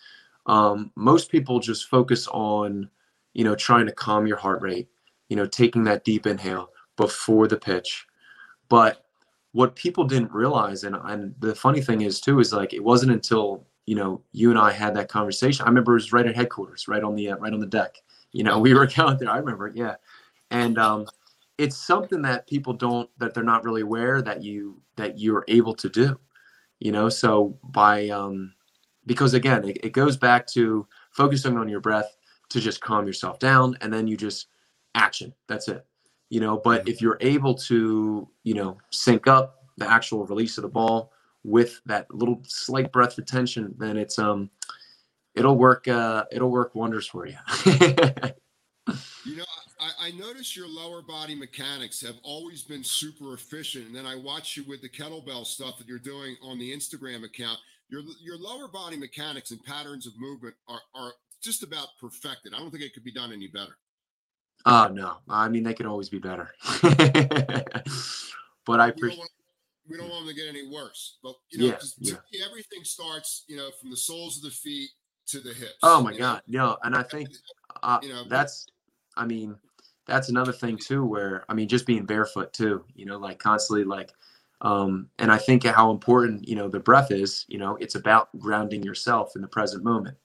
um 0.46 0.90
most 0.96 1.30
people 1.30 1.60
just 1.60 1.88
focus 1.88 2.28
on 2.28 2.88
you 3.34 3.44
know 3.44 3.54
trying 3.54 3.86
to 3.86 3.92
calm 3.92 4.26
your 4.26 4.38
heart 4.38 4.62
rate 4.62 4.88
you 5.28 5.36
know 5.36 5.46
taking 5.46 5.84
that 5.84 6.04
deep 6.04 6.26
inhale 6.26 6.70
before 6.96 7.46
the 7.46 7.56
pitch 7.56 8.06
but 8.68 9.04
what 9.54 9.76
people 9.76 10.04
didn't 10.04 10.32
realize, 10.32 10.82
and, 10.82 10.96
and 11.04 11.32
the 11.38 11.54
funny 11.54 11.80
thing 11.80 12.00
is 12.00 12.20
too, 12.20 12.40
is 12.40 12.52
like 12.52 12.74
it 12.74 12.82
wasn't 12.82 13.12
until 13.12 13.64
you 13.86 13.94
know 13.94 14.20
you 14.32 14.50
and 14.50 14.58
I 14.58 14.72
had 14.72 14.94
that 14.96 15.08
conversation. 15.08 15.64
I 15.64 15.68
remember 15.68 15.92
it 15.92 16.02
was 16.02 16.12
right 16.12 16.26
at 16.26 16.34
headquarters, 16.34 16.88
right 16.88 17.04
on 17.04 17.14
the 17.14 17.30
uh, 17.30 17.36
right 17.36 17.52
on 17.52 17.60
the 17.60 17.66
deck. 17.66 17.94
You 18.32 18.42
know, 18.42 18.58
we 18.64 18.74
were 18.74 18.90
out 18.98 19.20
there. 19.20 19.30
I 19.30 19.38
remember, 19.38 19.68
it, 19.68 19.76
yeah, 19.76 19.94
and 20.50 20.76
um, 20.76 21.06
it's 21.56 21.76
something 21.76 22.20
that 22.22 22.48
people 22.48 22.72
don't 22.72 23.08
that 23.18 23.32
they're 23.32 23.44
not 23.44 23.64
really 23.64 23.82
aware 23.82 24.20
that 24.22 24.42
you 24.42 24.82
that 24.96 25.20
you're 25.20 25.44
able 25.46 25.74
to 25.74 25.88
do. 25.88 26.18
You 26.80 26.90
know, 26.90 27.08
so 27.08 27.56
by 27.62 28.08
um, 28.08 28.54
because 29.06 29.34
again, 29.34 29.68
it, 29.68 29.78
it 29.84 29.92
goes 29.92 30.16
back 30.16 30.48
to 30.48 30.84
focusing 31.12 31.56
on 31.56 31.68
your 31.68 31.80
breath 31.80 32.16
to 32.50 32.60
just 32.60 32.80
calm 32.80 33.06
yourself 33.06 33.38
down, 33.38 33.76
and 33.80 33.92
then 33.92 34.06
you 34.06 34.16
just 34.16 34.48
action. 34.94 35.32
That's 35.48 35.68
it 35.68 35.86
you 36.34 36.40
know 36.40 36.60
but 36.64 36.80
mm-hmm. 36.80 36.88
if 36.88 37.00
you're 37.00 37.18
able 37.20 37.54
to 37.54 38.28
you 38.42 38.54
know 38.54 38.76
sync 38.90 39.26
up 39.26 39.64
the 39.76 39.90
actual 39.90 40.26
release 40.26 40.58
of 40.58 40.62
the 40.62 40.68
ball 40.68 41.12
with 41.44 41.80
that 41.86 42.12
little 42.12 42.40
slight 42.44 42.90
breath 42.92 43.16
retention 43.16 43.74
then 43.78 43.96
it's 43.96 44.18
um 44.18 44.50
it'll 45.34 45.56
work 45.56 45.86
uh 45.88 46.24
it'll 46.32 46.50
work 46.50 46.74
wonders 46.74 47.06
for 47.06 47.26
you 47.26 47.36
you 49.24 49.36
know 49.36 49.44
I, 49.80 50.08
I 50.08 50.10
notice 50.12 50.56
your 50.56 50.68
lower 50.68 51.02
body 51.02 51.34
mechanics 51.34 52.00
have 52.00 52.16
always 52.22 52.62
been 52.62 52.84
super 52.84 53.34
efficient 53.34 53.86
and 53.86 53.94
then 53.94 54.06
i 54.06 54.16
watch 54.16 54.56
you 54.56 54.64
with 54.64 54.82
the 54.82 54.88
kettlebell 54.88 55.46
stuff 55.46 55.78
that 55.78 55.86
you're 55.86 55.98
doing 55.98 56.36
on 56.42 56.58
the 56.58 56.74
instagram 56.74 57.24
account 57.24 57.58
your 57.88 58.02
your 58.22 58.38
lower 58.38 58.68
body 58.68 58.96
mechanics 58.96 59.50
and 59.50 59.62
patterns 59.62 60.06
of 60.06 60.18
movement 60.18 60.54
are 60.68 60.80
are 60.94 61.12
just 61.44 61.62
about 61.62 61.88
perfected 62.00 62.54
i 62.54 62.58
don't 62.58 62.70
think 62.70 62.82
it 62.82 62.94
could 62.94 63.04
be 63.04 63.12
done 63.12 63.32
any 63.32 63.48
better 63.48 63.76
Oh 64.66 64.88
no, 64.88 65.18
I 65.28 65.48
mean 65.48 65.62
they 65.62 65.74
could 65.74 65.86
always 65.86 66.08
be 66.08 66.18
better. 66.18 66.54
but 66.82 68.80
I 68.80 68.88
appreciate. 68.88 69.28
We 69.88 69.98
don't 69.98 70.08
want 70.08 70.24
them 70.24 70.34
to 70.34 70.40
get 70.40 70.48
any 70.48 70.66
worse, 70.66 71.18
but 71.22 71.34
you 71.50 71.58
know, 71.58 71.76
yeah, 71.98 72.14
yeah. 72.32 72.46
everything 72.46 72.84
starts, 72.84 73.44
you 73.48 73.58
know, 73.58 73.70
from 73.78 73.90
the 73.90 73.96
soles 73.98 74.38
of 74.38 74.44
the 74.44 74.50
feet 74.50 74.88
to 75.26 75.40
the 75.40 75.52
hips. 75.52 75.76
Oh 75.82 76.02
my 76.02 76.16
god, 76.16 76.40
know? 76.46 76.68
no, 76.68 76.78
and 76.82 76.96
I 76.96 77.02
think 77.02 77.28
uh, 77.82 77.98
you 78.02 78.08
know 78.08 78.24
that's, 78.26 78.66
I 79.14 79.26
mean, 79.26 79.56
that's 80.06 80.30
another 80.30 80.52
thing 80.52 80.78
too, 80.78 81.04
where 81.04 81.44
I 81.50 81.54
mean, 81.54 81.68
just 81.68 81.84
being 81.84 82.06
barefoot 82.06 82.54
too, 82.54 82.82
you 82.94 83.04
know, 83.04 83.18
like 83.18 83.38
constantly 83.38 83.84
like, 83.84 84.10
um, 84.62 85.10
and 85.18 85.30
I 85.30 85.36
think 85.36 85.66
how 85.66 85.90
important 85.90 86.48
you 86.48 86.56
know 86.56 86.68
the 86.68 86.80
breath 86.80 87.10
is. 87.10 87.44
You 87.48 87.58
know, 87.58 87.76
it's 87.76 87.96
about 87.96 88.30
grounding 88.38 88.82
yourself 88.82 89.36
in 89.36 89.42
the 89.42 89.48
present 89.48 89.84
moment 89.84 90.16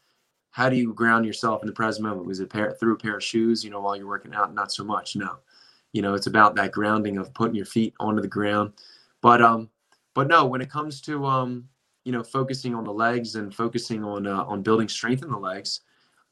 how 0.52 0.70
do 0.70 0.76
you 0.76 0.94
ground 0.94 1.26
yourself 1.26 1.62
in 1.62 1.68
the 1.68 1.74
present 1.74 2.06
moment? 2.06 2.26
Was 2.26 2.40
it 2.40 2.50
pair, 2.50 2.72
through 2.74 2.94
a 2.94 2.98
pair 2.98 3.18
of 3.18 3.24
shoes, 3.24 3.64
you 3.64 3.70
know, 3.70 3.82
while 3.82 3.96
you're 3.96 4.08
working 4.08 4.34
out? 4.34 4.54
Not 4.54 4.72
so 4.72 4.84
much. 4.84 5.16
No, 5.16 5.38
you 5.94 6.02
know, 6.02 6.14
it's 6.14 6.28
about 6.28 6.56
that 6.56 6.72
grounding 6.72 7.18
of 7.18 7.34
putting 7.34 7.56
your 7.56 7.66
feet 7.66 7.94
onto 8.00 8.22
the 8.22 8.28
ground. 8.28 8.74
But 9.22 9.42
um, 9.42 9.70
but 10.14 10.28
no, 10.28 10.46
when 10.46 10.62
it 10.62 10.70
comes 10.70 11.02
to 11.02 11.26
um, 11.26 11.68
you 12.04 12.12
know, 12.12 12.24
focusing 12.24 12.74
on 12.74 12.84
the 12.84 12.94
legs 12.94 13.36
and 13.36 13.54
focusing 13.54 14.04
on 14.04 14.26
uh, 14.26 14.44
on 14.44 14.64
building 14.64 14.90
strength 14.90 15.24
in 15.24 15.30
the 15.30 15.38
legs, 15.38 15.82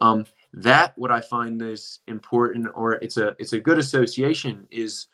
um, 0.02 0.26
that 0.54 0.98
what 0.98 1.12
I 1.12 1.22
find 1.22 1.62
is 1.62 2.00
important, 2.08 2.68
or 2.74 2.94
it's 2.94 3.18
a 3.18 3.36
it's 3.40 3.54
a 3.54 3.60
good 3.60 3.78
association 3.78 4.68
is 4.72 5.08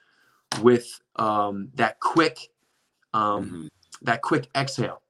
with 0.62 1.02
um, 1.18 1.70
that 1.76 2.00
quick 2.00 2.38
um, 3.14 3.46
mm-hmm. 3.46 3.68
that 4.04 4.22
quick 4.22 4.48
exhale. 4.56 5.02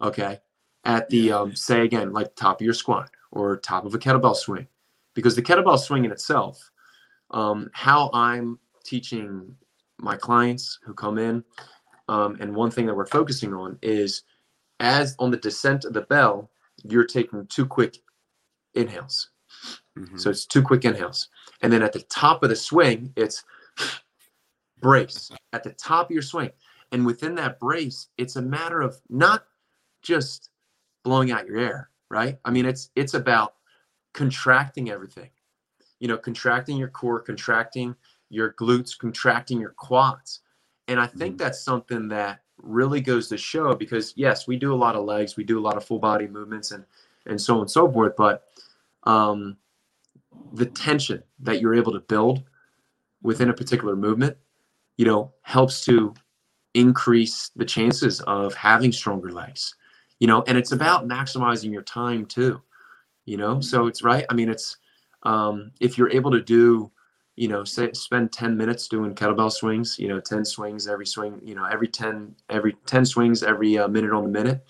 Okay, 0.00 0.38
at 0.84 1.08
the 1.10 1.32
um, 1.32 1.54
say 1.56 1.82
again 1.82 2.12
like 2.12 2.34
top 2.36 2.60
of 2.60 2.64
your 2.64 2.74
squat 2.74 3.10
or 3.32 3.56
top 3.56 3.84
of 3.84 3.94
a 3.94 3.98
kettlebell 3.98 4.36
swing, 4.36 4.66
because 5.14 5.36
the 5.36 5.42
kettlebell 5.42 5.78
swing 5.78 6.04
in 6.04 6.12
itself, 6.12 6.70
um, 7.30 7.70
how 7.72 8.10
I'm 8.12 8.58
teaching 8.84 9.54
my 9.98 10.16
clients 10.16 10.78
who 10.82 10.94
come 10.94 11.18
in, 11.18 11.44
um, 12.08 12.36
and 12.40 12.54
one 12.54 12.70
thing 12.70 12.86
that 12.86 12.96
we're 12.96 13.06
focusing 13.06 13.54
on 13.54 13.78
is 13.82 14.24
as 14.80 15.14
on 15.18 15.30
the 15.30 15.36
descent 15.36 15.84
of 15.84 15.92
the 15.92 16.00
bell, 16.02 16.50
you're 16.82 17.04
taking 17.04 17.46
two 17.46 17.66
quick 17.66 17.98
inhales. 18.74 19.30
Mm-hmm. 19.96 20.16
So 20.16 20.30
it's 20.30 20.46
two 20.46 20.62
quick 20.62 20.84
inhales. 20.84 21.28
And 21.62 21.72
then 21.72 21.82
at 21.82 21.92
the 21.92 22.02
top 22.02 22.42
of 22.42 22.48
the 22.48 22.56
swing, 22.56 23.12
it's 23.16 23.44
brace 24.80 25.30
at 25.52 25.62
the 25.62 25.72
top 25.72 26.06
of 26.06 26.10
your 26.12 26.22
swing. 26.22 26.50
And 26.92 27.06
within 27.06 27.34
that 27.36 27.60
brace, 27.60 28.08
it's 28.18 28.36
a 28.36 28.42
matter 28.42 28.80
of 28.80 29.00
not 29.08 29.44
just 30.02 30.48
blowing 31.04 31.30
out 31.30 31.46
your 31.46 31.58
air, 31.58 31.89
right? 32.10 32.38
I 32.44 32.50
mean, 32.50 32.66
it's 32.66 32.90
it's 32.96 33.14
about 33.14 33.54
contracting 34.12 34.90
everything. 34.90 35.30
You 36.00 36.08
know, 36.08 36.18
contracting 36.18 36.76
your 36.76 36.88
core, 36.88 37.20
contracting 37.20 37.94
your 38.28 38.52
glutes, 38.54 38.98
contracting 38.98 39.60
your 39.60 39.70
quads. 39.70 40.40
And 40.88 40.98
I 40.98 41.06
think 41.06 41.36
mm-hmm. 41.36 41.44
that's 41.44 41.62
something 41.62 42.08
that 42.08 42.40
really 42.58 43.00
goes 43.00 43.28
to 43.28 43.38
show 43.38 43.74
because 43.74 44.12
yes, 44.16 44.46
we 44.46 44.56
do 44.56 44.74
a 44.74 44.76
lot 44.76 44.96
of 44.96 45.04
legs, 45.04 45.36
we 45.36 45.44
do 45.44 45.58
a 45.58 45.62
lot 45.62 45.76
of 45.76 45.84
full 45.84 45.98
body 45.98 46.26
movements 46.26 46.72
and 46.72 46.84
and 47.26 47.40
so 47.40 47.54
on 47.54 47.60
and 47.60 47.70
so 47.70 47.90
forth, 47.90 48.14
but 48.16 48.44
um 49.04 49.56
the 50.52 50.66
tension 50.66 51.22
that 51.40 51.60
you're 51.60 51.74
able 51.74 51.92
to 51.92 52.00
build 52.00 52.42
within 53.22 53.50
a 53.50 53.54
particular 53.54 53.96
movement, 53.96 54.36
you 54.96 55.04
know, 55.04 55.32
helps 55.42 55.84
to 55.84 56.14
increase 56.74 57.50
the 57.56 57.64
chances 57.64 58.20
of 58.22 58.54
having 58.54 58.92
stronger 58.92 59.30
legs. 59.32 59.74
You 60.20 60.26
know, 60.26 60.44
and 60.46 60.56
it's 60.56 60.72
about 60.72 61.08
maximizing 61.08 61.72
your 61.72 61.82
time 61.82 62.26
too. 62.26 62.60
You 63.24 63.36
know, 63.36 63.60
so 63.60 63.86
it's 63.86 64.02
right. 64.02 64.24
I 64.30 64.34
mean, 64.34 64.48
it's 64.48 64.76
um, 65.24 65.72
if 65.80 65.98
you're 65.98 66.10
able 66.10 66.30
to 66.30 66.40
do, 66.40 66.90
you 67.36 67.48
know, 67.48 67.64
say 67.64 67.92
spend 67.92 68.32
10 68.32 68.56
minutes 68.56 68.88
doing 68.88 69.14
kettlebell 69.14 69.52
swings, 69.52 69.98
you 69.98 70.08
know, 70.08 70.20
10 70.20 70.44
swings 70.44 70.88
every 70.88 71.06
swing, 71.06 71.40
you 71.42 71.54
know, 71.54 71.64
every 71.64 71.88
10 71.88 72.34
every 72.48 72.74
10 72.86 73.04
swings 73.04 73.42
every 73.42 73.78
uh, 73.78 73.88
minute 73.88 74.12
on 74.12 74.24
the 74.24 74.30
minute, 74.30 74.64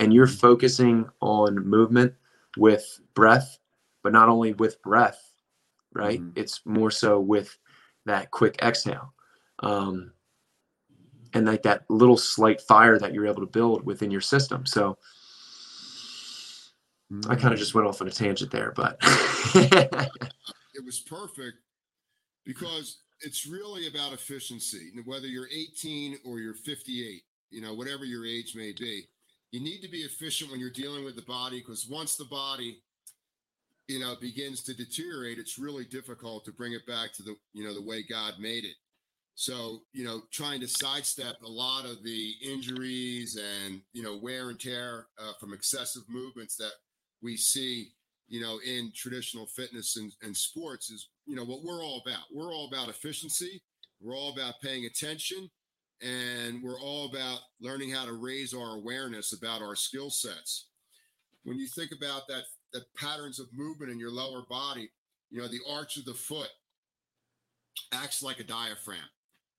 and 0.00 0.12
you're 0.12 0.26
focusing 0.26 1.08
on 1.20 1.66
movement 1.66 2.12
with 2.56 3.00
breath 3.14 3.58
but 4.02 4.12
not 4.12 4.28
only 4.28 4.54
with 4.54 4.80
breath, 4.82 5.32
right? 5.92 6.20
Mm-hmm. 6.20 6.40
It's 6.40 6.62
more 6.64 6.90
so 6.90 7.20
with 7.20 7.56
that 8.06 8.30
quick 8.30 8.56
exhale. 8.62 9.12
Um, 9.60 10.12
and 11.34 11.46
like 11.46 11.62
that 11.62 11.84
little 11.88 12.16
slight 12.16 12.60
fire 12.60 12.98
that 12.98 13.12
you're 13.12 13.26
able 13.26 13.40
to 13.40 13.46
build 13.46 13.84
within 13.84 14.10
your 14.10 14.20
system. 14.20 14.66
So. 14.66 14.98
I 17.26 17.36
kind 17.36 17.54
of 17.54 17.58
just 17.58 17.74
went 17.74 17.86
off 17.86 18.02
on 18.02 18.08
a 18.08 18.10
tangent 18.10 18.50
there, 18.50 18.70
but 18.76 18.98
it 19.02 20.84
was 20.84 21.00
perfect 21.00 21.56
because 22.44 22.98
it's 23.22 23.46
really 23.46 23.86
about 23.88 24.12
efficiency. 24.12 24.90
Whether 25.06 25.26
you're 25.26 25.48
18 25.50 26.18
or 26.26 26.38
you're 26.38 26.52
58, 26.52 27.22
you 27.50 27.62
know, 27.62 27.72
whatever 27.72 28.04
your 28.04 28.26
age 28.26 28.54
may 28.54 28.72
be, 28.78 29.08
you 29.52 29.60
need 29.60 29.80
to 29.80 29.88
be 29.88 29.98
efficient 29.98 30.50
when 30.50 30.60
you're 30.60 30.70
dealing 30.70 31.04
with 31.04 31.16
the 31.16 31.22
body 31.22 31.60
because 31.60 31.86
once 31.88 32.16
the 32.16 32.24
body 32.26 32.82
you 33.86 33.98
know 33.98 34.14
begins 34.20 34.62
to 34.62 34.74
deteriorate 34.74 35.38
it's 35.38 35.58
really 35.58 35.84
difficult 35.84 36.44
to 36.44 36.52
bring 36.52 36.72
it 36.72 36.86
back 36.86 37.12
to 37.12 37.22
the 37.22 37.34
you 37.54 37.64
know 37.64 37.74
the 37.74 37.82
way 37.82 38.02
god 38.02 38.34
made 38.38 38.64
it 38.64 38.74
so 39.40 39.82
you 39.92 40.04
know 40.04 40.22
trying 40.32 40.58
to 40.58 40.66
sidestep 40.66 41.36
a 41.44 41.48
lot 41.48 41.84
of 41.84 42.02
the 42.02 42.32
injuries 42.42 43.38
and 43.62 43.80
you 43.92 44.02
know 44.02 44.18
wear 44.20 44.50
and 44.50 44.58
tear 44.58 45.06
uh, 45.16 45.30
from 45.38 45.54
excessive 45.54 46.02
movements 46.08 46.56
that 46.56 46.72
we 47.22 47.36
see 47.36 47.92
you 48.26 48.40
know 48.40 48.58
in 48.66 48.90
traditional 48.96 49.46
fitness 49.46 49.96
and, 49.96 50.12
and 50.22 50.36
sports 50.36 50.90
is 50.90 51.10
you 51.24 51.36
know 51.36 51.44
what 51.44 51.62
we're 51.62 51.84
all 51.84 52.02
about. 52.04 52.24
We're 52.34 52.52
all 52.52 52.66
about 52.66 52.88
efficiency. 52.88 53.62
We're 54.00 54.16
all 54.16 54.32
about 54.32 54.54
paying 54.60 54.86
attention. 54.86 55.48
And 56.00 56.62
we're 56.62 56.80
all 56.80 57.06
about 57.06 57.40
learning 57.60 57.90
how 57.90 58.06
to 58.06 58.12
raise 58.12 58.54
our 58.54 58.76
awareness 58.76 59.32
about 59.32 59.62
our 59.62 59.74
skill 59.74 60.10
sets. 60.10 60.68
When 61.42 61.58
you 61.58 61.66
think 61.66 61.90
about 61.92 62.22
that 62.28 62.44
the 62.72 62.84
patterns 62.96 63.40
of 63.40 63.48
movement 63.52 63.90
in 63.90 63.98
your 63.98 64.12
lower 64.12 64.42
body, 64.48 64.90
you 65.30 65.40
know, 65.40 65.48
the 65.48 65.60
arch 65.68 65.96
of 65.96 66.04
the 66.04 66.14
foot 66.14 66.50
acts 67.92 68.22
like 68.22 68.40
a 68.40 68.44
diaphragm 68.44 68.98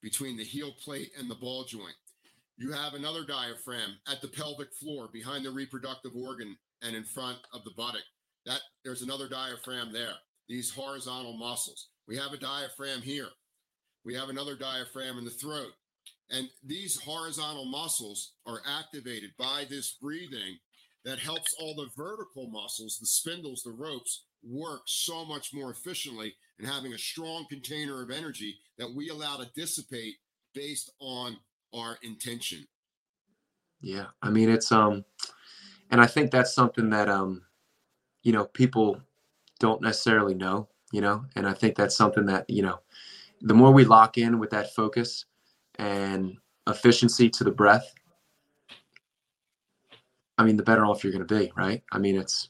between 0.02 0.38
the 0.38 0.44
heel 0.44 0.72
plate 0.84 1.12
and 1.18 1.30
the 1.30 1.36
ball 1.36 1.64
joint. 1.64 1.96
You 2.58 2.72
have 2.72 2.94
another 2.94 3.26
diaphragm 3.26 3.98
at 4.08 4.22
the 4.22 4.28
pelvic 4.28 4.74
floor 4.74 5.10
behind 5.12 5.46
the 5.46 5.52
reproductive 5.52 6.12
organ 6.16 6.58
and 6.82 6.96
in 6.96 7.04
front 7.04 7.38
of 7.54 7.64
the 7.64 7.72
buttock. 7.76 8.04
That 8.46 8.62
there's 8.84 9.02
another 9.02 9.30
diaphragm 9.30 9.94
there. 9.94 10.16
These 10.48 10.72
horizontal 10.72 11.38
muscles. 11.38 11.88
We 12.08 12.18
have 12.18 12.34
a 12.34 12.38
diaphragm 12.38 13.02
here. 13.02 13.30
We 14.04 14.16
have 14.16 14.30
another 14.30 14.56
diaphragm 14.56 15.18
in 15.18 15.26
the 15.26 15.32
throat. 15.32 15.72
And 16.32 16.50
these 16.64 17.00
horizontal 17.00 17.66
muscles 17.66 18.34
are 18.46 18.62
activated 18.68 19.32
by 19.38 19.66
this 19.70 19.94
breathing 20.02 20.58
that 21.06 21.20
helps 21.20 21.56
all 21.60 21.76
the 21.76 21.90
vertical 21.96 22.50
muscles, 22.50 22.98
the 23.00 23.08
spindles, 23.08 23.62
the 23.64 23.72
ropes 23.72 24.26
work 24.44 24.82
so 24.86 25.26
much 25.26 25.54
more 25.54 25.72
efficiently 25.72 26.34
and 26.58 26.68
having 26.68 26.94
a 26.94 26.98
strong 26.98 27.46
container 27.50 28.02
of 28.02 28.12
energy 28.12 28.56
that 28.78 28.94
we 28.94 29.10
allow 29.10 29.38
to 29.38 29.50
dissipate 29.56 30.16
based 30.54 30.92
on 31.00 31.38
our 31.74 31.98
intention. 32.04 32.66
Yeah. 33.82 34.08
I 34.22 34.30
mean, 34.30 34.50
it's, 34.50 34.72
um, 34.72 35.06
and 35.92 36.02
I 36.02 36.08
think 36.08 36.32
that's 36.32 36.54
something 36.54 36.90
that, 36.90 37.10
um, 37.10 37.44
you 38.24 38.32
know, 38.32 38.46
people 38.46 39.02
don't 39.60 39.82
necessarily 39.82 40.34
know, 40.34 40.68
you 40.92 41.02
know, 41.02 41.26
and 41.36 41.48
I 41.48 41.54
think 41.54 41.76
that's 41.76 41.96
something 41.96 42.26
that, 42.26 42.50
you 42.50 42.62
know, 42.62 42.80
the 43.42 43.54
more 43.54 43.72
we 43.72 43.86
lock 43.86 44.18
in 44.18 44.40
with 44.40 44.50
that 44.50 44.74
focus 44.74 45.26
and 45.78 46.36
efficiency 46.68 47.30
to 47.30 47.44
the 47.44 47.52
breath, 47.52 47.94
I 50.38 50.44
mean, 50.44 50.58
the 50.58 50.64
better 50.64 50.86
off 50.86 51.04
you're 51.04 51.14
going 51.14 51.26
to 51.28 51.40
be, 51.40 51.52
right? 51.56 51.84
I 51.92 52.00
mean, 52.00 52.18
it's. 52.18 52.50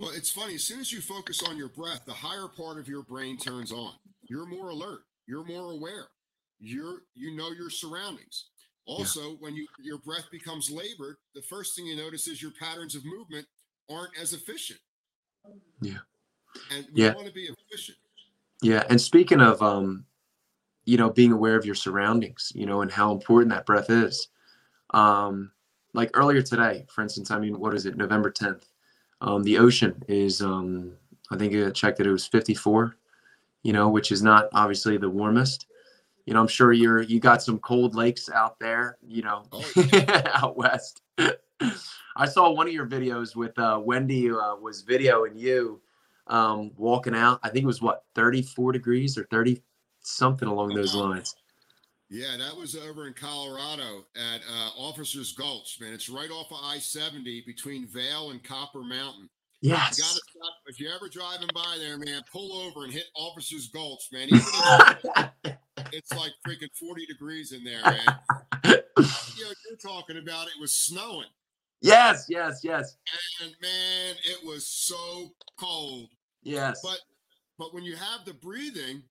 Well, 0.00 0.10
it's 0.14 0.30
funny. 0.30 0.56
As 0.56 0.64
soon 0.64 0.80
as 0.80 0.92
you 0.92 1.00
focus 1.00 1.42
on 1.48 1.56
your 1.56 1.68
breath, 1.68 2.02
the 2.04 2.12
higher 2.12 2.48
part 2.48 2.78
of 2.78 2.88
your 2.88 3.02
brain 3.02 3.38
turns 3.38 3.72
on. 3.72 3.92
You're 4.28 4.46
more 4.46 4.70
alert. 4.70 5.02
You're 5.26 5.44
more 5.44 5.72
aware. 5.72 6.06
You're 6.58 7.02
you 7.14 7.36
know 7.36 7.50
your 7.50 7.70
surroundings. 7.70 8.46
Also, 8.86 9.30
yeah. 9.30 9.36
when 9.40 9.54
you 9.54 9.66
your 9.82 9.98
breath 9.98 10.30
becomes 10.30 10.70
labored, 10.70 11.16
the 11.34 11.42
first 11.42 11.76
thing 11.76 11.86
you 11.86 11.96
notice 11.96 12.28
is 12.28 12.42
your 12.42 12.52
patterns 12.58 12.94
of 12.94 13.04
movement 13.04 13.46
aren't 13.90 14.18
as 14.20 14.32
efficient. 14.32 14.80
Yeah. 15.80 15.98
And 16.70 16.86
we 16.92 17.02
yeah. 17.02 17.14
want 17.14 17.26
to 17.26 17.32
be 17.32 17.48
efficient. 17.70 17.98
Yeah. 18.62 18.84
And 18.88 19.00
speaking 19.00 19.40
of 19.40 19.60
um, 19.62 20.04
you 20.84 20.96
know, 20.96 21.10
being 21.10 21.32
aware 21.32 21.56
of 21.56 21.64
your 21.64 21.74
surroundings, 21.74 22.52
you 22.54 22.66
know, 22.66 22.82
and 22.82 22.90
how 22.90 23.12
important 23.12 23.50
that 23.50 23.66
breath 23.66 23.90
is. 23.90 24.28
Um, 24.92 25.50
like 25.94 26.10
earlier 26.14 26.42
today, 26.42 26.84
for 26.88 27.02
instance, 27.02 27.30
I 27.30 27.38
mean, 27.38 27.58
what 27.58 27.74
is 27.74 27.86
it, 27.86 27.96
November 27.96 28.30
10th? 28.30 28.64
Um, 29.24 29.42
the 29.42 29.58
ocean 29.58 30.02
is, 30.06 30.42
um, 30.42 30.92
I 31.30 31.36
think 31.36 31.54
I 31.54 31.70
checked 31.70 31.96
that 31.98 32.06
it 32.06 32.12
was 32.12 32.26
54, 32.26 32.94
you 33.62 33.72
know, 33.72 33.88
which 33.88 34.12
is 34.12 34.22
not 34.22 34.48
obviously 34.52 34.98
the 34.98 35.08
warmest. 35.08 35.66
You 36.26 36.34
know, 36.34 36.40
I'm 36.40 36.48
sure 36.48 36.72
you're, 36.72 37.02
you 37.02 37.20
got 37.20 37.42
some 37.42 37.58
cold 37.58 37.94
lakes 37.94 38.28
out 38.28 38.58
there, 38.58 38.98
you 39.02 39.22
know, 39.22 39.44
oh, 39.50 39.64
yeah. 39.92 40.30
out 40.34 40.58
west. 40.58 41.00
I 42.16 42.26
saw 42.26 42.50
one 42.50 42.68
of 42.68 42.74
your 42.74 42.86
videos 42.86 43.34
with 43.34 43.58
uh, 43.58 43.80
Wendy 43.82 44.30
uh, 44.30 44.56
was 44.56 44.84
videoing 44.84 45.38
you 45.38 45.80
um, 46.26 46.72
walking 46.76 47.14
out. 47.14 47.40
I 47.42 47.48
think 47.48 47.64
it 47.64 47.66
was 47.66 47.80
what, 47.80 48.04
34 48.14 48.72
degrees 48.72 49.16
or 49.16 49.24
30 49.30 49.62
something 50.02 50.48
along 50.48 50.74
those 50.74 50.94
lines. 50.94 51.34
Yeah, 52.10 52.36
that 52.38 52.56
was 52.56 52.76
over 52.76 53.06
in 53.06 53.14
Colorado 53.14 54.04
at 54.14 54.40
uh, 54.42 54.70
Officers 54.76 55.32
Gulch, 55.32 55.78
man. 55.80 55.92
It's 55.92 56.08
right 56.08 56.30
off 56.30 56.52
of 56.52 56.58
I 56.62 56.78
70 56.78 57.42
between 57.46 57.86
Vail 57.86 58.30
and 58.30 58.42
Copper 58.44 58.82
Mountain. 58.82 59.28
Yes. 59.62 59.98
You 59.98 60.04
gotta. 60.04 60.20
If 60.66 60.78
you're 60.78 60.92
ever 60.94 61.08
driving 61.08 61.48
by 61.54 61.76
there, 61.78 61.96
man, 61.96 62.20
pull 62.30 62.52
over 62.52 62.84
and 62.84 62.92
hit 62.92 63.04
Officers 63.16 63.68
Gulch, 63.68 64.10
man. 64.12 64.28
it's 65.92 66.12
like 66.12 66.32
freaking 66.46 66.68
40 66.78 67.06
degrees 67.06 67.52
in 67.52 67.64
there, 67.64 67.82
man. 67.82 68.18
you 68.64 69.44
know, 69.44 69.52
you're 69.68 69.78
talking 69.82 70.18
about 70.18 70.48
it 70.48 70.60
was 70.60 70.76
snowing. 70.76 71.28
Yes, 71.80 72.26
yes, 72.28 72.60
yes. 72.62 72.96
And 73.42 73.54
man, 73.60 74.14
it 74.24 74.46
was 74.46 74.66
so 74.66 75.32
cold. 75.58 76.08
Yes. 76.42 76.80
But 76.82 77.00
but 77.58 77.72
when 77.74 77.84
you 77.84 77.96
have 77.96 78.24
the 78.24 78.34
breathing, 78.34 79.02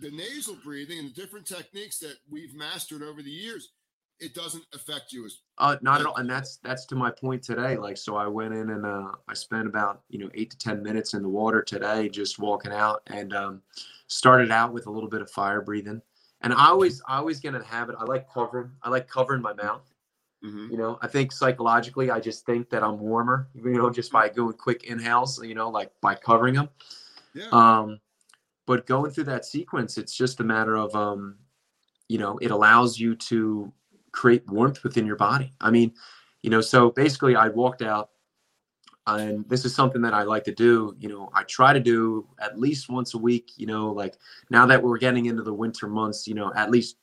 the 0.00 0.10
nasal 0.10 0.56
breathing 0.64 0.98
and 0.98 1.08
the 1.10 1.14
different 1.20 1.46
techniques 1.46 1.98
that 1.98 2.16
we've 2.30 2.54
mastered 2.54 3.02
over 3.02 3.22
the 3.22 3.30
years, 3.30 3.70
it 4.18 4.34
doesn't 4.34 4.64
affect 4.74 5.12
you 5.12 5.26
as 5.26 5.38
uh 5.58 5.76
not 5.82 6.00
at 6.00 6.06
all. 6.06 6.16
And 6.16 6.28
that's 6.28 6.56
that's 6.58 6.86
to 6.86 6.94
my 6.94 7.10
point 7.10 7.42
today. 7.42 7.76
Like 7.76 7.96
so 7.96 8.16
i 8.16 8.26
went 8.26 8.54
in 8.54 8.70
and 8.70 8.86
uh 8.86 9.12
i 9.28 9.34
spent 9.34 9.66
about 9.66 10.02
you 10.08 10.18
know 10.18 10.30
eight 10.34 10.50
to 10.50 10.58
ten 10.58 10.82
minutes 10.82 11.14
in 11.14 11.22
the 11.22 11.28
water 11.28 11.62
today 11.62 12.08
just 12.08 12.38
walking 12.38 12.72
out 12.72 13.02
and 13.08 13.34
um 13.34 13.62
started 14.06 14.50
out 14.50 14.72
with 14.72 14.86
a 14.86 14.90
little 14.90 15.08
bit 15.10 15.20
of 15.20 15.30
fire 15.30 15.60
breathing. 15.60 16.00
And 16.40 16.52
i 16.52 16.68
always 16.68 17.02
i 17.08 17.16
always 17.18 17.40
get 17.40 17.54
in 17.54 17.62
habit 17.62 17.96
i 17.98 18.04
like 18.04 18.32
covering 18.32 18.70
i 18.82 18.88
like 18.88 19.08
covering 19.08 19.42
my 19.42 19.52
mouth. 19.52 19.82
Mhm. 20.44 20.70
you 20.70 20.76
know 20.76 20.98
i 21.00 21.08
think 21.08 21.32
psychologically 21.32 22.10
i 22.10 22.20
just 22.20 22.44
think 22.44 22.68
that 22.68 22.82
i'm 22.84 23.00
warmer 23.00 23.48
you 23.54 23.70
know 23.78 23.88
just 23.88 24.12
by 24.12 24.28
doing 24.28 24.52
quick 24.52 24.84
inhales 24.84 25.42
you 25.42 25.54
know 25.54 25.70
like 25.70 25.90
by 26.02 26.14
covering 26.14 26.54
them 26.54 26.68
yeah. 27.36 27.48
Um, 27.52 28.00
but 28.66 28.86
going 28.86 29.12
through 29.12 29.24
that 29.24 29.44
sequence, 29.44 29.96
it's 29.96 30.14
just 30.14 30.40
a 30.40 30.44
matter 30.44 30.76
of, 30.76 30.94
um, 30.94 31.36
you 32.08 32.18
know, 32.18 32.36
it 32.38 32.50
allows 32.50 32.98
you 32.98 33.14
to 33.14 33.72
create 34.12 34.46
warmth 34.48 34.82
within 34.82 35.06
your 35.06 35.16
body. 35.16 35.52
I 35.60 35.70
mean, 35.70 35.92
you 36.42 36.50
know, 36.50 36.60
so 36.60 36.90
basically, 36.90 37.36
I 37.36 37.48
walked 37.48 37.82
out, 37.82 38.10
and 39.06 39.48
this 39.48 39.64
is 39.64 39.74
something 39.74 40.02
that 40.02 40.14
I 40.14 40.22
like 40.22 40.44
to 40.44 40.54
do. 40.54 40.96
You 40.98 41.08
know, 41.08 41.30
I 41.32 41.44
try 41.44 41.72
to 41.72 41.80
do 41.80 42.26
at 42.40 42.58
least 42.58 42.88
once 42.88 43.14
a 43.14 43.18
week. 43.18 43.52
You 43.56 43.66
know, 43.66 43.92
like 43.92 44.16
now 44.50 44.66
that 44.66 44.82
we're 44.82 44.98
getting 44.98 45.26
into 45.26 45.42
the 45.42 45.54
winter 45.54 45.88
months, 45.88 46.26
you 46.26 46.34
know, 46.34 46.52
at 46.54 46.70
least 46.70 46.96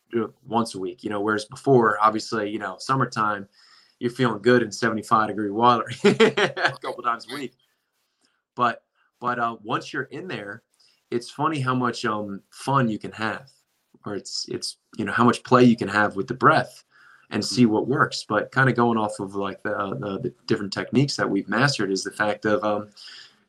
once 0.46 0.76
a 0.76 0.80
week. 0.80 1.04
You 1.04 1.10
know, 1.10 1.22
whereas 1.22 1.46
before, 1.46 1.98
obviously, 2.02 2.50
you 2.50 2.60
know, 2.60 2.76
summertime, 2.80 3.48
you're 4.00 4.12
feeling 4.12 4.42
good 4.42 4.64
in 4.64 4.72
75 4.72 5.30
degree 5.30 5.50
water 5.50 5.90
a 6.04 6.74
couple 6.82 7.04
times 7.04 7.26
a 7.32 7.34
week. 7.34 7.56
But 8.56 8.84
but 9.20 9.40
uh, 9.40 9.56
once 9.64 9.94
you're 9.94 10.04
in 10.04 10.28
there, 10.28 10.64
it's 11.14 11.30
funny 11.30 11.60
how 11.60 11.76
much 11.76 12.06
um, 12.06 12.42
fun 12.50 12.90
you 12.90 12.98
can 13.00 13.12
have, 13.12 13.50
or 14.06 14.16
it's 14.16 14.46
it's 14.50 14.78
you 14.98 15.06
know 15.06 15.12
how 15.12 15.24
much 15.24 15.44
play 15.44 15.64
you 15.64 15.76
can 15.76 15.88
have 15.88 16.16
with 16.16 16.28
the 16.28 16.34
breath, 16.34 16.84
and 17.30 17.44
see 17.44 17.66
what 17.66 17.88
works. 17.88 18.26
But 18.28 18.52
kind 18.52 18.70
of 18.70 18.76
going 18.76 18.98
off 18.98 19.20
of 19.20 19.36
like 19.36 19.62
the, 19.64 19.76
the 20.00 20.20
the 20.24 20.34
different 20.48 20.74
techniques 20.74 21.16
that 21.16 21.30
we've 21.30 21.48
mastered 21.50 21.92
is 21.92 22.04
the 22.04 22.12
fact 22.12 22.46
of 22.46 22.64
um, 22.64 22.90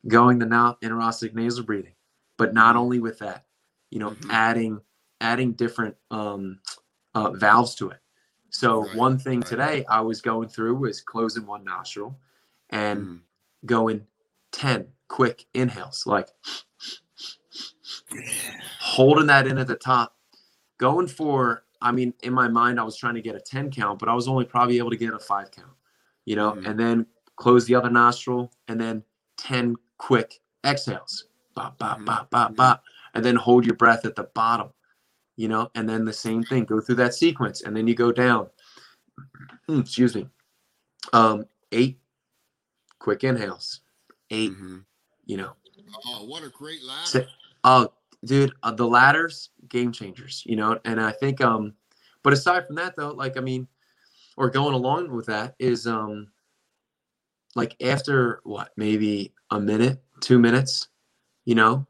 going 0.07 0.39
the 0.39 0.45
now 0.45 0.77
interossetic 0.81 1.35
nasal 1.35 1.65
breathing, 1.65 1.95
but 2.37 2.53
not 2.53 2.75
only 2.75 2.99
with 2.99 3.17
that, 3.19 3.45
you 3.89 3.99
know, 3.99 4.11
Mhm. 4.11 4.27
adding 4.31 4.81
adding 5.21 5.53
different 5.53 5.95
um, 6.11 6.59
uh, 7.15 7.31
valves 7.31 7.75
to 7.75 7.89
it. 7.89 7.99
So 8.49 8.81
Right, 8.81 8.95
one 8.95 9.17
thing 9.17 9.39
right. 9.39 9.47
today 9.47 9.85
I 9.89 10.01
was 10.01 10.21
going 10.21 10.49
through 10.49 10.75
was 10.75 11.01
closing 11.01 11.45
one 11.45 11.63
nostril 11.63 12.15
and 12.69 13.01
Mhm. 13.05 13.19
going 13.65 14.07
10 14.51 14.87
quick 15.07 15.45
inhales, 15.53 16.05
like 16.05 16.29
holding 18.79 19.27
that 19.27 19.47
in 19.47 19.57
at 19.57 19.67
the 19.67 19.75
top, 19.75 20.15
going 20.77 21.07
for, 21.07 21.63
I 21.81 21.91
mean, 21.91 22.13
in 22.23 22.33
my 22.33 22.47
mind, 22.47 22.79
I 22.79 22.83
was 22.83 22.97
trying 22.97 23.15
to 23.15 23.21
get 23.21 23.35
a 23.35 23.39
10 23.39 23.71
count, 23.71 23.99
but 23.99 24.09
I 24.09 24.13
was 24.13 24.27
only 24.27 24.45
probably 24.45 24.77
able 24.77 24.89
to 24.91 24.97
get 24.97 25.13
a 25.13 25.19
five 25.19 25.51
count, 25.51 25.71
you 26.25 26.35
know, 26.35 26.51
Mhm. 26.53 26.65
and 26.69 26.79
then 26.79 27.05
close 27.35 27.65
the 27.65 27.75
other 27.75 27.89
nostril 27.89 28.51
and 28.67 28.79
then 28.79 29.03
10 29.37 29.75
quick 29.97 30.41
exhales, 30.65 31.27
bop, 31.53 31.77
bop, 31.77 31.99
Mhm. 31.99 32.05
bop, 32.05 32.29
bop, 32.29 32.51
Mhm. 32.51 32.55
bop, 32.55 32.83
and 33.13 33.23
then 33.23 33.35
hold 33.35 33.65
your 33.65 33.75
breath 33.75 34.05
at 34.05 34.15
the 34.15 34.23
bottom, 34.23 34.71
you 35.35 35.47
know, 35.47 35.69
and 35.75 35.87
then 35.87 36.05
the 36.05 36.13
same 36.13 36.43
thing, 36.43 36.65
go 36.65 36.79
through 36.79 36.95
that 36.95 37.13
sequence, 37.13 37.61
and 37.61 37.75
then 37.75 37.87
you 37.87 37.95
go 37.95 38.11
down. 38.11 38.49
Mm, 39.67 39.81
excuse 39.81 40.15
me. 40.15 40.29
Um, 41.13 41.45
eight 41.71 41.99
quick 42.99 43.23
inhales, 43.23 43.81
8 44.29 44.51
Mhm. 44.51 44.85
you 45.25 45.37
know, 45.37 45.55
oh 46.05 46.23
what 46.25 46.43
a 46.43 46.49
great 46.49 46.83
ladder 46.83 47.05
so, 47.05 47.25
oh, 47.65 47.91
dude, 48.23 48.53
uh, 48.63 48.71
the 48.71 48.87
ladders, 48.87 49.49
game 49.67 49.91
changers, 49.91 50.43
you 50.45 50.55
know. 50.55 50.79
And 50.85 51.01
I 51.01 51.11
think, 51.11 51.41
um, 51.41 51.73
but 52.23 52.31
aside 52.31 52.65
from 52.65 52.75
that, 52.77 52.95
though, 52.95 53.11
like 53.11 53.35
I 53.35 53.41
mean, 53.41 53.67
or 54.37 54.49
going 54.49 54.73
along 54.73 55.11
with 55.11 55.25
that 55.25 55.55
is, 55.59 55.87
um, 55.87 56.27
like 57.55 57.75
after 57.83 58.39
what, 58.43 58.71
maybe 58.77 59.33
a 59.51 59.59
minute, 59.59 60.01
two 60.21 60.39
minutes, 60.39 60.89
you 61.45 61.55
know, 61.55 61.85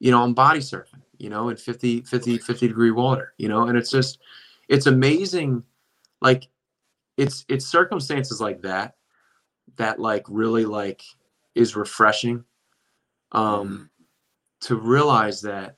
you 0.00 0.10
know, 0.10 0.22
I'm 0.22 0.34
body 0.34 0.60
surfing, 0.60 1.02
you 1.18 1.30
know, 1.30 1.48
in 1.48 1.56
50, 1.56 2.02
50, 2.02 2.38
50 2.38 2.68
degree 2.68 2.90
water, 2.90 3.34
you 3.38 3.48
know, 3.48 3.68
and 3.68 3.76
it's 3.76 3.90
just, 3.90 4.18
it's 4.68 4.86
amazing. 4.86 5.62
Like, 6.20 6.48
it's 7.16 7.44
it's 7.48 7.66
circumstances 7.66 8.40
like 8.40 8.62
that 8.62 8.94
that 9.76 9.98
like 9.98 10.24
really 10.28 10.64
like 10.64 11.02
is 11.54 11.74
refreshing. 11.76 12.44
Um, 13.32 13.90
to 14.60 14.76
realize 14.76 15.40
that 15.42 15.76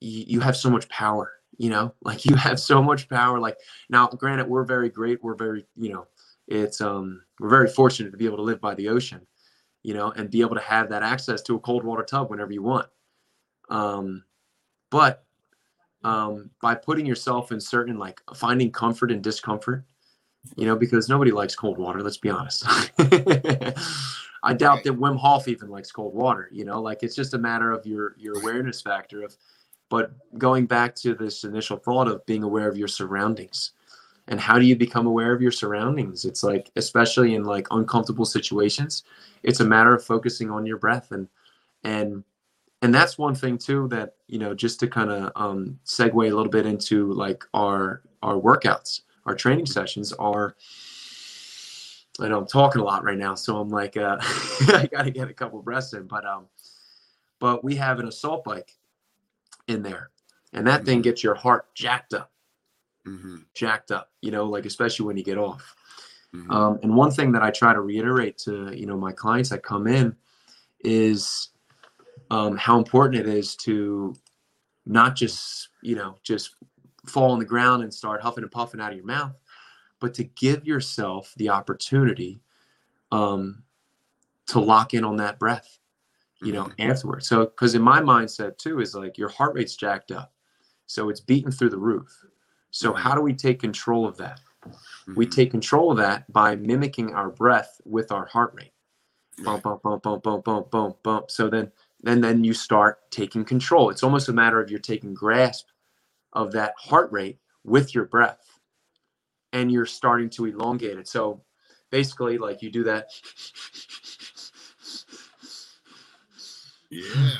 you, 0.00 0.24
you 0.26 0.40
have 0.40 0.56
so 0.56 0.70
much 0.70 0.88
power 0.88 1.32
you 1.58 1.70
know? 1.70 1.92
Like 2.02 2.24
you 2.24 2.36
have 2.36 2.58
so 2.58 2.82
much 2.82 3.08
power 3.08 3.38
like 3.38 3.58
now 3.90 4.06
granted 4.06 4.48
we're 4.48 4.64
very 4.64 4.88
great 4.88 5.22
we're 5.22 5.34
very 5.34 5.66
you 5.76 5.92
know 5.92 6.06
it's 6.46 6.80
um 6.80 7.20
we're 7.38 7.50
very 7.50 7.68
fortunate 7.68 8.12
to 8.12 8.16
be 8.16 8.24
able 8.24 8.38
to 8.38 8.42
live 8.42 8.60
by 8.60 8.74
the 8.74 8.88
ocean 8.88 9.26
you 9.82 9.92
know 9.92 10.10
and 10.12 10.30
be 10.30 10.40
able 10.40 10.54
to 10.54 10.62
have 10.62 10.88
that 10.88 11.02
access 11.02 11.42
to 11.42 11.56
a 11.56 11.60
cold 11.60 11.84
water 11.84 12.02
tub 12.02 12.30
whenever 12.30 12.52
you 12.52 12.62
want. 12.62 12.86
Um 13.68 14.24
but 14.90 15.24
um 16.04 16.50
by 16.62 16.74
putting 16.74 17.04
yourself 17.04 17.52
in 17.52 17.60
certain 17.60 17.98
like 17.98 18.20
finding 18.34 18.70
comfort 18.70 19.10
and 19.10 19.22
discomfort 19.22 19.84
you 20.56 20.64
know 20.64 20.76
because 20.76 21.08
nobody 21.08 21.32
likes 21.32 21.54
cold 21.54 21.76
water 21.76 22.00
let's 22.00 22.16
be 22.16 22.30
honest 22.30 22.64
i 24.42 24.52
doubt 24.52 24.76
Right. 24.76 24.84
that 24.84 24.98
wim 24.98 25.18
hof 25.18 25.48
even 25.48 25.68
likes 25.68 25.90
cold 25.90 26.14
water 26.14 26.48
you 26.52 26.64
know 26.64 26.80
like 26.80 27.02
it's 27.02 27.14
just 27.16 27.34
a 27.34 27.38
matter 27.38 27.72
of 27.72 27.86
your 27.86 28.14
your 28.18 28.38
awareness 28.40 28.80
factor 28.80 29.22
of 29.22 29.36
but 29.90 30.12
going 30.38 30.66
back 30.66 30.94
to 30.96 31.14
this 31.14 31.44
initial 31.44 31.76
thought 31.78 32.08
of 32.08 32.24
being 32.26 32.42
aware 32.42 32.68
of 32.68 32.76
your 32.76 32.88
surroundings 32.88 33.72
and 34.28 34.38
how 34.38 34.58
do 34.58 34.66
you 34.66 34.76
become 34.76 35.06
aware 35.06 35.32
of 35.32 35.40
your 35.40 35.50
surroundings 35.52 36.24
it's 36.24 36.42
like 36.42 36.70
especially 36.76 37.34
in 37.34 37.44
like 37.44 37.66
uncomfortable 37.70 38.24
situations 38.26 39.04
it's 39.42 39.60
a 39.60 39.64
matter 39.64 39.94
of 39.94 40.04
focusing 40.04 40.50
on 40.50 40.66
your 40.66 40.76
breath 40.78 41.12
and 41.12 41.28
and 41.84 42.22
and 42.82 42.94
that's 42.94 43.18
one 43.18 43.34
thing 43.34 43.58
too 43.58 43.88
that 43.88 44.14
you 44.28 44.38
know 44.38 44.54
just 44.54 44.78
to 44.80 44.86
kind 44.86 45.10
of 45.10 45.32
um, 45.34 45.78
segue 45.84 46.12
a 46.14 46.34
little 46.34 46.48
bit 46.48 46.66
into 46.66 47.12
like 47.12 47.42
our 47.54 48.02
our 48.22 48.34
workouts 48.34 49.00
our 49.26 49.34
training 49.34 49.66
sessions 49.66 50.12
are 50.14 50.54
i 52.20 52.28
know 52.28 52.38
i'm 52.38 52.46
talking 52.46 52.80
a 52.80 52.84
lot 52.84 53.04
right 53.04 53.18
now 53.18 53.34
so 53.34 53.58
i'm 53.58 53.68
like 53.68 53.96
uh, 53.96 54.16
i 54.20 54.88
gotta 54.90 55.10
get 55.10 55.28
a 55.28 55.34
couple 55.34 55.60
breaths 55.62 55.92
in 55.92 56.06
but 56.06 56.24
um 56.26 56.46
but 57.38 57.62
we 57.62 57.76
have 57.76 57.98
an 58.00 58.08
assault 58.08 58.44
bike 58.44 58.76
in 59.68 59.82
there 59.82 60.10
and 60.52 60.66
that 60.66 60.84
thing 60.84 61.00
Mhm. 61.00 61.04
gets 61.04 61.22
your 61.22 61.34
heart 61.34 61.72
jacked 61.74 62.14
up 62.14 62.30
Mhm. 63.06 63.44
jacked 63.54 63.90
up 63.90 64.10
you 64.22 64.30
know 64.30 64.44
like 64.44 64.66
especially 64.66 65.06
when 65.06 65.16
you 65.16 65.24
get 65.24 65.38
off 65.38 65.74
Mhm. 66.34 66.50
um, 66.52 66.78
and 66.82 66.94
one 66.94 67.10
thing 67.10 67.32
that 67.32 67.42
I 67.42 67.50
try 67.50 67.72
to 67.72 67.80
reiterate 67.80 68.36
to 68.38 68.72
you 68.74 68.86
know 68.86 68.96
my 68.96 69.12
clients 69.12 69.48
that 69.50 69.62
come 69.62 69.86
in 69.86 70.14
is 70.80 71.50
um, 72.30 72.56
how 72.56 72.76
important 72.78 73.26
it 73.26 73.28
is 73.28 73.56
to 73.56 74.14
not 74.84 75.16
just 75.16 75.68
you 75.82 75.96
know 75.96 76.18
just 76.22 76.56
fall 77.06 77.30
on 77.32 77.38
the 77.38 77.44
ground 77.44 77.82
and 77.82 77.92
start 77.92 78.20
huffing 78.20 78.42
and 78.44 78.50
puffing 78.52 78.80
out 78.80 78.90
of 78.90 78.96
your 78.96 79.06
mouth, 79.06 79.32
but 80.00 80.14
to 80.14 80.24
give 80.24 80.66
yourself 80.66 81.34
the 81.36 81.48
opportunity 81.48 82.40
um, 83.10 83.62
to 84.46 84.60
lock 84.60 84.94
in 84.94 85.04
on 85.04 85.16
that 85.16 85.38
breath, 85.38 85.78
you 86.40 86.52
know, 86.52 86.64
Mhm. 86.64 86.90
afterwards. 86.90 87.28
So 87.28 87.46
because 87.46 87.74
in 87.74 87.82
my 87.82 88.00
mindset 88.00 88.58
too 88.58 88.80
is 88.80 88.94
like 88.94 89.18
your 89.18 89.28
heart 89.28 89.54
rate's 89.54 89.76
jacked 89.76 90.12
up, 90.12 90.32
so 90.86 91.08
it's 91.08 91.20
beating 91.20 91.50
through 91.50 91.70
the 91.70 91.78
roof. 91.78 92.24
So 92.70 92.92
Mhm. 92.92 92.98
how 92.98 93.14
do 93.14 93.20
we 93.22 93.34
take 93.34 93.60
control 93.60 94.06
of 94.06 94.16
that? 94.18 94.40
we 95.16 95.26
Mhm. 95.26 95.30
take 95.30 95.50
control 95.50 95.90
of 95.90 95.96
that 95.96 96.30
by 96.30 96.54
mimicking 96.56 97.14
our 97.14 97.30
breath 97.30 97.80
with 97.86 98.12
our 98.12 98.26
heart 98.26 98.52
rate. 98.54 98.74
Bump, 99.42 99.62
bump, 99.62 99.82
bump, 99.82 100.02
bump, 100.02 100.22
bump, 100.22 100.44
bump, 100.44 100.70
bump, 100.70 101.02
bump. 101.02 101.30
So 101.30 101.48
then, 101.48 101.72
then, 102.02 102.20
then 102.20 102.44
you 102.44 102.52
start 102.52 103.10
taking 103.10 103.44
control. 103.44 103.88
It's 103.88 104.02
almost 104.02 104.28
a 104.28 104.32
matter 104.34 104.60
of 104.60 104.70
you're 104.70 104.80
taking 104.80 105.14
grasp 105.14 105.68
of 106.34 106.52
that 106.52 106.74
heart 106.76 107.10
rate 107.10 107.38
with 107.64 107.94
your 107.94 108.04
breath, 108.04 108.57
and 109.60 109.70
you're 109.70 109.86
starting 109.86 110.30
to 110.30 110.46
elongate 110.46 110.98
it. 110.98 111.08
So 111.08 111.42
basically, 111.90 112.38
like 112.38 112.62
you 112.62 112.70
do 112.70 112.84
that, 112.84 113.08
yeah 116.90 117.30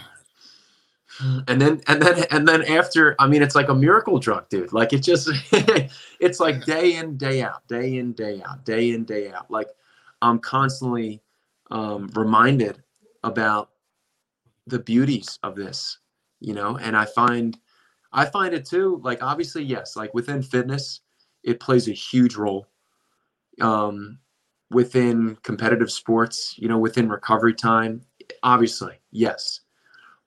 and 1.20 1.60
then, 1.60 1.80
and 1.88 2.00
then, 2.00 2.24
and 2.30 2.46
then 2.46 2.62
after, 2.64 3.16
I 3.18 3.26
mean, 3.26 3.42
it's 3.42 3.54
like 3.54 3.68
a 3.68 3.74
miracle 3.74 4.18
drug, 4.18 4.48
dude. 4.48 4.72
Like 4.72 4.92
it 4.92 5.00
just, 5.00 5.28
it's 6.20 6.40
like 6.40 6.64
day 6.64 6.94
in, 6.96 7.16
day 7.16 7.42
out, 7.42 7.66
day 7.66 7.96
in, 7.96 8.12
day 8.12 8.42
out, 8.42 8.64
day 8.64 8.90
in, 8.90 9.04
day 9.04 9.30
out. 9.30 9.50
Like 9.50 9.68
I'm 10.22 10.38
constantly 10.38 11.20
um, 11.70 12.08
reminded 12.14 12.82
about 13.24 13.70
the 14.66 14.78
beauties 14.78 15.38
of 15.42 15.56
this, 15.56 15.98
you 16.40 16.54
know, 16.54 16.78
and 16.78 16.96
I 16.96 17.04
find, 17.06 17.58
I 18.12 18.24
find 18.24 18.54
it 18.54 18.64
too, 18.64 19.00
like 19.02 19.22
obviously, 19.22 19.64
yes, 19.64 19.96
like 19.96 20.14
within 20.14 20.42
fitness, 20.42 21.00
it 21.48 21.60
plays 21.60 21.88
a 21.88 21.92
huge 21.92 22.36
role. 22.36 22.68
Um, 23.60 24.18
within 24.70 25.36
competitive 25.42 25.90
sports, 25.90 26.54
you 26.58 26.68
know, 26.68 26.78
within 26.78 27.08
recovery 27.08 27.54
time, 27.54 28.02
obviously, 28.42 29.00
yes. 29.10 29.60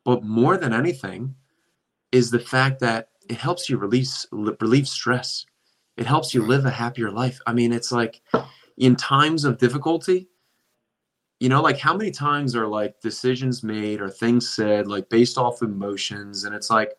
But 0.03 0.23
more 0.23 0.57
than 0.57 0.73
anything 0.73 1.35
is 2.11 2.31
the 2.31 2.39
fact 2.39 2.79
that 2.79 3.09
it 3.29 3.37
helps 3.37 3.69
you 3.69 3.77
release 3.77 4.25
relieve 4.31 4.87
stress. 4.87 5.45
it 5.97 6.07
helps 6.07 6.33
you 6.33 6.43
live 6.43 6.65
a 6.65 6.71
happier 6.71 7.11
life. 7.11 7.39
I 7.45 7.53
mean, 7.53 7.71
it's 7.71 7.91
like 7.91 8.21
in 8.77 8.95
times 8.95 9.45
of 9.45 9.59
difficulty, 9.59 10.27
you 11.39 11.49
know, 11.49 11.61
like 11.61 11.77
how 11.77 11.95
many 11.95 12.11
times 12.11 12.55
are 12.55 12.67
like 12.67 12.99
decisions 13.01 13.63
made 13.63 14.01
or 14.01 14.09
things 14.09 14.49
said 14.49 14.87
like 14.87 15.09
based 15.09 15.37
off 15.37 15.61
emotions? 15.61 16.45
And 16.45 16.55
it's 16.55 16.69
like, 16.71 16.97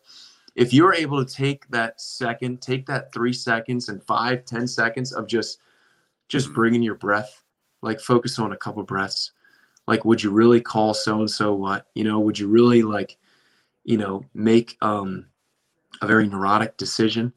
if 0.55 0.73
you're 0.73 0.95
able 0.95 1.25
to 1.25 1.35
take 1.35 1.69
that 1.69 2.01
second, 2.01 2.61
take 2.61 2.87
that 2.87 3.13
three 3.13 3.33
seconds 3.33 3.89
and 3.89 4.03
five, 4.05 4.45
ten 4.45 4.67
seconds 4.67 5.13
of 5.13 5.27
just, 5.27 5.59
just 6.29 6.47
mm-hmm. 6.47 6.55
bringing 6.55 6.83
your 6.83 6.95
breath, 6.97 7.43
like 7.81 8.01
focus 8.01 8.39
on 8.39 8.53
a 8.53 8.57
couple 8.57 8.83
breaths. 8.83 9.33
Like, 9.87 10.05
would 10.05 10.23
you 10.23 10.31
really 10.31 10.61
call 10.61 10.95
so 10.95 11.21
and 11.21 11.31
so 11.31 11.55
what? 11.55 11.87
You 11.95 12.05
know, 12.05 12.21
would 12.21 12.39
you 12.39 12.49
really 12.49 12.83
like, 12.83 13.17
you 13.85 13.97
know, 13.97 14.25
make 14.35 14.77
um, 14.81 15.27
a 16.01 16.07
very 16.07 16.29
neurotic 16.29 16.77
decision? 16.77 17.33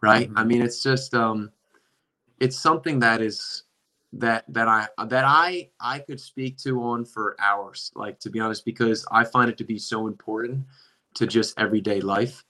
right 0.00 0.28
mm-hmm. 0.28 0.38
i 0.38 0.44
mean 0.44 0.62
it's 0.62 0.82
just 0.82 1.14
um 1.14 1.50
it's 2.40 2.58
something 2.58 2.98
that 2.98 3.20
is 3.20 3.64
that 4.12 4.44
that 4.48 4.68
i 4.68 4.88
that 5.06 5.24
i 5.26 5.68
i 5.80 5.98
could 5.98 6.20
speak 6.20 6.56
to 6.56 6.82
on 6.82 7.04
for 7.04 7.36
hours 7.40 7.92
like 7.94 8.18
to 8.18 8.30
be 8.30 8.40
honest 8.40 8.64
because 8.64 9.06
i 9.10 9.24
find 9.24 9.50
it 9.50 9.58
to 9.58 9.64
be 9.64 9.78
so 9.78 10.06
important 10.06 10.64
to 11.14 11.26
just 11.26 11.58
everyday 11.58 12.00
life 12.00 12.44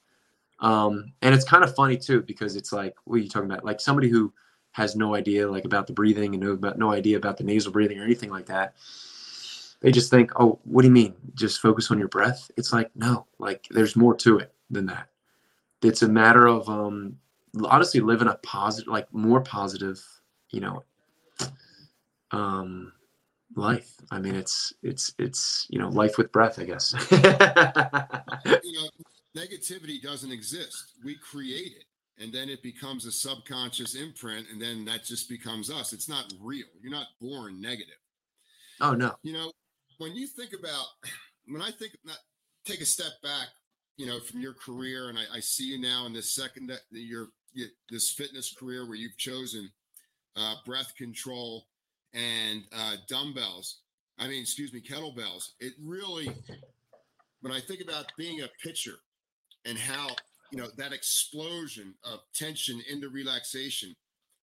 um 0.61 1.13
and 1.23 1.35
it's 1.35 1.45
kind 1.45 1.63
of 1.63 1.75
funny 1.75 1.97
too 1.97 2.23
because 2.23 2.57
it's 2.57 2.73
like 2.73 2.95
what 3.05 3.17
are 3.17 3.23
you 3.23 3.29
talking 3.29 3.51
about? 3.51 3.65
Like 3.65 3.81
somebody 3.81 4.09
who 4.09 4.33
has 4.73 4.97
no 4.97 5.15
idea 5.15 5.51
like 5.51 5.65
about 5.65 5.87
the 5.87 5.93
breathing 5.93 6.35
and 6.35 6.43
no 6.43 6.53
about 6.53 6.79
no 6.79 6.93
idea 6.93 7.17
about 7.17 7.37
the 7.37 7.45
nasal 7.45 7.73
breathing 7.73 7.99
or 7.99 8.05
anything 8.05 8.31
like 8.31 8.47
that 8.47 8.75
they 9.81 9.93
just 9.93 10.11
think 10.11 10.33
oh 10.41 10.59
what 10.65 10.83
do 10.83 10.89
you 10.89 10.95
mean? 10.95 11.15
Just 11.35 11.61
focus 11.61 11.91
on 11.91 11.99
your 11.99 12.09
breath? 12.09 12.51
It's 12.57 12.73
like 12.73 12.91
no 12.97 13.27
like 13.39 13.67
there's 13.71 13.97
more 13.97 14.15
to 14.17 14.39
it 14.39 14.53
than 14.71 14.87
that. 14.87 15.09
It's 15.83 16.03
a 16.03 16.09
matter 16.09 16.47
of 16.47 16.69
um 16.69 17.17
honestly 17.65 18.01
living 18.01 18.29
a 18.29 18.35
positive 18.43 18.89
like 18.89 19.13
more 19.13 19.41
positive 19.41 20.03
you 20.51 20.61
know 20.61 20.85
um 22.33 22.93
life. 23.55 23.95
I 24.11 24.19
mean 24.19 24.35
it's 24.35 24.73
it's 24.83 25.15
it's 25.19 25.67
you 25.71 25.79
know 25.79 25.89
life 25.89 26.19
with 26.19 26.33
breath 26.33 26.59
i 26.59 26.65
guess 26.65 26.95
negativity 29.39 30.03
doesn't 30.03 30.33
exist. 30.33 30.95
We 31.05 31.17
create 31.17 31.73
it 31.77 31.85
and 32.23 32.33
then 32.33 32.49
it 32.49 32.63
becomes 32.63 33.07
a 33.07 33.13
subconscious 33.13 33.95
imprint 33.95 34.47
and 34.51 34.61
then 34.61 34.85
that 34.87 35.05
just 35.05 35.29
becomes 35.29 35.71
us. 35.71 35.93
It's 35.93 36.09
not 36.09 36.33
real. 36.41 36.67
You're 36.81 36.93
not 36.93 37.07
born 37.21 37.61
negative. 37.61 37.95
Oh 38.81 38.95
no. 38.95 39.15
You 39.23 39.33
know 39.33 39.53
when 39.99 40.15
you 40.15 40.27
think 40.27 40.53
about 40.59 40.87
when 41.47 41.61
i 41.61 41.71
think 41.71 41.93
not 42.05 42.19
take 42.65 42.81
a 42.81 42.87
step 42.87 43.13
back 43.23 43.49
you 43.97 44.07
know 44.07 44.21
from 44.21 44.41
your 44.41 44.55
career 44.55 45.09
and 45.09 45.19
I, 45.19 45.25
I 45.37 45.41
see 45.41 45.65
you 45.65 45.81
now 45.81 46.07
in 46.07 46.13
this 46.13 46.35
second 46.35 46.69
that 46.69 46.81
you're 46.91 47.29
this 47.91 48.13
fitness 48.13 48.55
career 48.55 48.87
where 48.87 48.97
you've 48.97 49.17
chosen 49.17 49.71
uh, 50.37 50.55
breath 50.65 50.95
control 50.97 51.67
and 52.15 52.63
uh, 52.73 52.97
dumbbells. 53.09 53.81
I 54.19 54.29
mean, 54.29 54.43
excuse 54.43 54.73
me, 54.73 54.81
kettlebells. 54.81 55.51
It 55.59 55.73
really, 55.83 56.31
when 57.41 57.53
I 57.53 57.61
think 57.61 57.81
about 57.81 58.13
being 58.17 58.43
a 58.43 58.49
pitcher 58.63 58.95
and 59.65 59.79
how 59.79 60.09
you 60.51 60.59
know 60.59 60.69
that 60.77 60.93
explosion 60.93 61.95
of 62.05 62.21
tension 62.35 62.81
into 62.91 63.09
relaxation 63.09 63.95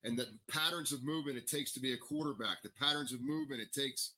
and 0.05 0.17
the 0.17 0.27
patterns 0.49 0.91
of 0.91 1.03
movement 1.03 1.37
it 1.37 1.47
takes 1.47 1.73
to 1.73 1.79
be 1.79 1.93
a 1.93 1.97
quarterback, 1.97 2.61
the 2.61 2.69
patterns 2.79 3.11
of 3.11 3.21
movement 3.21 3.61
it 3.61 3.73
takes 3.73 4.13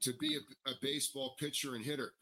to 0.00 0.12
be 0.20 0.36
a, 0.36 0.70
a 0.70 0.74
baseball 0.80 1.34
pitcher 1.40 1.74
and 1.74 1.84
hitter. 1.84 2.12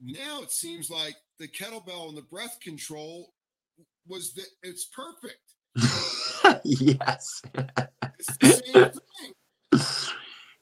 Now 0.00 0.42
it 0.42 0.50
seems 0.50 0.90
like 0.90 1.16
the 1.38 1.48
kettlebell 1.48 2.08
and 2.08 2.16
the 2.16 2.22
breath 2.22 2.58
control 2.62 3.32
was 4.06 4.34
that 4.34 4.46
it's 4.62 4.84
perfect. 4.86 5.54
yes. 6.64 7.42
It's, 8.40 9.00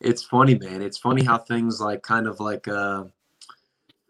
it's 0.01 0.23
funny, 0.23 0.57
man. 0.57 0.83
It's 0.83 0.99
funny 0.99 1.25
how 1.25 1.39
things 1.39 1.81
like 1.81 2.03
kind 2.03 2.29
of 2.29 2.39
like 2.41 2.69
uh 2.69 3.05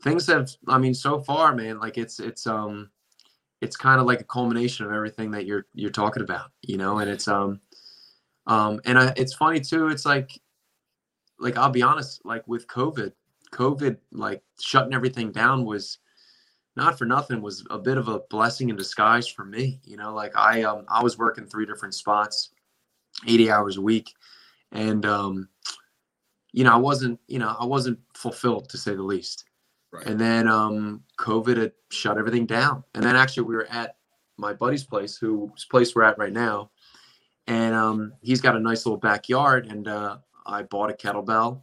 things 0.02 0.26
have 0.26 0.50
I 0.66 0.78
mean 0.78 0.94
so 0.94 1.20
far, 1.20 1.54
man, 1.54 1.78
like 1.78 1.98
it's 1.98 2.20
it's 2.20 2.46
um 2.46 2.90
it's 3.60 3.76
kind 3.76 4.00
of 4.00 4.06
like 4.06 4.20
a 4.20 4.24
culmination 4.24 4.86
of 4.86 4.92
everything 4.92 5.30
that 5.32 5.46
you're 5.46 5.66
you're 5.74 5.90
talking 5.90 6.22
about, 6.22 6.50
you 6.62 6.76
know, 6.76 6.98
and 6.98 7.10
it's 7.10 7.28
um 7.28 7.60
um 8.46 8.80
and 8.84 8.98
I, 8.98 9.12
it's 9.16 9.34
funny 9.34 9.60
too, 9.60 9.88
it's 9.88 10.06
like 10.06 10.30
like 11.38 11.56
I'll 11.56 11.70
be 11.70 11.82
honest, 11.82 12.24
like 12.24 12.46
with 12.48 12.66
COVID, 12.66 13.12
COVID 13.52 13.96
like 14.12 14.42
shutting 14.60 14.94
everything 14.94 15.32
down 15.32 15.64
was 15.64 15.98
not 16.76 16.96
for 16.96 17.06
nothing 17.06 17.42
was 17.42 17.64
a 17.70 17.78
bit 17.78 17.98
of 17.98 18.08
a 18.08 18.20
blessing 18.30 18.68
in 18.68 18.76
disguise 18.76 19.26
for 19.26 19.44
me. 19.44 19.80
You 19.84 19.96
know, 19.96 20.14
like 20.14 20.36
I 20.36 20.62
um 20.62 20.84
I 20.88 21.02
was 21.02 21.18
working 21.18 21.46
three 21.46 21.66
different 21.66 21.94
spots, 21.94 22.50
80 23.26 23.50
hours 23.50 23.76
a 23.76 23.82
week. 23.82 24.14
And 24.72 25.04
um, 25.06 25.48
you 26.52 26.64
know, 26.64 26.72
I 26.72 26.76
wasn't, 26.76 27.18
you 27.26 27.38
know, 27.38 27.56
I 27.58 27.64
wasn't 27.64 27.98
fulfilled 28.14 28.68
to 28.70 28.78
say 28.78 28.94
the 28.94 29.02
least. 29.02 29.44
Right. 29.90 30.06
And 30.06 30.20
then 30.20 30.48
um 30.48 31.02
COVID 31.18 31.56
had 31.56 31.72
shut 31.90 32.18
everything 32.18 32.46
down. 32.46 32.84
And 32.94 33.02
then 33.02 33.16
actually 33.16 33.44
we 33.44 33.54
were 33.54 33.66
at 33.70 33.96
my 34.36 34.52
buddy's 34.52 34.84
place, 34.84 35.16
whose 35.16 35.64
place 35.64 35.94
we're 35.94 36.02
at 36.04 36.18
right 36.18 36.32
now. 36.32 36.70
And 37.46 37.74
um 37.74 38.12
he's 38.20 38.40
got 38.40 38.56
a 38.56 38.60
nice 38.60 38.84
little 38.84 38.98
backyard 38.98 39.66
and 39.66 39.88
uh 39.88 40.18
I 40.46 40.62
bought 40.62 40.90
a 40.90 40.94
kettlebell 40.94 41.62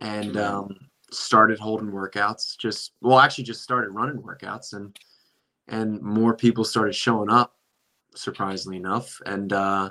and 0.00 0.36
um 0.36 0.76
started 1.10 1.58
holding 1.58 1.90
workouts 1.90 2.56
just 2.58 2.92
well 3.00 3.18
actually 3.18 3.44
just 3.44 3.62
started 3.62 3.90
running 3.90 4.20
workouts 4.20 4.72
and 4.74 4.98
and 5.68 6.00
more 6.02 6.34
people 6.36 6.64
started 6.64 6.94
showing 6.94 7.30
up 7.30 7.54
surprisingly 8.14 8.76
enough 8.76 9.20
and 9.26 9.52
uh 9.52 9.90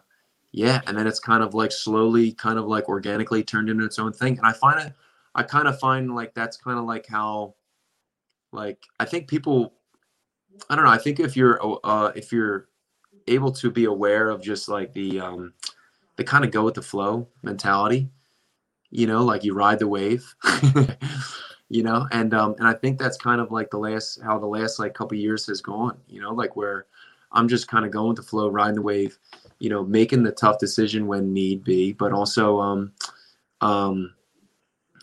yeah 0.51 0.81
and 0.85 0.97
then 0.97 1.07
it's 1.07 1.19
kind 1.19 1.41
of 1.41 1.53
like 1.53 1.71
slowly 1.71 2.31
kind 2.33 2.59
of 2.59 2.65
like 2.65 2.87
organically 2.89 3.43
turned 3.43 3.69
into 3.69 3.85
its 3.85 3.99
own 3.99 4.11
thing 4.11 4.37
and 4.37 4.45
i 4.45 4.51
find 4.51 4.79
it 4.79 4.93
i 5.35 5.43
kind 5.43 5.67
of 5.67 5.79
find 5.79 6.13
like 6.13 6.33
that's 6.33 6.57
kind 6.57 6.77
of 6.77 6.85
like 6.85 7.05
how 7.07 7.53
like 8.53 8.79
i 8.99 9.05
think 9.05 9.27
people 9.27 9.73
i 10.69 10.75
don't 10.75 10.85
know 10.85 10.91
i 10.91 10.97
think 10.97 11.19
if 11.19 11.35
you're 11.35 11.59
uh 11.83 12.11
if 12.15 12.31
you're 12.31 12.67
able 13.27 13.51
to 13.51 13.71
be 13.71 13.85
aware 13.85 14.29
of 14.29 14.41
just 14.41 14.69
like 14.69 14.93
the 14.93 15.19
um 15.19 15.53
the 16.15 16.23
kind 16.23 16.45
of 16.45 16.51
go 16.51 16.63
with 16.63 16.75
the 16.75 16.81
flow 16.81 17.27
mentality 17.41 18.09
you 18.93 19.07
know, 19.07 19.23
like 19.23 19.43
you 19.43 19.55
ride 19.55 19.79
the 19.79 19.87
wave, 19.87 20.35
you 21.69 21.81
know, 21.81 22.07
and 22.11 22.31
um, 22.35 22.53
and 22.59 22.67
I 22.67 22.73
think 22.73 22.99
that's 22.99 23.17
kind 23.17 23.41
of 23.41 23.51
like 23.51 23.71
the 23.71 23.79
last 23.79 24.19
how 24.23 24.37
the 24.37 24.45
last 24.45 24.77
like 24.77 24.93
couple 24.93 25.17
years 25.17 25.47
has 25.47 25.61
gone, 25.61 25.97
you 26.07 26.21
know, 26.21 26.31
like 26.31 26.55
where 26.55 26.85
I'm 27.31 27.47
just 27.47 27.67
kind 27.67 27.85
of 27.85 27.91
going 27.91 28.09
with 28.09 28.17
the 28.17 28.23
flow, 28.23 28.49
riding 28.49 28.75
the 28.75 28.83
wave, 28.83 29.17
you 29.57 29.71
know, 29.71 29.83
making 29.83 30.21
the 30.21 30.31
tough 30.31 30.59
decision 30.59 31.07
when 31.07 31.33
need 31.33 31.63
be, 31.63 31.91
but 31.91 32.13
also 32.13 32.59
um, 32.59 32.93
um, 33.61 34.13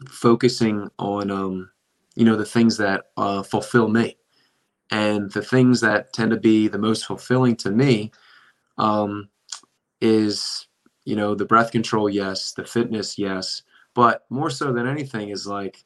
focusing 0.08 0.88
on 1.00 1.32
um, 1.32 1.68
you 2.16 2.24
know, 2.24 2.36
the 2.36 2.44
things 2.44 2.76
that 2.78 3.04
uh, 3.16 3.42
fulfill 3.42 3.88
me, 3.88 4.16
and 4.90 5.30
the 5.32 5.42
things 5.42 5.80
that 5.80 6.12
tend 6.12 6.30
to 6.30 6.36
be 6.36 6.68
the 6.68 6.78
most 6.78 7.06
fulfilling 7.06 7.56
to 7.56 7.70
me 7.70 8.10
um, 8.78 9.28
is 10.00 10.66
you 11.04 11.16
know 11.16 11.34
the 11.34 11.44
breath 11.44 11.70
control, 11.70 12.08
yes, 12.08 12.52
the 12.52 12.64
fitness, 12.64 13.18
yes, 13.18 13.62
but 13.94 14.24
more 14.30 14.50
so 14.50 14.72
than 14.72 14.86
anything 14.86 15.30
is 15.30 15.46
like, 15.46 15.84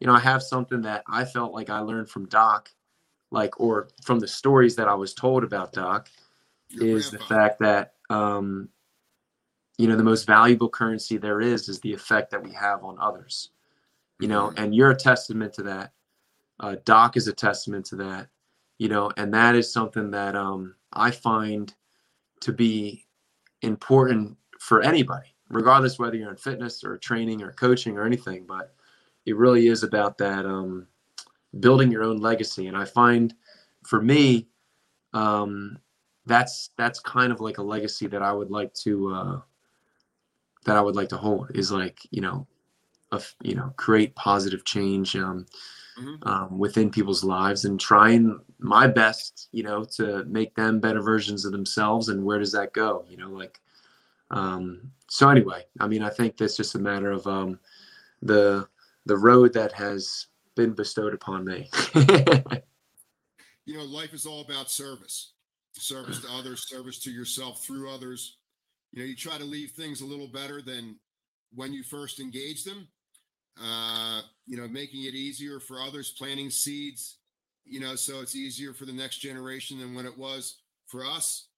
you 0.00 0.06
know, 0.06 0.14
I 0.14 0.20
have 0.20 0.42
something 0.42 0.80
that 0.82 1.02
I 1.08 1.24
felt 1.24 1.52
like 1.52 1.70
I 1.70 1.80
learned 1.80 2.08
from 2.08 2.26
Doc, 2.26 2.70
like, 3.30 3.60
or 3.60 3.88
from 4.02 4.18
the 4.18 4.28
stories 4.28 4.76
that 4.76 4.88
I 4.88 4.94
was 4.94 5.14
told 5.14 5.44
about 5.44 5.72
Doc, 5.72 6.08
Your 6.70 6.96
is 6.96 7.10
grandpa. 7.10 7.18
the 7.18 7.34
fact 7.34 7.60
that, 7.60 7.94
um, 8.08 8.68
you 9.78 9.88
know, 9.88 9.96
the 9.96 10.04
most 10.04 10.26
valuable 10.26 10.68
currency 10.68 11.16
there 11.16 11.40
is 11.40 11.68
is 11.68 11.80
the 11.80 11.92
effect 11.92 12.30
that 12.30 12.42
we 12.42 12.52
have 12.52 12.84
on 12.84 12.96
others. 13.00 13.50
You 14.20 14.28
know, 14.28 14.48
mm-hmm. 14.48 14.62
and 14.62 14.74
you're 14.74 14.90
a 14.90 14.96
testament 14.96 15.54
to 15.54 15.62
that. 15.64 15.92
Uh, 16.58 16.76
Doc 16.84 17.16
is 17.16 17.26
a 17.26 17.32
testament 17.32 17.86
to 17.86 17.96
that. 17.96 18.28
You 18.78 18.88
know, 18.88 19.10
and 19.16 19.32
that 19.34 19.56
is 19.56 19.72
something 19.72 20.10
that 20.12 20.36
um, 20.36 20.74
I 20.92 21.10
find 21.10 21.72
to 22.40 22.52
be 22.52 23.04
important 23.62 24.36
for 24.58 24.80
anybody 24.82 25.34
regardless 25.50 25.98
whether 25.98 26.16
you're 26.16 26.30
in 26.30 26.36
fitness 26.36 26.82
or 26.82 26.96
training 26.96 27.42
or 27.42 27.52
coaching 27.52 27.98
or 27.98 28.06
anything. 28.06 28.46
But 28.46 28.72
it 29.26 29.36
really 29.36 29.66
is 29.66 29.82
about 29.82 30.16
that 30.18 30.46
um, 30.46 30.86
building 31.58 31.90
your 31.90 32.04
own 32.04 32.18
legacy. 32.18 32.68
And 32.68 32.76
I 32.76 32.84
find 32.84 33.34
for 33.84 34.00
me, 34.00 34.48
um, 35.12 35.78
that's 36.24 36.70
that's 36.78 37.00
kind 37.00 37.32
of 37.32 37.40
like 37.40 37.58
a 37.58 37.62
legacy 37.62 38.06
that 38.06 38.22
I 38.22 38.32
would 38.32 38.50
like 38.50 38.72
to 38.74 39.14
uh, 39.14 39.40
that 40.64 40.76
I 40.76 40.80
would 40.80 40.96
like 40.96 41.08
to 41.10 41.16
hold 41.16 41.50
is 41.54 41.72
like 41.72 41.98
you 42.10 42.22
know, 42.22 42.46
a, 43.12 43.22
you 43.42 43.54
know, 43.54 43.72
create 43.76 44.14
positive 44.14 44.64
change 44.64 45.16
um, 45.16 45.46
mm-hmm. 45.98 46.28
um, 46.28 46.58
within 46.58 46.90
people's 46.90 47.24
lives 47.24 47.64
and 47.64 47.80
trying 47.80 48.38
my 48.58 48.86
best, 48.86 49.48
you 49.52 49.62
know, 49.62 49.84
to 49.84 50.24
make 50.24 50.54
them 50.54 50.80
better 50.80 51.02
versions 51.02 51.44
of 51.44 51.52
themselves. 51.52 52.08
And 52.08 52.24
where 52.24 52.38
does 52.38 52.52
that 52.52 52.72
go? 52.72 53.04
You 53.08 53.16
know, 53.16 53.30
like 53.30 53.60
um, 54.30 54.92
so 55.08 55.28
anyway, 55.28 55.64
I 55.80 55.88
mean, 55.88 56.02
I 56.02 56.10
think 56.10 56.36
that's 56.36 56.56
just 56.56 56.74
a 56.74 56.78
matter 56.78 57.10
of 57.10 57.26
um, 57.26 57.58
the 58.22 58.68
the 59.06 59.16
road 59.16 59.52
that 59.54 59.72
has 59.72 60.26
been 60.54 60.72
bestowed 60.72 61.14
upon 61.14 61.44
me. 61.44 61.68
you 63.64 63.76
know, 63.76 63.84
life 63.84 64.14
is 64.14 64.26
all 64.26 64.42
about 64.42 64.70
service. 64.70 65.32
service 65.72 66.20
to 66.20 66.28
others, 66.32 66.68
service 66.68 66.98
to 67.00 67.10
yourself 67.10 67.64
through 67.64 67.90
others. 67.90 68.36
You 68.92 69.00
know, 69.00 69.06
you 69.06 69.16
try 69.16 69.38
to 69.38 69.44
leave 69.44 69.70
things 69.70 70.00
a 70.00 70.06
little 70.06 70.28
better 70.28 70.62
than 70.62 70.96
when 71.54 71.72
you 71.72 71.82
first 71.82 72.20
engage 72.20 72.64
them. 72.64 72.88
Uh, 73.62 74.22
you 74.46 74.56
know, 74.56 74.66
making 74.66 75.04
it 75.04 75.14
easier 75.14 75.60
for 75.60 75.82
others, 75.82 76.14
planting 76.16 76.50
seeds, 76.50 77.18
you 77.64 77.78
know, 77.78 77.94
so 77.94 78.20
it's 78.20 78.34
easier 78.34 78.72
for 78.72 78.86
the 78.86 78.92
next 78.92 79.18
generation 79.18 79.78
than 79.78 79.94
when 79.94 80.06
it 80.06 80.16
was 80.16 80.62
for 80.86 81.04
us. 81.04 81.48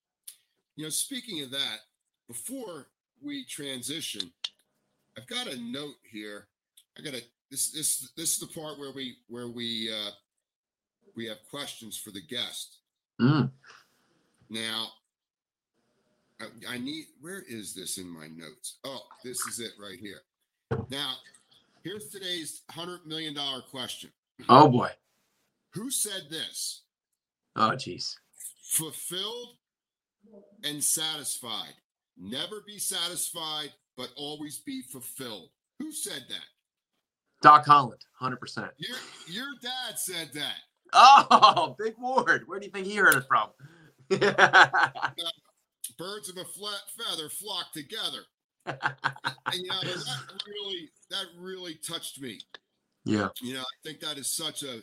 You 0.75 0.83
know, 0.83 0.89
speaking 0.89 1.41
of 1.43 1.51
that, 1.51 1.79
before 2.27 2.87
we 3.21 3.45
transition, 3.45 4.31
I've 5.17 5.27
got 5.27 5.47
a 5.47 5.57
note 5.57 5.95
here. 6.03 6.47
I 6.97 7.01
got 7.01 7.13
a 7.13 7.21
this 7.49 7.71
this 7.71 8.11
this 8.17 8.33
is 8.33 8.39
the 8.39 8.47
part 8.47 8.79
where 8.79 8.91
we 8.91 9.17
where 9.27 9.47
we 9.47 9.91
uh 9.91 10.11
we 11.15 11.27
have 11.27 11.37
questions 11.49 11.97
for 11.97 12.11
the 12.11 12.21
guest. 12.21 12.77
Mm. 13.21 13.51
Now, 14.49 14.87
I, 16.41 16.73
I 16.73 16.77
need 16.79 17.05
where 17.21 17.43
is 17.47 17.73
this 17.73 17.97
in 17.97 18.09
my 18.09 18.27
notes? 18.27 18.77
Oh, 18.83 19.03
this 19.23 19.39
is 19.47 19.59
it 19.59 19.71
right 19.79 19.99
here. 19.99 20.21
Now, 20.89 21.13
here's 21.83 22.09
today's 22.09 22.61
hundred 22.71 23.05
million 23.05 23.33
dollar 23.33 23.61
question. 23.61 24.11
Oh 24.49 24.67
boy. 24.67 24.89
Who 25.73 25.91
said 25.91 26.23
this? 26.29 26.83
Oh 27.55 27.71
jeez. 27.71 28.15
Fulfilled 28.63 29.57
and 30.63 30.83
satisfied. 30.83 31.73
Never 32.17 32.63
be 32.65 32.77
satisfied, 32.77 33.71
but 33.97 34.09
always 34.15 34.59
be 34.59 34.81
fulfilled. 34.81 35.49
Who 35.79 35.91
said 35.91 36.25
that? 36.29 36.45
Doc 37.41 37.65
Holland, 37.65 38.01
hundred 38.17 38.39
percent. 38.39 38.71
Your 38.77 38.97
your 39.27 39.49
dad 39.61 39.99
said 39.99 40.31
that. 40.33 40.57
Oh, 40.93 41.75
Big 41.79 41.95
Ward. 41.99 42.43
Where 42.47 42.59
do 42.59 42.65
you 42.65 42.71
think 42.71 42.85
he 42.85 42.95
heard 42.95 43.15
it 43.15 43.25
from? 43.27 43.49
Birds 45.97 46.29
of 46.29 46.37
a 46.37 46.45
flat 46.45 46.81
feather 46.97 47.29
flock 47.29 47.71
together. 47.73 48.23
And 48.65 48.77
you 49.53 49.67
know 49.67 49.81
that 49.81 50.43
really 50.47 50.89
that 51.09 51.25
really 51.37 51.75
touched 51.75 52.21
me. 52.21 52.39
yeah. 53.05 53.29
You 53.41 53.55
know, 53.55 53.61
I 53.61 53.77
think 53.83 53.99
that 54.01 54.17
is 54.17 54.35
such 54.35 54.63
a 54.63 54.81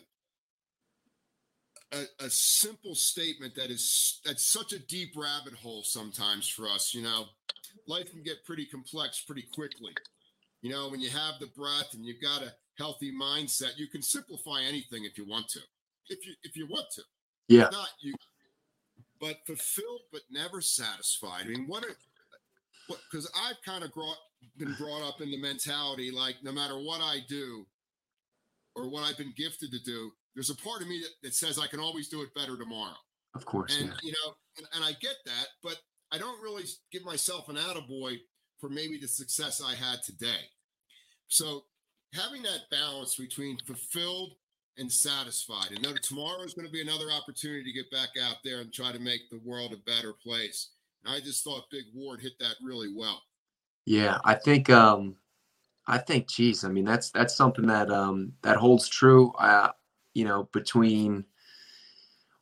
a, 1.93 2.25
a 2.25 2.29
simple 2.29 2.95
statement 2.95 3.55
that 3.55 3.69
is 3.69 4.21
that's 4.25 4.45
such 4.45 4.73
a 4.73 4.79
deep 4.79 5.13
rabbit 5.15 5.53
hole 5.53 5.83
sometimes 5.83 6.47
for 6.47 6.69
us. 6.69 6.93
You 6.93 7.03
know, 7.03 7.25
life 7.87 8.11
can 8.11 8.23
get 8.23 8.45
pretty 8.45 8.65
complex 8.65 9.21
pretty 9.21 9.45
quickly. 9.53 9.93
You 10.61 10.71
know, 10.71 10.89
when 10.89 11.01
you 11.01 11.09
have 11.09 11.39
the 11.39 11.47
breath 11.47 11.93
and 11.93 12.05
you've 12.05 12.21
got 12.21 12.43
a 12.43 12.53
healthy 12.77 13.11
mindset, 13.11 13.77
you 13.77 13.87
can 13.87 14.01
simplify 14.01 14.61
anything 14.61 15.05
if 15.05 15.17
you 15.17 15.27
want 15.27 15.47
to. 15.49 15.59
If 16.09 16.25
you 16.25 16.33
if 16.43 16.55
you 16.55 16.67
want 16.67 16.87
to. 16.95 17.01
Yeah. 17.47 17.65
If 17.65 17.71
not 17.71 17.89
you 18.01 18.13
but 19.19 19.37
fulfilled 19.45 20.01
but 20.11 20.21
never 20.31 20.61
satisfied. 20.61 21.43
I 21.45 21.49
mean, 21.49 21.65
what 21.67 21.83
a 21.83 21.87
what 21.87 21.95
because 22.87 23.29
I've 23.35 23.61
kind 23.65 23.83
of 23.83 23.93
brought 23.93 24.17
been 24.57 24.73
brought 24.79 25.07
up 25.07 25.21
in 25.21 25.29
the 25.29 25.37
mentality 25.39 26.09
like 26.11 26.35
no 26.43 26.51
matter 26.51 26.75
what 26.75 26.99
I 27.01 27.19
do 27.29 27.65
or 28.75 28.89
what 28.89 29.03
I've 29.03 29.17
been 29.17 29.33
gifted 29.37 29.71
to 29.71 29.79
do, 29.79 30.11
there's 30.35 30.49
a 30.49 30.55
part 30.55 30.81
of 30.81 30.87
me 30.87 30.99
that, 31.01 31.27
that 31.27 31.33
says 31.35 31.59
I 31.59 31.67
can 31.67 31.79
always 31.79 32.07
do 32.07 32.21
it 32.21 32.33
better 32.33 32.57
tomorrow. 32.57 32.95
Of 33.35 33.45
course. 33.45 33.77
And 33.79 33.89
Yeah. 33.89 33.95
you 34.03 34.11
know, 34.13 34.33
and, 34.57 34.67
and 34.73 34.83
I 34.83 34.93
get 34.99 35.15
that, 35.25 35.47
but 35.61 35.77
I 36.11 36.17
don't 36.17 36.41
really 36.41 36.63
give 36.91 37.05
myself 37.05 37.49
an 37.49 37.55
attaboy 37.55 38.17
for 38.59 38.69
maybe 38.69 38.97
the 38.97 39.07
success 39.07 39.61
I 39.61 39.75
had 39.75 40.03
today. 40.03 40.49
So 41.27 41.65
having 42.13 42.41
that 42.43 42.61
balance 42.69 43.15
between 43.15 43.57
fulfilled 43.65 44.33
and 44.77 44.91
satisfied, 44.91 45.71
and 45.71 45.81
know 45.81 45.93
that 45.93 46.03
tomorrow 46.03 46.43
is 46.43 46.53
going 46.53 46.65
to 46.67 46.71
be 46.71 46.81
another 46.81 47.11
opportunity 47.11 47.63
to 47.63 47.71
get 47.71 47.91
back 47.91 48.09
out 48.21 48.37
there 48.43 48.61
and 48.61 48.73
try 48.73 48.91
to 48.91 48.99
make 48.99 49.21
the 49.29 49.39
world 49.45 49.73
a 49.73 49.89
better 49.89 50.13
place. 50.13 50.71
I 51.05 51.19
just 51.19 51.43
thought 51.43 51.69
Big 51.71 51.85
Ward 51.93 52.21
hit 52.21 52.33
that 52.39 52.55
really 52.61 52.93
well. 52.93 53.21
Yeah, 53.85 54.19
I 54.23 54.35
think 54.35 54.69
um 54.69 55.15
I 55.87 55.97
think 55.97 56.29
geez, 56.29 56.63
I 56.63 56.69
mean 56.69 56.85
that's 56.85 57.09
that's 57.09 57.35
something 57.35 57.65
that 57.67 57.89
um 57.89 58.33
that 58.41 58.57
holds 58.57 58.87
true 58.87 59.31
uh 59.39 59.69
you 60.13 60.25
know 60.25 60.43
between 60.51 61.25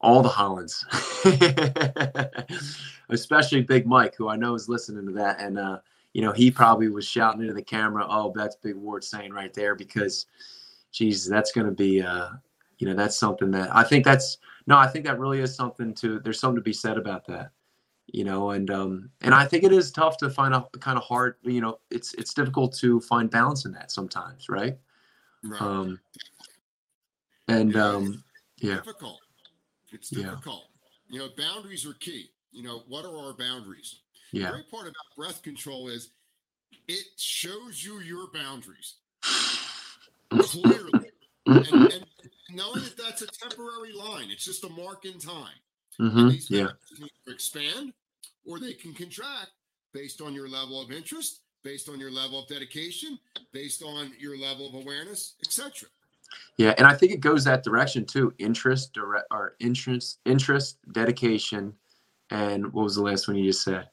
all 0.01 0.21
the 0.21 0.29
Hollands. 0.29 0.85
Especially 3.09 3.61
Big 3.61 3.85
Mike, 3.85 4.15
who 4.15 4.29
I 4.29 4.35
know 4.35 4.55
is 4.55 4.69
listening 4.69 5.05
to 5.07 5.13
that 5.13 5.39
and 5.39 5.57
uh 5.57 5.79
you 6.13 6.21
know 6.21 6.31
he 6.31 6.51
probably 6.51 6.89
was 6.89 7.07
shouting 7.07 7.41
into 7.41 7.53
the 7.53 7.61
camera, 7.61 8.05
"Oh, 8.09 8.33
that's 8.35 8.55
Big 8.57 8.75
Ward 8.75 9.03
saying 9.03 9.31
right 9.31 9.53
there 9.53 9.75
because 9.75 10.25
geez, 10.91 11.25
that's 11.25 11.51
going 11.51 11.67
to 11.67 11.73
be 11.73 12.01
uh 12.01 12.29
you 12.79 12.87
know 12.87 12.95
that's 12.95 13.17
something 13.17 13.51
that 13.51 13.73
I 13.73 13.83
think 13.83 14.03
that's 14.03 14.37
no, 14.67 14.77
I 14.77 14.87
think 14.87 15.05
that 15.05 15.19
really 15.19 15.39
is 15.39 15.55
something 15.55 15.93
to 15.95 16.19
there's 16.19 16.39
something 16.39 16.57
to 16.57 16.61
be 16.61 16.73
said 16.73 16.97
about 16.97 17.25
that 17.27 17.51
you 18.13 18.23
know 18.23 18.51
and 18.51 18.69
um 18.71 19.09
and 19.21 19.33
i 19.33 19.45
think 19.45 19.63
it 19.63 19.71
is 19.71 19.91
tough 19.91 20.17
to 20.17 20.29
find 20.29 20.53
a 20.53 20.65
kind 20.79 20.97
of 20.97 21.03
hard 21.03 21.35
you 21.43 21.61
know 21.61 21.79
it's 21.89 22.13
it's 22.15 22.33
difficult 22.33 22.73
to 22.75 22.99
find 23.01 23.29
balance 23.29 23.65
in 23.65 23.71
that 23.71 23.91
sometimes 23.91 24.49
right 24.49 24.77
Right. 25.43 25.61
um 25.61 25.99
and 27.47 27.75
um 27.75 28.23
yeah 28.57 28.77
It's 28.77 28.85
difficult. 28.87 29.19
It's 29.91 30.09
Yeah. 30.09 30.23
difficult. 30.23 30.65
You 31.09 31.19
know, 31.19 31.29
boundaries 31.37 31.85
are 31.85 31.93
key. 31.93 32.29
You 32.51 32.63
know, 32.63 32.83
what 32.87 33.05
are 33.05 33.17
our 33.17 33.33
boundaries? 33.33 34.01
The 34.33 34.39
yeah 34.39 34.51
great 34.51 34.69
part 34.69 34.83
about 34.83 34.95
breath 35.17 35.41
control 35.41 35.87
is 35.87 36.11
it 36.87 37.05
shows 37.17 37.83
you 37.83 37.99
your 37.99 38.27
boundaries 38.33 38.95
clearly. 40.39 41.07
and, 41.47 41.67
and 41.91 42.05
knowing 42.49 42.81
that 42.83 42.97
that's 42.97 43.21
a 43.21 43.27
temporary 43.27 43.93
line, 43.93 44.29
it's 44.29 44.45
just 44.45 44.63
a 44.63 44.69
mark 44.69 45.05
in 45.05 45.19
time. 45.19 45.57
Hmm 45.99 46.29
these 46.29 46.49
yeah 46.49 46.67
can 46.95 47.03
either 47.05 47.33
expand 47.33 47.93
or 48.45 48.59
they 48.59 48.73
can 48.73 48.93
contract 48.93 49.51
based 49.93 50.21
on 50.21 50.33
your 50.33 50.47
level 50.47 50.81
of 50.81 50.91
interest, 50.91 51.41
based 51.63 51.89
on 51.89 51.99
your 51.99 52.11
level 52.11 52.39
of 52.39 52.47
dedication, 52.47 53.19
based 53.51 53.83
on 53.83 54.11
your 54.19 54.37
level 54.37 54.67
of 54.67 54.75
awareness, 54.75 55.33
etc. 55.45 55.89
yeah 56.57 56.73
and 56.77 56.87
i 56.87 56.93
think 56.93 57.11
it 57.11 57.19
goes 57.19 57.43
that 57.43 57.63
direction 57.63 58.05
too 58.05 58.33
interest 58.37 58.93
direct 58.93 59.25
or 59.31 59.55
interest 59.59 60.19
interest 60.25 60.77
dedication 60.93 61.73
and 62.31 62.71
what 62.73 62.83
was 62.83 62.95
the 62.95 63.01
last 63.01 63.27
one 63.27 63.35
you 63.35 63.45
just 63.45 63.63
said 63.63 63.89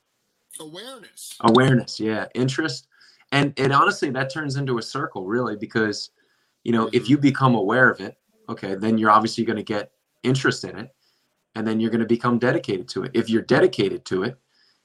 Awareness. 0.61 1.37
awareness 1.41 1.99
yeah 2.01 2.27
interest 2.35 2.89
and 3.33 3.53
and 3.59 3.73
honestly 3.73 4.11
that 4.11 4.33
turns 4.33 4.57
into 4.57 4.79
a 4.79 4.83
circle 4.83 5.27
really 5.27 5.57
because 5.57 6.11
you 6.65 6.73
know 6.73 6.89
if 6.93 7.05
Mhm. 7.05 7.09
you 7.11 7.19
become 7.19 7.55
aware 7.55 7.91
of 7.91 8.01
it 8.01 8.17
okay 8.49 8.75
then 8.75 8.97
you're 8.97 9.11
obviously 9.11 9.45
going 9.45 9.57
to 9.57 9.63
get 9.63 9.93
interest 10.23 10.65
in 10.65 10.77
it 10.79 10.95
and 11.57 11.67
then 11.67 11.81
you're 11.81 11.91
going 11.91 12.01
to 12.01 12.07
become 12.07 12.39
dedicated 12.39 12.87
to 12.87 13.03
it 13.03 13.11
if 13.15 13.29
you're 13.29 13.43
dedicated 13.43 14.05
to 14.05 14.23
it 14.23 14.39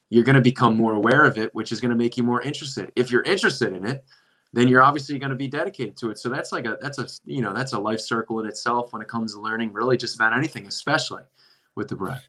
you're 0.10 0.24
going 0.24 0.36
to 0.36 0.42
become 0.42 0.76
more 0.76 0.94
aware 0.94 1.26
of 1.26 1.38
it 1.38 1.54
which 1.54 1.72
is 1.72 1.80
going 1.80 1.92
to 1.92 1.96
make 1.96 2.18
you 2.18 2.24
more 2.24 2.42
interested 2.42 2.92
if 2.96 3.12
you're 3.12 3.24
interested 3.24 3.74
in 3.74 3.86
it 3.86 4.04
then 4.54 4.68
you're 4.68 4.82
obviously 4.82 5.20
going 5.20 5.30
to 5.30 5.36
be 5.36 5.48
dedicated 5.48 5.96
to 5.96 6.10
it 6.10 6.18
so 6.18 6.30
that's 6.30 6.52
like 6.52 6.66
a 6.66 6.78
that's 6.82 6.98
a 6.98 7.08
you 7.26 7.42
know 7.42 7.54
that's 7.54 7.74
a 7.74 7.80
life 7.80 8.00
circle 8.00 8.40
in 8.40 8.48
itself 8.48 8.92
when 8.94 9.02
it 9.02 9.08
comes 9.08 9.34
to 9.34 9.42
learning 9.42 9.72
really 9.72 9.98
just 9.98 10.16
about 10.16 10.36
anything 10.36 10.66
especially 10.66 11.24
with 11.76 11.88
the 11.88 11.96
breath 11.96 12.28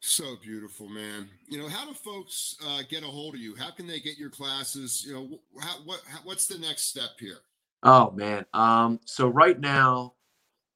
So 0.00 0.36
beautiful, 0.40 0.88
man. 0.88 1.28
You 1.48 1.58
know, 1.58 1.68
how 1.68 1.84
do 1.84 1.92
folks 1.92 2.56
uh, 2.64 2.82
get 2.88 3.02
a 3.02 3.06
hold 3.06 3.34
of 3.34 3.40
you? 3.40 3.56
How 3.56 3.70
can 3.72 3.88
they 3.88 3.98
get 3.98 4.18
your 4.18 4.30
classes? 4.30 5.04
You 5.04 5.14
know, 5.14 5.40
how, 5.58 5.78
what 5.84 6.00
how, 6.06 6.20
what's 6.22 6.46
the 6.46 6.58
next 6.58 6.82
step 6.82 7.18
here? 7.18 7.38
Oh 7.82 8.12
man. 8.12 8.44
Um, 8.52 9.00
so 9.04 9.26
right 9.26 9.58
now, 9.58 10.12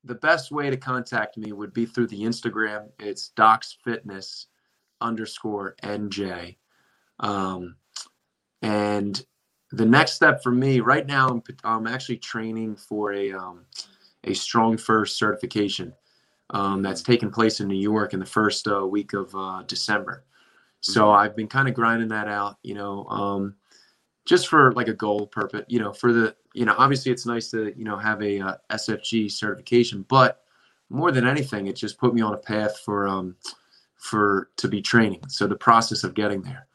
the 0.05 0.14
best 0.14 0.51
way 0.51 0.70
to 0.70 0.76
contact 0.76 1.36
me 1.36 1.53
would 1.53 1.72
be 1.72 1.86
through 1.86 2.07
the 2.07 2.22
Instagram. 2.22 2.88
It's 2.98 3.28
Docs 3.30 3.78
Fitness 3.84 4.46
underscore 5.01 5.76
NJ. 5.82 6.57
Um, 7.20 7.76
and 8.62 9.24
the 9.72 9.86
next 9.86 10.14
step 10.14 10.42
for 10.42 10.53
me 10.53 10.80
right 10.80 11.07
now, 11.07 11.28
I'm, 11.28 11.42
I'm 11.64 11.86
actually 11.86 12.18
training 12.18 12.76
for 12.76 13.12
a 13.12 13.32
um, 13.32 13.64
a 14.24 14.30
StrongFirst 14.30 15.11
certification 15.11 15.92
um, 16.51 16.82
that's 16.82 17.03
taking 17.03 17.30
place 17.30 17.61
in 17.61 17.68
New 17.68 17.78
York 17.78 18.12
in 18.12 18.20
the 18.20 18.26
first 18.26 18.66
uh, 18.68 18.86
week 18.86 19.12
of 19.12 19.34
uh, 19.34 19.62
December. 19.66 20.24
So 20.80 21.07
Mhm. 21.07 21.16
I've 21.16 21.36
been 21.36 21.46
kind 21.46 21.68
of 21.68 21.74
grinding 21.74 22.09
that 22.09 22.28
out, 22.28 22.57
you 22.62 22.74
know, 22.74 23.07
um, 23.07 23.55
just 24.30 24.46
for 24.46 24.70
like 24.74 24.86
a 24.86 24.92
goal 24.92 25.26
purpose, 25.26 25.64
you 25.66 25.80
know, 25.80 25.92
for 25.92 26.12
the, 26.12 26.36
you 26.54 26.64
know, 26.64 26.76
obviously 26.78 27.10
it's 27.10 27.26
nice 27.26 27.50
to, 27.50 27.74
you 27.76 27.82
know, 27.82 27.96
have 27.96 28.22
a 28.22 28.38
uh, 28.38 28.54
SFG 28.70 29.28
certification, 29.28 30.06
but 30.08 30.44
more 30.88 31.10
than 31.10 31.26
anything, 31.26 31.66
it 31.66 31.74
just 31.74 31.98
put 31.98 32.14
me 32.14 32.22
on 32.22 32.32
a 32.32 32.36
path 32.36 32.78
for, 32.78 33.08
um, 33.08 33.34
for 33.96 34.50
to 34.56 34.68
be 34.68 34.80
training. 34.80 35.20
So 35.26 35.48
the 35.48 35.56
process 35.56 36.04
of 36.04 36.14
getting 36.14 36.42
there. 36.42 36.68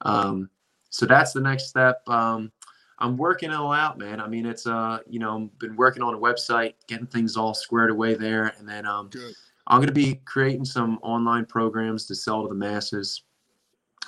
Um, 0.00 0.50
so 0.90 1.06
that's 1.06 1.32
the 1.32 1.40
next 1.40 1.68
step. 1.68 2.02
Um, 2.08 2.50
I'm 2.98 3.16
working 3.16 3.52
it 3.52 3.54
all 3.54 3.72
out, 3.72 3.98
man. 3.98 4.20
I 4.20 4.26
mean, 4.26 4.44
it's 4.44 4.66
uh, 4.66 4.98
you 5.08 5.20
know, 5.20 5.48
been 5.60 5.76
working 5.76 6.02
on 6.02 6.12
a 6.12 6.18
website, 6.18 6.74
getting 6.88 7.06
things 7.06 7.36
all 7.36 7.54
squared 7.54 7.90
away 7.90 8.14
there, 8.14 8.52
and 8.58 8.68
then 8.68 8.84
um, 8.84 9.10
Good. 9.10 9.32
I'm 9.68 9.78
going 9.78 9.86
to 9.86 9.94
be 9.94 10.16
creating 10.24 10.64
some 10.64 10.98
online 11.02 11.46
programs 11.46 12.06
to 12.06 12.16
sell 12.16 12.42
to 12.42 12.48
the 12.48 12.54
masses, 12.54 13.22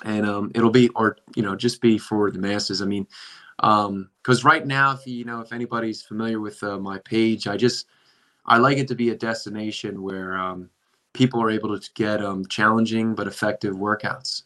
and 0.03 0.25
um, 0.25 0.51
it'll 0.55 0.69
be, 0.69 0.89
or 0.89 1.17
you 1.35 1.43
know, 1.43 1.55
just 1.55 1.81
be 1.81 1.97
for 1.97 2.31
the 2.31 2.39
masses. 2.39 2.81
I 2.81 2.85
mean, 2.85 3.07
because 3.57 4.43
right 4.43 4.65
now, 4.65 4.91
if 4.91 5.05
you 5.05 5.25
know, 5.25 5.41
if 5.41 5.51
anybody's 5.51 6.01
familiar 6.01 6.39
with 6.39 6.61
uh, 6.63 6.77
my 6.77 6.97
page, 6.99 7.47
I 7.47 7.57
just 7.57 7.87
I 8.45 8.57
like 8.57 8.77
it 8.77 8.87
to 8.89 8.95
be 8.95 9.09
a 9.09 9.15
destination 9.15 10.01
where 10.01 10.37
um, 10.37 10.69
people 11.13 11.41
are 11.41 11.51
able 11.51 11.77
to 11.77 11.89
get 11.93 12.23
um, 12.23 12.45
challenging 12.47 13.15
but 13.15 13.27
effective 13.27 13.75
workouts 13.75 14.43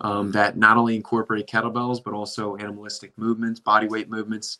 um, 0.00 0.32
that 0.32 0.56
not 0.56 0.76
only 0.76 0.96
incorporate 0.96 1.46
kettlebells 1.46 2.02
but 2.02 2.14
also 2.14 2.56
animalistic 2.56 3.16
movements, 3.16 3.60
body 3.60 3.86
weight 3.86 4.10
movements 4.10 4.58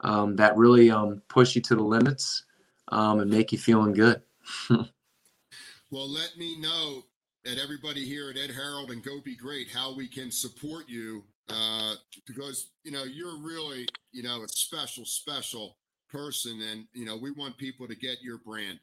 um, 0.00 0.36
that 0.36 0.56
really 0.56 0.90
um, 0.90 1.22
push 1.28 1.54
you 1.54 1.62
to 1.62 1.74
the 1.74 1.82
limits 1.82 2.44
um, 2.88 3.20
and 3.20 3.30
make 3.30 3.52
you 3.52 3.58
feeling 3.58 3.92
good. 3.92 4.20
well, 4.70 6.08
let 6.08 6.36
me 6.36 6.58
know 6.60 7.04
that 7.46 7.58
everybody 7.62 8.04
here 8.04 8.28
at 8.28 8.36
Ed 8.36 8.50
Harrold 8.50 8.90
and 8.90 9.04
Go 9.04 9.20
Be 9.24 9.36
Great 9.36 9.68
how 9.70 9.94
we 9.94 10.08
can 10.08 10.32
support 10.32 10.88
you 10.88 11.22
uh, 11.48 11.94
because 12.26 12.70
you 12.82 12.90
know 12.90 13.04
you're 13.04 13.38
really 13.38 13.86
you 14.10 14.24
know 14.24 14.42
a 14.42 14.48
special 14.48 15.04
special 15.04 15.76
person 16.10 16.60
and 16.60 16.86
you 16.92 17.04
know 17.04 17.16
we 17.16 17.30
want 17.30 17.56
people 17.56 17.86
to 17.86 17.94
get 17.94 18.20
your 18.20 18.38
brand. 18.38 18.80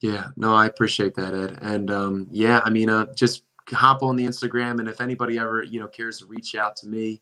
Yeah 0.00 0.28
no 0.36 0.54
i 0.54 0.66
appreciate 0.66 1.14
that 1.16 1.34
ed. 1.34 1.58
And 1.60 1.90
um, 1.90 2.26
yeah 2.30 2.62
i 2.64 2.70
mean 2.70 2.88
uh, 2.88 3.06
just 3.14 3.42
hop 3.68 4.02
on 4.02 4.16
the 4.16 4.26
instagram 4.26 4.80
and 4.80 4.88
if 4.88 5.00
anybody 5.00 5.38
ever 5.38 5.62
you 5.62 5.78
know 5.78 5.88
cares 5.88 6.18
to 6.18 6.26
reach 6.26 6.54
out 6.54 6.76
to 6.76 6.88
me 6.88 7.20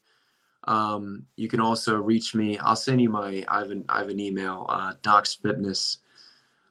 um, 0.64 1.26
you 1.34 1.48
can 1.48 1.58
also 1.58 1.96
reach 1.96 2.36
me. 2.36 2.56
I'll 2.58 2.76
send 2.76 3.00
you 3.00 3.10
my 3.10 3.44
i 3.48 3.58
have 3.58 3.72
an, 3.72 3.84
I 3.88 3.98
have 3.98 4.10
an 4.10 4.20
email 4.20 4.66
uh, 4.68 4.92
docs 5.02 5.34
fitness 5.34 5.98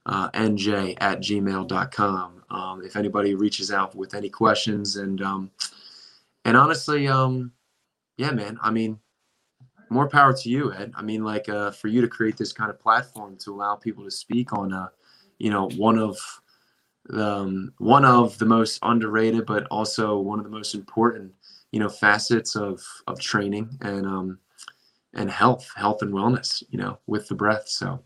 uh, 0.06 0.30
nj 0.32 0.98
at 1.00 1.20
gmail.com 1.20 2.44
um, 2.50 2.84
if 2.84 2.96
anybody 2.96 3.36
reaches 3.36 3.72
out 3.72 3.96
with 3.96 4.14
any 4.14 4.30
questions. 4.30 4.98
And 4.98 5.22
um, 5.22 5.52
and 6.46 6.58
honestly 6.58 7.08
um, 7.08 7.52
yeah 8.18 8.32
man 8.32 8.58
i 8.62 8.72
mean 8.72 9.00
more 9.90 10.08
power 10.08 10.34
to 10.34 10.50
you 10.50 10.74
ed. 10.74 10.94
I 10.96 11.02
mean 11.02 11.24
like 11.24 11.50
uh, 11.50 11.72
for 11.72 11.88
you 11.90 12.02
to 12.02 12.08
create 12.08 12.38
this 12.38 12.54
kind 12.54 12.70
of 12.70 12.80
platform 12.80 13.36
to 13.38 13.54
allow 13.54 13.76
people 13.76 14.04
to 14.06 14.12
speak 14.12 14.54
on 14.54 14.74
uh, 14.74 14.88
you 15.38 15.50
know 15.50 15.70
one 15.76 16.00
of 16.00 16.18
um, 17.12 17.74
one 17.78 18.06
of 18.06 18.38
the 18.38 18.46
most 18.46 18.80
underrated 18.84 19.46
but 19.46 19.68
also 19.70 20.18
one 20.18 20.40
of 20.40 20.46
the 20.46 20.52
most 20.52 20.76
important 20.76 21.34
you 21.72 21.80
know 21.80 21.90
facets 21.90 22.56
of 22.56 22.82
of 23.08 23.20
training 23.20 23.70
and 23.82 24.06
um 24.06 24.40
and 25.14 25.30
health 25.30 25.70
health 25.76 26.02
and 26.02 26.14
wellness 26.14 26.64
you 26.70 26.78
know 26.78 26.98
with 27.08 27.28
the 27.28 27.36
breath. 27.36 27.68
So 27.68 28.02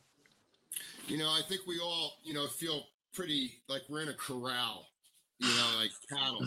you 1.07 1.17
know 1.17 1.29
i 1.29 1.41
think 1.47 1.61
we 1.67 1.79
all 1.79 2.13
you 2.23 2.33
know 2.33 2.47
feel 2.47 2.83
pretty 3.13 3.61
like 3.69 3.81
we're 3.89 4.01
in 4.01 4.09
a 4.09 4.13
corral 4.13 4.87
you 5.39 5.47
know 5.47 5.79
like 5.79 5.91
cattle. 6.09 6.45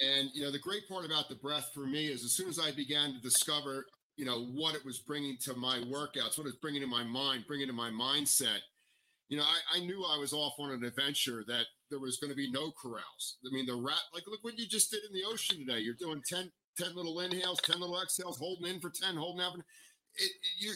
And 0.00 0.30
you 0.32 0.42
know 0.42 0.52
the 0.52 0.58
great 0.58 0.88
part 0.88 1.04
about 1.04 1.28
the 1.28 1.34
breath 1.34 1.70
for 1.74 1.86
me 1.86 2.06
is 2.06 2.24
as 2.24 2.32
soon 2.32 2.48
as 2.48 2.58
i 2.58 2.70
began 2.70 3.12
to 3.12 3.20
discover 3.20 3.86
you 4.16 4.24
know 4.24 4.44
what 4.46 4.74
it 4.74 4.84
was 4.84 4.98
bringing 5.00 5.36
to 5.42 5.54
my 5.54 5.78
workouts 5.78 6.38
what 6.38 6.46
it's 6.46 6.56
bringing 6.56 6.82
to 6.82 6.86
my 6.86 7.02
mind 7.02 7.44
bringing 7.48 7.66
to 7.66 7.72
my 7.72 7.90
mindset 7.90 8.60
you 9.28 9.36
know 9.36 9.44
I, 9.44 9.78
I 9.78 9.80
knew 9.80 10.04
i 10.04 10.16
was 10.16 10.32
off 10.32 10.54
on 10.60 10.70
an 10.70 10.84
adventure 10.84 11.44
that 11.48 11.66
there 11.90 11.98
was 11.98 12.18
going 12.18 12.30
to 12.30 12.36
be 12.36 12.50
no 12.50 12.70
corrals. 12.70 13.38
I 13.46 13.52
mean 13.52 13.66
the 13.66 13.74
rat 13.74 14.00
like 14.14 14.24
look 14.26 14.44
what 14.44 14.58
you 14.58 14.66
just 14.66 14.90
did 14.90 15.00
in 15.04 15.12
the 15.12 15.26
ocean 15.26 15.58
today. 15.58 15.80
You're 15.80 15.94
doing 15.94 16.22
10 16.26 16.50
10 16.78 16.94
little 16.94 17.20
inhales 17.20 17.60
10 17.62 17.80
little 17.80 18.00
exhales 18.00 18.38
holding 18.38 18.74
in 18.74 18.80
for 18.80 18.90
10 18.90 19.16
holding 19.16 19.44
out 19.44 19.56
it, 19.56 19.62
it 20.16 20.32
you 20.58 20.72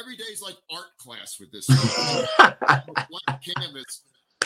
every 0.00 0.16
day 0.16 0.24
is 0.24 0.42
like 0.42 0.56
art 0.72 0.96
class 0.98 1.38
with 1.38 1.52
this. 1.52 1.66
Canvas. 3.56 4.02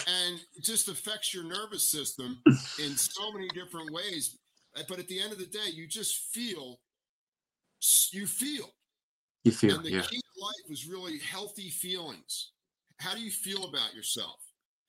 And 0.06 0.40
it 0.56 0.64
just 0.64 0.88
affects 0.88 1.32
your 1.32 1.44
nervous 1.44 1.88
system 1.88 2.40
in 2.46 2.96
so 2.96 3.32
many 3.32 3.48
different 3.48 3.92
ways. 3.92 4.38
But 4.88 4.98
at 4.98 5.08
the 5.08 5.20
end 5.20 5.32
of 5.32 5.38
the 5.38 5.46
day 5.46 5.70
you 5.72 5.86
just 5.86 6.32
feel 6.32 6.80
you 8.12 8.26
feel. 8.26 8.70
You 9.44 9.52
feel 9.52 9.76
and 9.76 9.84
the 9.84 9.90
yeah. 9.90 10.02
key 10.02 10.20
to 10.20 10.44
life 10.44 10.70
is 10.70 10.86
really 10.86 11.18
healthy 11.18 11.70
feelings. 11.70 12.52
How 12.98 13.14
do 13.14 13.20
you 13.20 13.30
feel 13.30 13.64
about 13.64 13.94
yourself? 13.94 14.40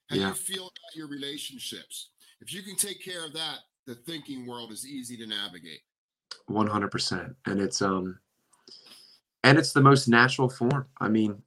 How 0.09 0.15
yeah. 0.15 0.21
do 0.23 0.27
you 0.29 0.35
feel 0.35 0.63
about 0.63 0.95
your 0.95 1.07
relationships? 1.07 2.09
If 2.41 2.53
you 2.53 2.61
can 2.61 2.75
take 2.75 3.03
care 3.03 3.25
of 3.25 3.33
that 3.33 3.59
the 3.85 3.95
thinking 3.95 4.45
world 4.47 4.71
is 4.71 4.87
easy 4.87 5.17
to 5.17 5.27
navigate. 5.27 5.81
100% 6.49 7.35
and 7.45 7.61
it's 7.61 7.81
um 7.81 8.17
and 9.43 9.57
it's 9.57 9.73
the 9.73 9.81
most 9.81 10.07
natural 10.07 10.49
form. 10.49 10.85
I 10.99 11.09
mean 11.09 11.41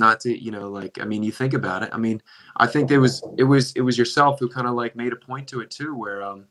not 0.00 0.18
to 0.18 0.36
you 0.36 0.50
know 0.50 0.68
like 0.68 0.98
i 1.00 1.04
mean 1.04 1.22
you 1.22 1.30
think 1.30 1.52
about 1.52 1.84
it. 1.84 1.90
I 1.92 1.98
mean 1.98 2.20
i 2.56 2.66
think 2.66 2.90
it 2.90 2.98
was 2.98 3.22
it 3.38 3.44
was 3.44 3.72
it 3.72 3.82
was 3.82 3.96
yourself 3.96 4.40
who 4.40 4.48
kind 4.48 4.66
of 4.66 4.74
like 4.74 4.96
made 4.96 5.12
a 5.12 5.16
point 5.16 5.46
to 5.48 5.60
it 5.60 5.70
too 5.70 5.94
where 5.94 6.24
um 6.24 6.46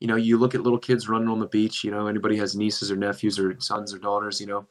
you 0.00 0.08
know 0.08 0.16
you 0.16 0.38
look 0.38 0.54
at 0.56 0.62
little 0.62 0.78
kids 0.78 1.08
running 1.08 1.28
on 1.28 1.38
the 1.38 1.46
beach 1.46 1.84
you 1.84 1.90
know 1.92 2.06
anybody 2.08 2.36
has 2.36 2.56
nieces 2.56 2.90
or 2.90 2.96
nephews 2.96 3.38
or 3.38 3.60
sons 3.60 3.94
or 3.94 3.98
daughters 3.98 4.40
you 4.40 4.46
know 4.46 4.66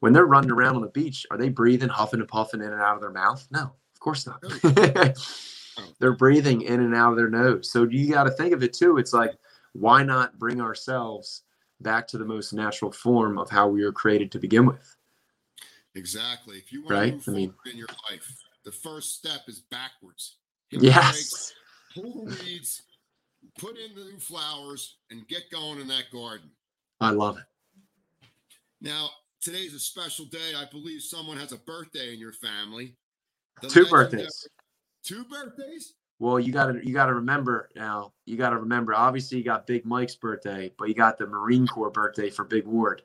when 0.00 0.12
they're 0.12 0.26
running 0.26 0.50
around 0.50 0.76
on 0.76 0.82
the 0.82 0.88
beach 0.88 1.24
are 1.30 1.38
they 1.38 1.48
breathing 1.48 1.88
huffing 1.88 2.20
and 2.20 2.28
puffing 2.28 2.60
in 2.60 2.72
and 2.72 2.82
out 2.82 2.96
of 2.96 3.00
their 3.00 3.12
mouth? 3.12 3.46
No 3.50 3.62
of 3.62 4.00
course 4.00 4.26
not. 4.26 4.42
They're 5.98 6.16
breathing 6.16 6.62
in 6.62 6.80
and 6.80 6.94
out 6.94 7.12
of 7.12 7.16
their 7.16 7.30
nose. 7.30 7.70
So 7.70 7.84
you 7.84 8.10
got 8.10 8.24
to 8.24 8.30
think 8.30 8.52
of 8.52 8.62
it 8.62 8.72
too 8.72 8.98
it's 8.98 9.12
like 9.12 9.32
why 9.72 10.02
not 10.02 10.38
bring 10.38 10.60
ourselves 10.60 11.42
back 11.80 12.06
to 12.08 12.18
the 12.18 12.24
most 12.24 12.52
natural 12.52 12.90
form 12.90 13.38
of 13.38 13.48
how 13.48 13.68
we 13.68 13.84
were 13.84 13.92
created 13.92 14.32
to 14.32 14.38
begin 14.38 14.66
with 14.66 14.96
Exactly. 15.94 16.56
If 16.58 16.72
you 16.72 16.82
want 16.82 16.92
right? 16.92 17.22
to 17.22 17.30
move 17.30 17.36
I 17.36 17.40
mean, 17.40 17.50
forward 17.50 17.72
in 17.72 17.76
your 17.76 17.88
life, 18.10 18.36
the 18.64 18.72
first 18.72 19.16
step 19.16 19.40
is 19.48 19.60
backwards. 19.70 20.36
yes. 20.70 21.52
Pull 21.94 22.24
the 22.24 22.36
weeds, 22.44 22.82
put 23.58 23.76
in 23.76 23.94
the 23.96 24.04
new 24.04 24.18
flowers, 24.18 24.98
and 25.10 25.26
get 25.26 25.50
going 25.50 25.80
in 25.80 25.88
that 25.88 26.04
garden. 26.12 26.50
I 27.00 27.10
love 27.10 27.38
it. 27.38 27.44
Now, 28.80 29.10
today's 29.40 29.74
a 29.74 29.80
special 29.80 30.26
day. 30.26 30.52
I 30.56 30.66
believe 30.70 31.02
someone 31.02 31.36
has 31.38 31.52
a 31.52 31.58
birthday 31.58 32.12
in 32.14 32.20
your 32.20 32.32
family. 32.32 32.96
The 33.60 33.68
Two 33.68 33.86
birthdays. 33.86 34.48
Two 35.04 35.24
birthdays? 35.24 35.94
Well, 36.18 36.38
you 36.38 36.52
got 36.52 36.66
to 36.66 36.86
you 36.86 36.92
got 36.92 37.06
to 37.06 37.14
remember 37.14 37.70
now. 37.74 38.12
You 38.26 38.36
got 38.36 38.50
to 38.50 38.58
remember. 38.58 38.94
Obviously, 38.94 39.38
you 39.38 39.44
got 39.44 39.66
Big 39.66 39.86
Mike's 39.86 40.14
birthday, 40.14 40.70
but 40.78 40.88
you 40.88 40.94
got 40.94 41.18
the 41.18 41.26
Marine 41.26 41.66
Corps 41.66 41.90
birthday 41.90 42.28
for 42.28 42.44
Big 42.44 42.66
Ward. 42.66 43.02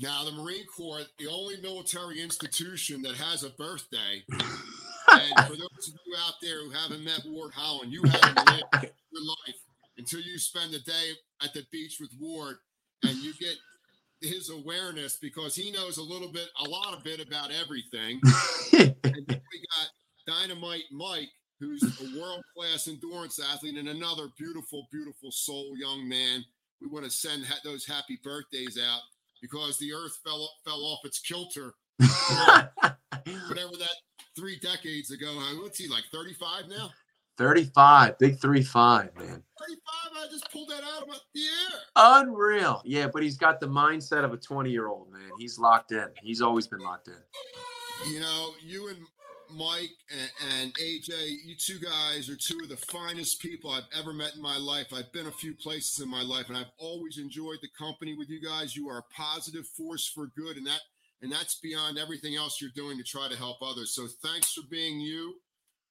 Now, 0.00 0.24
the 0.24 0.32
Marine 0.32 0.66
Corps, 0.66 1.02
the 1.18 1.28
only 1.28 1.56
military 1.60 2.20
institution 2.20 3.02
that 3.02 3.14
has 3.14 3.44
a 3.44 3.50
birthday. 3.50 4.24
and 4.30 5.46
for 5.46 5.56
those 5.56 5.88
of 5.88 5.94
you 6.06 6.16
out 6.26 6.34
there 6.42 6.64
who 6.64 6.70
haven't 6.70 7.04
met 7.04 7.22
Ward 7.26 7.52
Holland, 7.54 7.92
you 7.92 8.02
haven't 8.02 8.50
lived 8.50 8.64
your 9.12 9.24
life 9.24 9.56
until 9.96 10.20
you 10.20 10.38
spend 10.38 10.72
the 10.72 10.80
day 10.80 11.12
at 11.42 11.54
the 11.54 11.64
beach 11.70 11.98
with 12.00 12.10
Ward 12.20 12.56
and 13.04 13.16
you 13.18 13.32
get 13.34 13.54
his 14.20 14.50
awareness 14.50 15.16
because 15.20 15.54
he 15.54 15.70
knows 15.70 15.98
a 15.98 16.02
little 16.02 16.32
bit, 16.32 16.48
a 16.64 16.68
lot 16.68 16.96
of 16.96 17.04
bit 17.04 17.20
about 17.20 17.50
everything. 17.52 18.20
and 18.72 18.96
then 19.02 19.40
we 19.52 19.64
got 19.76 19.88
Dynamite 20.26 20.84
Mike, 20.90 21.28
who's 21.60 21.82
a 21.82 22.20
world 22.20 22.42
class 22.56 22.88
endurance 22.88 23.38
athlete 23.38 23.78
and 23.78 23.88
another 23.88 24.28
beautiful, 24.36 24.88
beautiful 24.90 25.30
soul 25.30 25.72
young 25.78 26.08
man. 26.08 26.44
We 26.80 26.88
want 26.88 27.04
to 27.04 27.10
send 27.10 27.44
ha- 27.44 27.60
those 27.62 27.86
happy 27.86 28.18
birthdays 28.24 28.78
out 28.78 29.00
because 29.44 29.76
the 29.78 29.92
earth 29.92 30.18
fell 30.24 30.50
fell 30.64 30.82
off 30.84 31.04
its 31.04 31.20
kilter. 31.20 31.74
Whatever 31.98 33.76
that 33.78 33.96
three 34.34 34.58
decades 34.58 35.10
ago. 35.10 35.38
What's 35.60 35.78
he 35.78 35.88
like? 35.88 36.04
Thirty 36.10 36.32
five 36.32 36.68
now? 36.68 36.90
35, 37.36 38.16
big 38.18 38.38
three 38.40 38.62
five, 38.62 39.10
man. 39.16 39.42
Thirty 39.58 39.80
five. 39.86 40.12
I 40.16 40.26
just 40.30 40.50
pulled 40.50 40.68
that 40.68 40.82
out 40.84 41.02
of 41.02 41.20
the 41.34 41.40
air. 41.40 41.80
Unreal. 41.96 42.80
Yeah, 42.84 43.08
but 43.12 43.22
he's 43.22 43.36
got 43.36 43.60
the 43.60 43.66
mindset 43.66 44.24
of 44.24 44.32
a 44.32 44.36
20 44.36 44.70
year 44.70 44.86
old, 44.86 45.12
man. 45.12 45.30
He's 45.38 45.58
locked 45.58 45.92
in. 45.92 46.06
He's 46.22 46.40
always 46.40 46.68
been 46.68 46.78
locked 46.78 47.08
in. 47.08 48.12
You 48.12 48.20
know, 48.20 48.50
you 48.64 48.88
and 48.88 48.98
Mike 49.50 49.90
and, 50.10 50.30
and 50.60 50.74
AJ, 50.74 51.10
you 51.44 51.54
two 51.56 51.78
guys 51.78 52.28
are 52.28 52.36
two 52.36 52.58
of 52.62 52.68
the 52.68 52.76
finest 52.76 53.40
people 53.40 53.70
I've 53.70 53.88
ever 53.98 54.12
met 54.12 54.34
in 54.34 54.42
my 54.42 54.56
life. 54.56 54.92
I've 54.92 55.12
been 55.12 55.26
a 55.26 55.32
few 55.32 55.54
places 55.54 56.00
in 56.00 56.08
my 56.08 56.22
life, 56.22 56.48
and 56.48 56.56
I've 56.56 56.70
always 56.78 57.18
enjoyed 57.18 57.58
the 57.62 57.68
company 57.78 58.14
with 58.16 58.28
you 58.28 58.40
guys. 58.40 58.76
You 58.76 58.88
are 58.88 58.98
a 58.98 59.14
positive 59.14 59.66
force 59.66 60.06
for 60.08 60.26
good, 60.36 60.56
and 60.56 60.66
that 60.66 60.80
and 61.22 61.32
that's 61.32 61.56
beyond 61.60 61.98
everything 61.98 62.34
else 62.36 62.60
you're 62.60 62.70
doing 62.74 62.98
to 62.98 63.04
try 63.04 63.28
to 63.28 63.36
help 63.36 63.58
others. 63.62 63.94
So 63.94 64.06
thanks 64.22 64.52
for 64.52 64.62
being 64.70 65.00
you, 65.00 65.34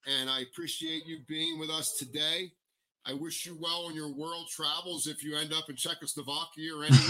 and 0.05 0.29
I 0.29 0.41
appreciate 0.41 1.05
you 1.05 1.19
being 1.27 1.59
with 1.59 1.69
us 1.69 1.93
today. 1.97 2.51
I 3.05 3.13
wish 3.13 3.45
you 3.45 3.57
well 3.59 3.85
on 3.87 3.95
your 3.95 4.13
world 4.13 4.47
travels 4.49 5.07
if 5.07 5.23
you 5.23 5.35
end 5.35 5.51
up 5.51 5.69
in 5.69 5.75
Czechoslovakia 5.75 6.73
or 6.73 6.85
anywhere. 6.85 7.01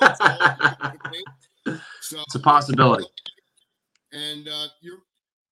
it's 1.66 1.80
so 2.02 2.20
It's 2.20 2.34
a 2.34 2.40
possibility. 2.40 3.06
and 4.12 4.46
uh, 4.48 4.66
you're 4.82 4.98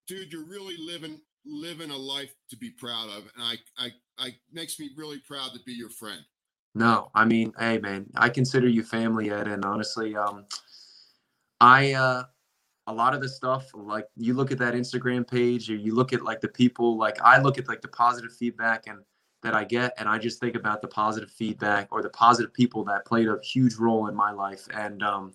dude 0.07 0.33
you're 0.33 0.45
really 0.45 0.77
living 0.79 1.21
living 1.45 1.91
a 1.91 1.97
life 1.97 2.35
to 2.49 2.57
be 2.57 2.71
proud 2.71 3.09
of 3.09 3.25
and 3.35 3.43
i 3.43 3.57
i 3.79 3.91
i 4.19 4.35
makes 4.53 4.79
me 4.79 4.91
really 4.97 5.19
proud 5.19 5.53
to 5.53 5.61
be 5.65 5.73
your 5.73 5.91
friend. 5.91 6.21
No, 6.75 7.11
I 7.15 7.25
mean, 7.27 7.53
hey 7.59 7.79
man, 7.79 8.07
I 8.17 8.31
consider 8.31 8.67
you 8.67 8.83
family, 8.83 9.31
Ed, 9.31 9.47
and 9.47 9.65
honestly, 9.65 10.17
um, 10.17 10.47
I 11.61 11.93
uh, 11.93 12.25
a 12.87 12.93
lot 12.93 13.15
of 13.15 13.21
the 13.21 13.29
stuff 13.29 13.71
like 13.75 14.07
you 14.17 14.33
look 14.35 14.51
at 14.51 14.59
that 14.59 14.75
Instagram 14.75 15.29
page, 15.29 15.71
or 15.71 15.77
you 15.77 15.95
look 15.95 16.13
at 16.13 16.23
like 16.23 16.41
the 16.41 16.49
people, 16.49 16.97
like 16.97 17.21
I 17.23 17.41
look 17.41 17.59
at 17.59 17.69
like 17.69 17.83
the 17.83 17.89
positive 17.89 18.33
feedback 18.35 18.87
and 18.87 19.01
that 19.43 19.55
I 19.55 19.65
get, 19.65 19.93
and 19.99 20.09
I 20.09 20.19
just 20.19 20.41
think 20.41 20.57
about 20.57 20.81
the 20.81 20.89
positive 20.89 21.31
feedback 21.31 21.89
or 21.91 22.01
the 22.01 22.11
positive 22.11 22.55
people 22.55 22.85
that 22.85 23.05
played 23.05 23.29
a 23.29 23.39
huge 23.43 23.75
role 23.75 24.07
in 24.07 24.15
my 24.15 24.33
life, 24.33 24.67
and 24.73 25.03
um, 25.03 25.35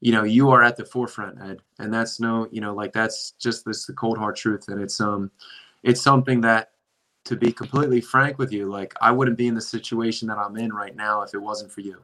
you 0.00 0.12
know, 0.12 0.24
you 0.24 0.50
are 0.50 0.62
at 0.62 0.76
the 0.76 0.84
forefront, 0.84 1.40
Ed, 1.40 1.60
and 1.78 1.92
that's 1.92 2.20
no, 2.20 2.48
you 2.50 2.60
know, 2.60 2.74
like 2.74 2.92
that's 2.92 3.32
just 3.32 3.64
this 3.64 3.86
the 3.86 3.92
cold 3.92 4.18
hard 4.18 4.36
truth, 4.36 4.68
and 4.68 4.80
it's 4.80 5.00
um, 5.00 5.30
it's 5.82 6.00
something 6.00 6.40
that 6.42 6.72
to 7.24 7.36
be 7.36 7.52
completely 7.52 8.00
frank 8.00 8.38
with 8.38 8.50
you, 8.52 8.66
like 8.66 8.94
I 9.02 9.10
wouldn't 9.10 9.36
be 9.36 9.48
in 9.48 9.54
the 9.54 9.60
situation 9.60 10.28
that 10.28 10.38
I'm 10.38 10.56
in 10.56 10.72
right 10.72 10.96
now 10.96 11.22
if 11.22 11.34
it 11.34 11.42
wasn't 11.42 11.70
for 11.70 11.82
you. 11.82 12.00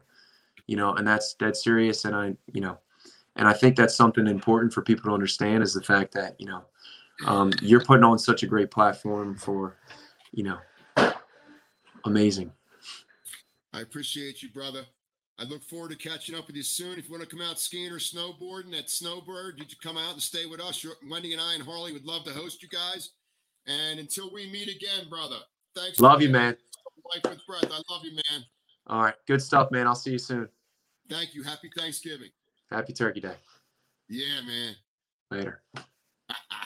You 0.67 0.77
know, 0.77 0.95
and 0.95 1.07
that's 1.07 1.35
dead 1.35 1.57
serious. 1.57 2.05
And 2.05 2.15
I, 2.15 2.37
you 2.53 2.61
know, 2.61 2.79
and 3.37 3.49
I 3.49 3.53
think 3.53 3.77
that's 3.77 3.95
something 3.95 4.27
important 4.27 4.73
for 4.73 4.83
people 4.83 5.11
to 5.11 5.15
understand 5.15 5.63
is 5.63 5.75
the 5.75 5.83
fact 5.83 6.13
that, 6.15 6.39
you 6.39 6.47
know, 6.47 6.65
um, 7.27 7.53
you're 7.63 7.85
putting 7.85 8.05
on 8.05 8.19
such 8.19 8.43
a 8.43 8.47
great 8.47 8.71
platform 8.71 9.37
for, 9.37 9.77
you 10.33 10.45
know, 10.45 10.59
amazing. 12.05 12.53
I 13.73 13.81
appreciate 13.81 14.43
you, 14.43 14.51
brother. 14.51 14.85
I 15.39 15.45
look 15.45 15.65
forward 15.65 15.91
to 15.91 15.97
catching 15.97 16.35
up 16.35 16.47
with 16.47 16.57
you 16.57 16.63
soon. 16.63 16.99
If 16.99 17.07
you 17.07 17.11
want 17.11 17.29
to 17.29 17.29
come 17.29 17.45
out 17.45 17.59
skiing 17.59 17.91
or 17.91 17.99
snowboarding 17.99 18.79
at 18.79 18.89
Snowbird, 18.89 19.59
you 19.59 19.65
come 19.83 19.99
out 19.99 20.13
and 20.13 20.23
stay 20.23 20.47
with 20.47 20.61
us. 20.61 20.87
Wendy 21.11 21.33
and 21.33 21.43
I 21.43 21.55
and 21.55 21.63
Harley 21.63 21.93
would 21.93 22.07
love 22.07 22.25
to 22.25 22.31
host 22.31 22.63
you 22.63 22.69
guys. 22.69 23.11
And 23.67 23.99
until 23.99 24.33
we 24.33 24.49
meet 24.51 24.69
again, 24.69 25.09
brother, 25.11 25.39
thanks. 25.75 25.99
Love 25.99 26.23
you, 26.23 26.29
man. 26.29 26.57
Life 27.13 27.23
with 27.25 27.47
breath. 27.47 27.71
I 27.73 27.83
love 27.93 28.05
you, 28.05 28.13
man. 28.31 28.45
All 28.87 29.03
right. 29.03 29.15
Good 29.27 29.43
stuff, 29.43 29.71
man. 29.71 29.87
I'll 29.87 29.95
see 29.95 30.13
you 30.13 30.19
soon. 30.19 30.49
Thank 31.11 31.35
you. 31.35 31.43
Happy 31.43 31.71
Thanksgiving. 31.77 32.31
Happy 32.71 32.93
Turkey 32.93 33.21
Day. 33.21 33.35
Yeah, 34.09 34.41
man. 34.47 34.77
Later. 35.31 35.63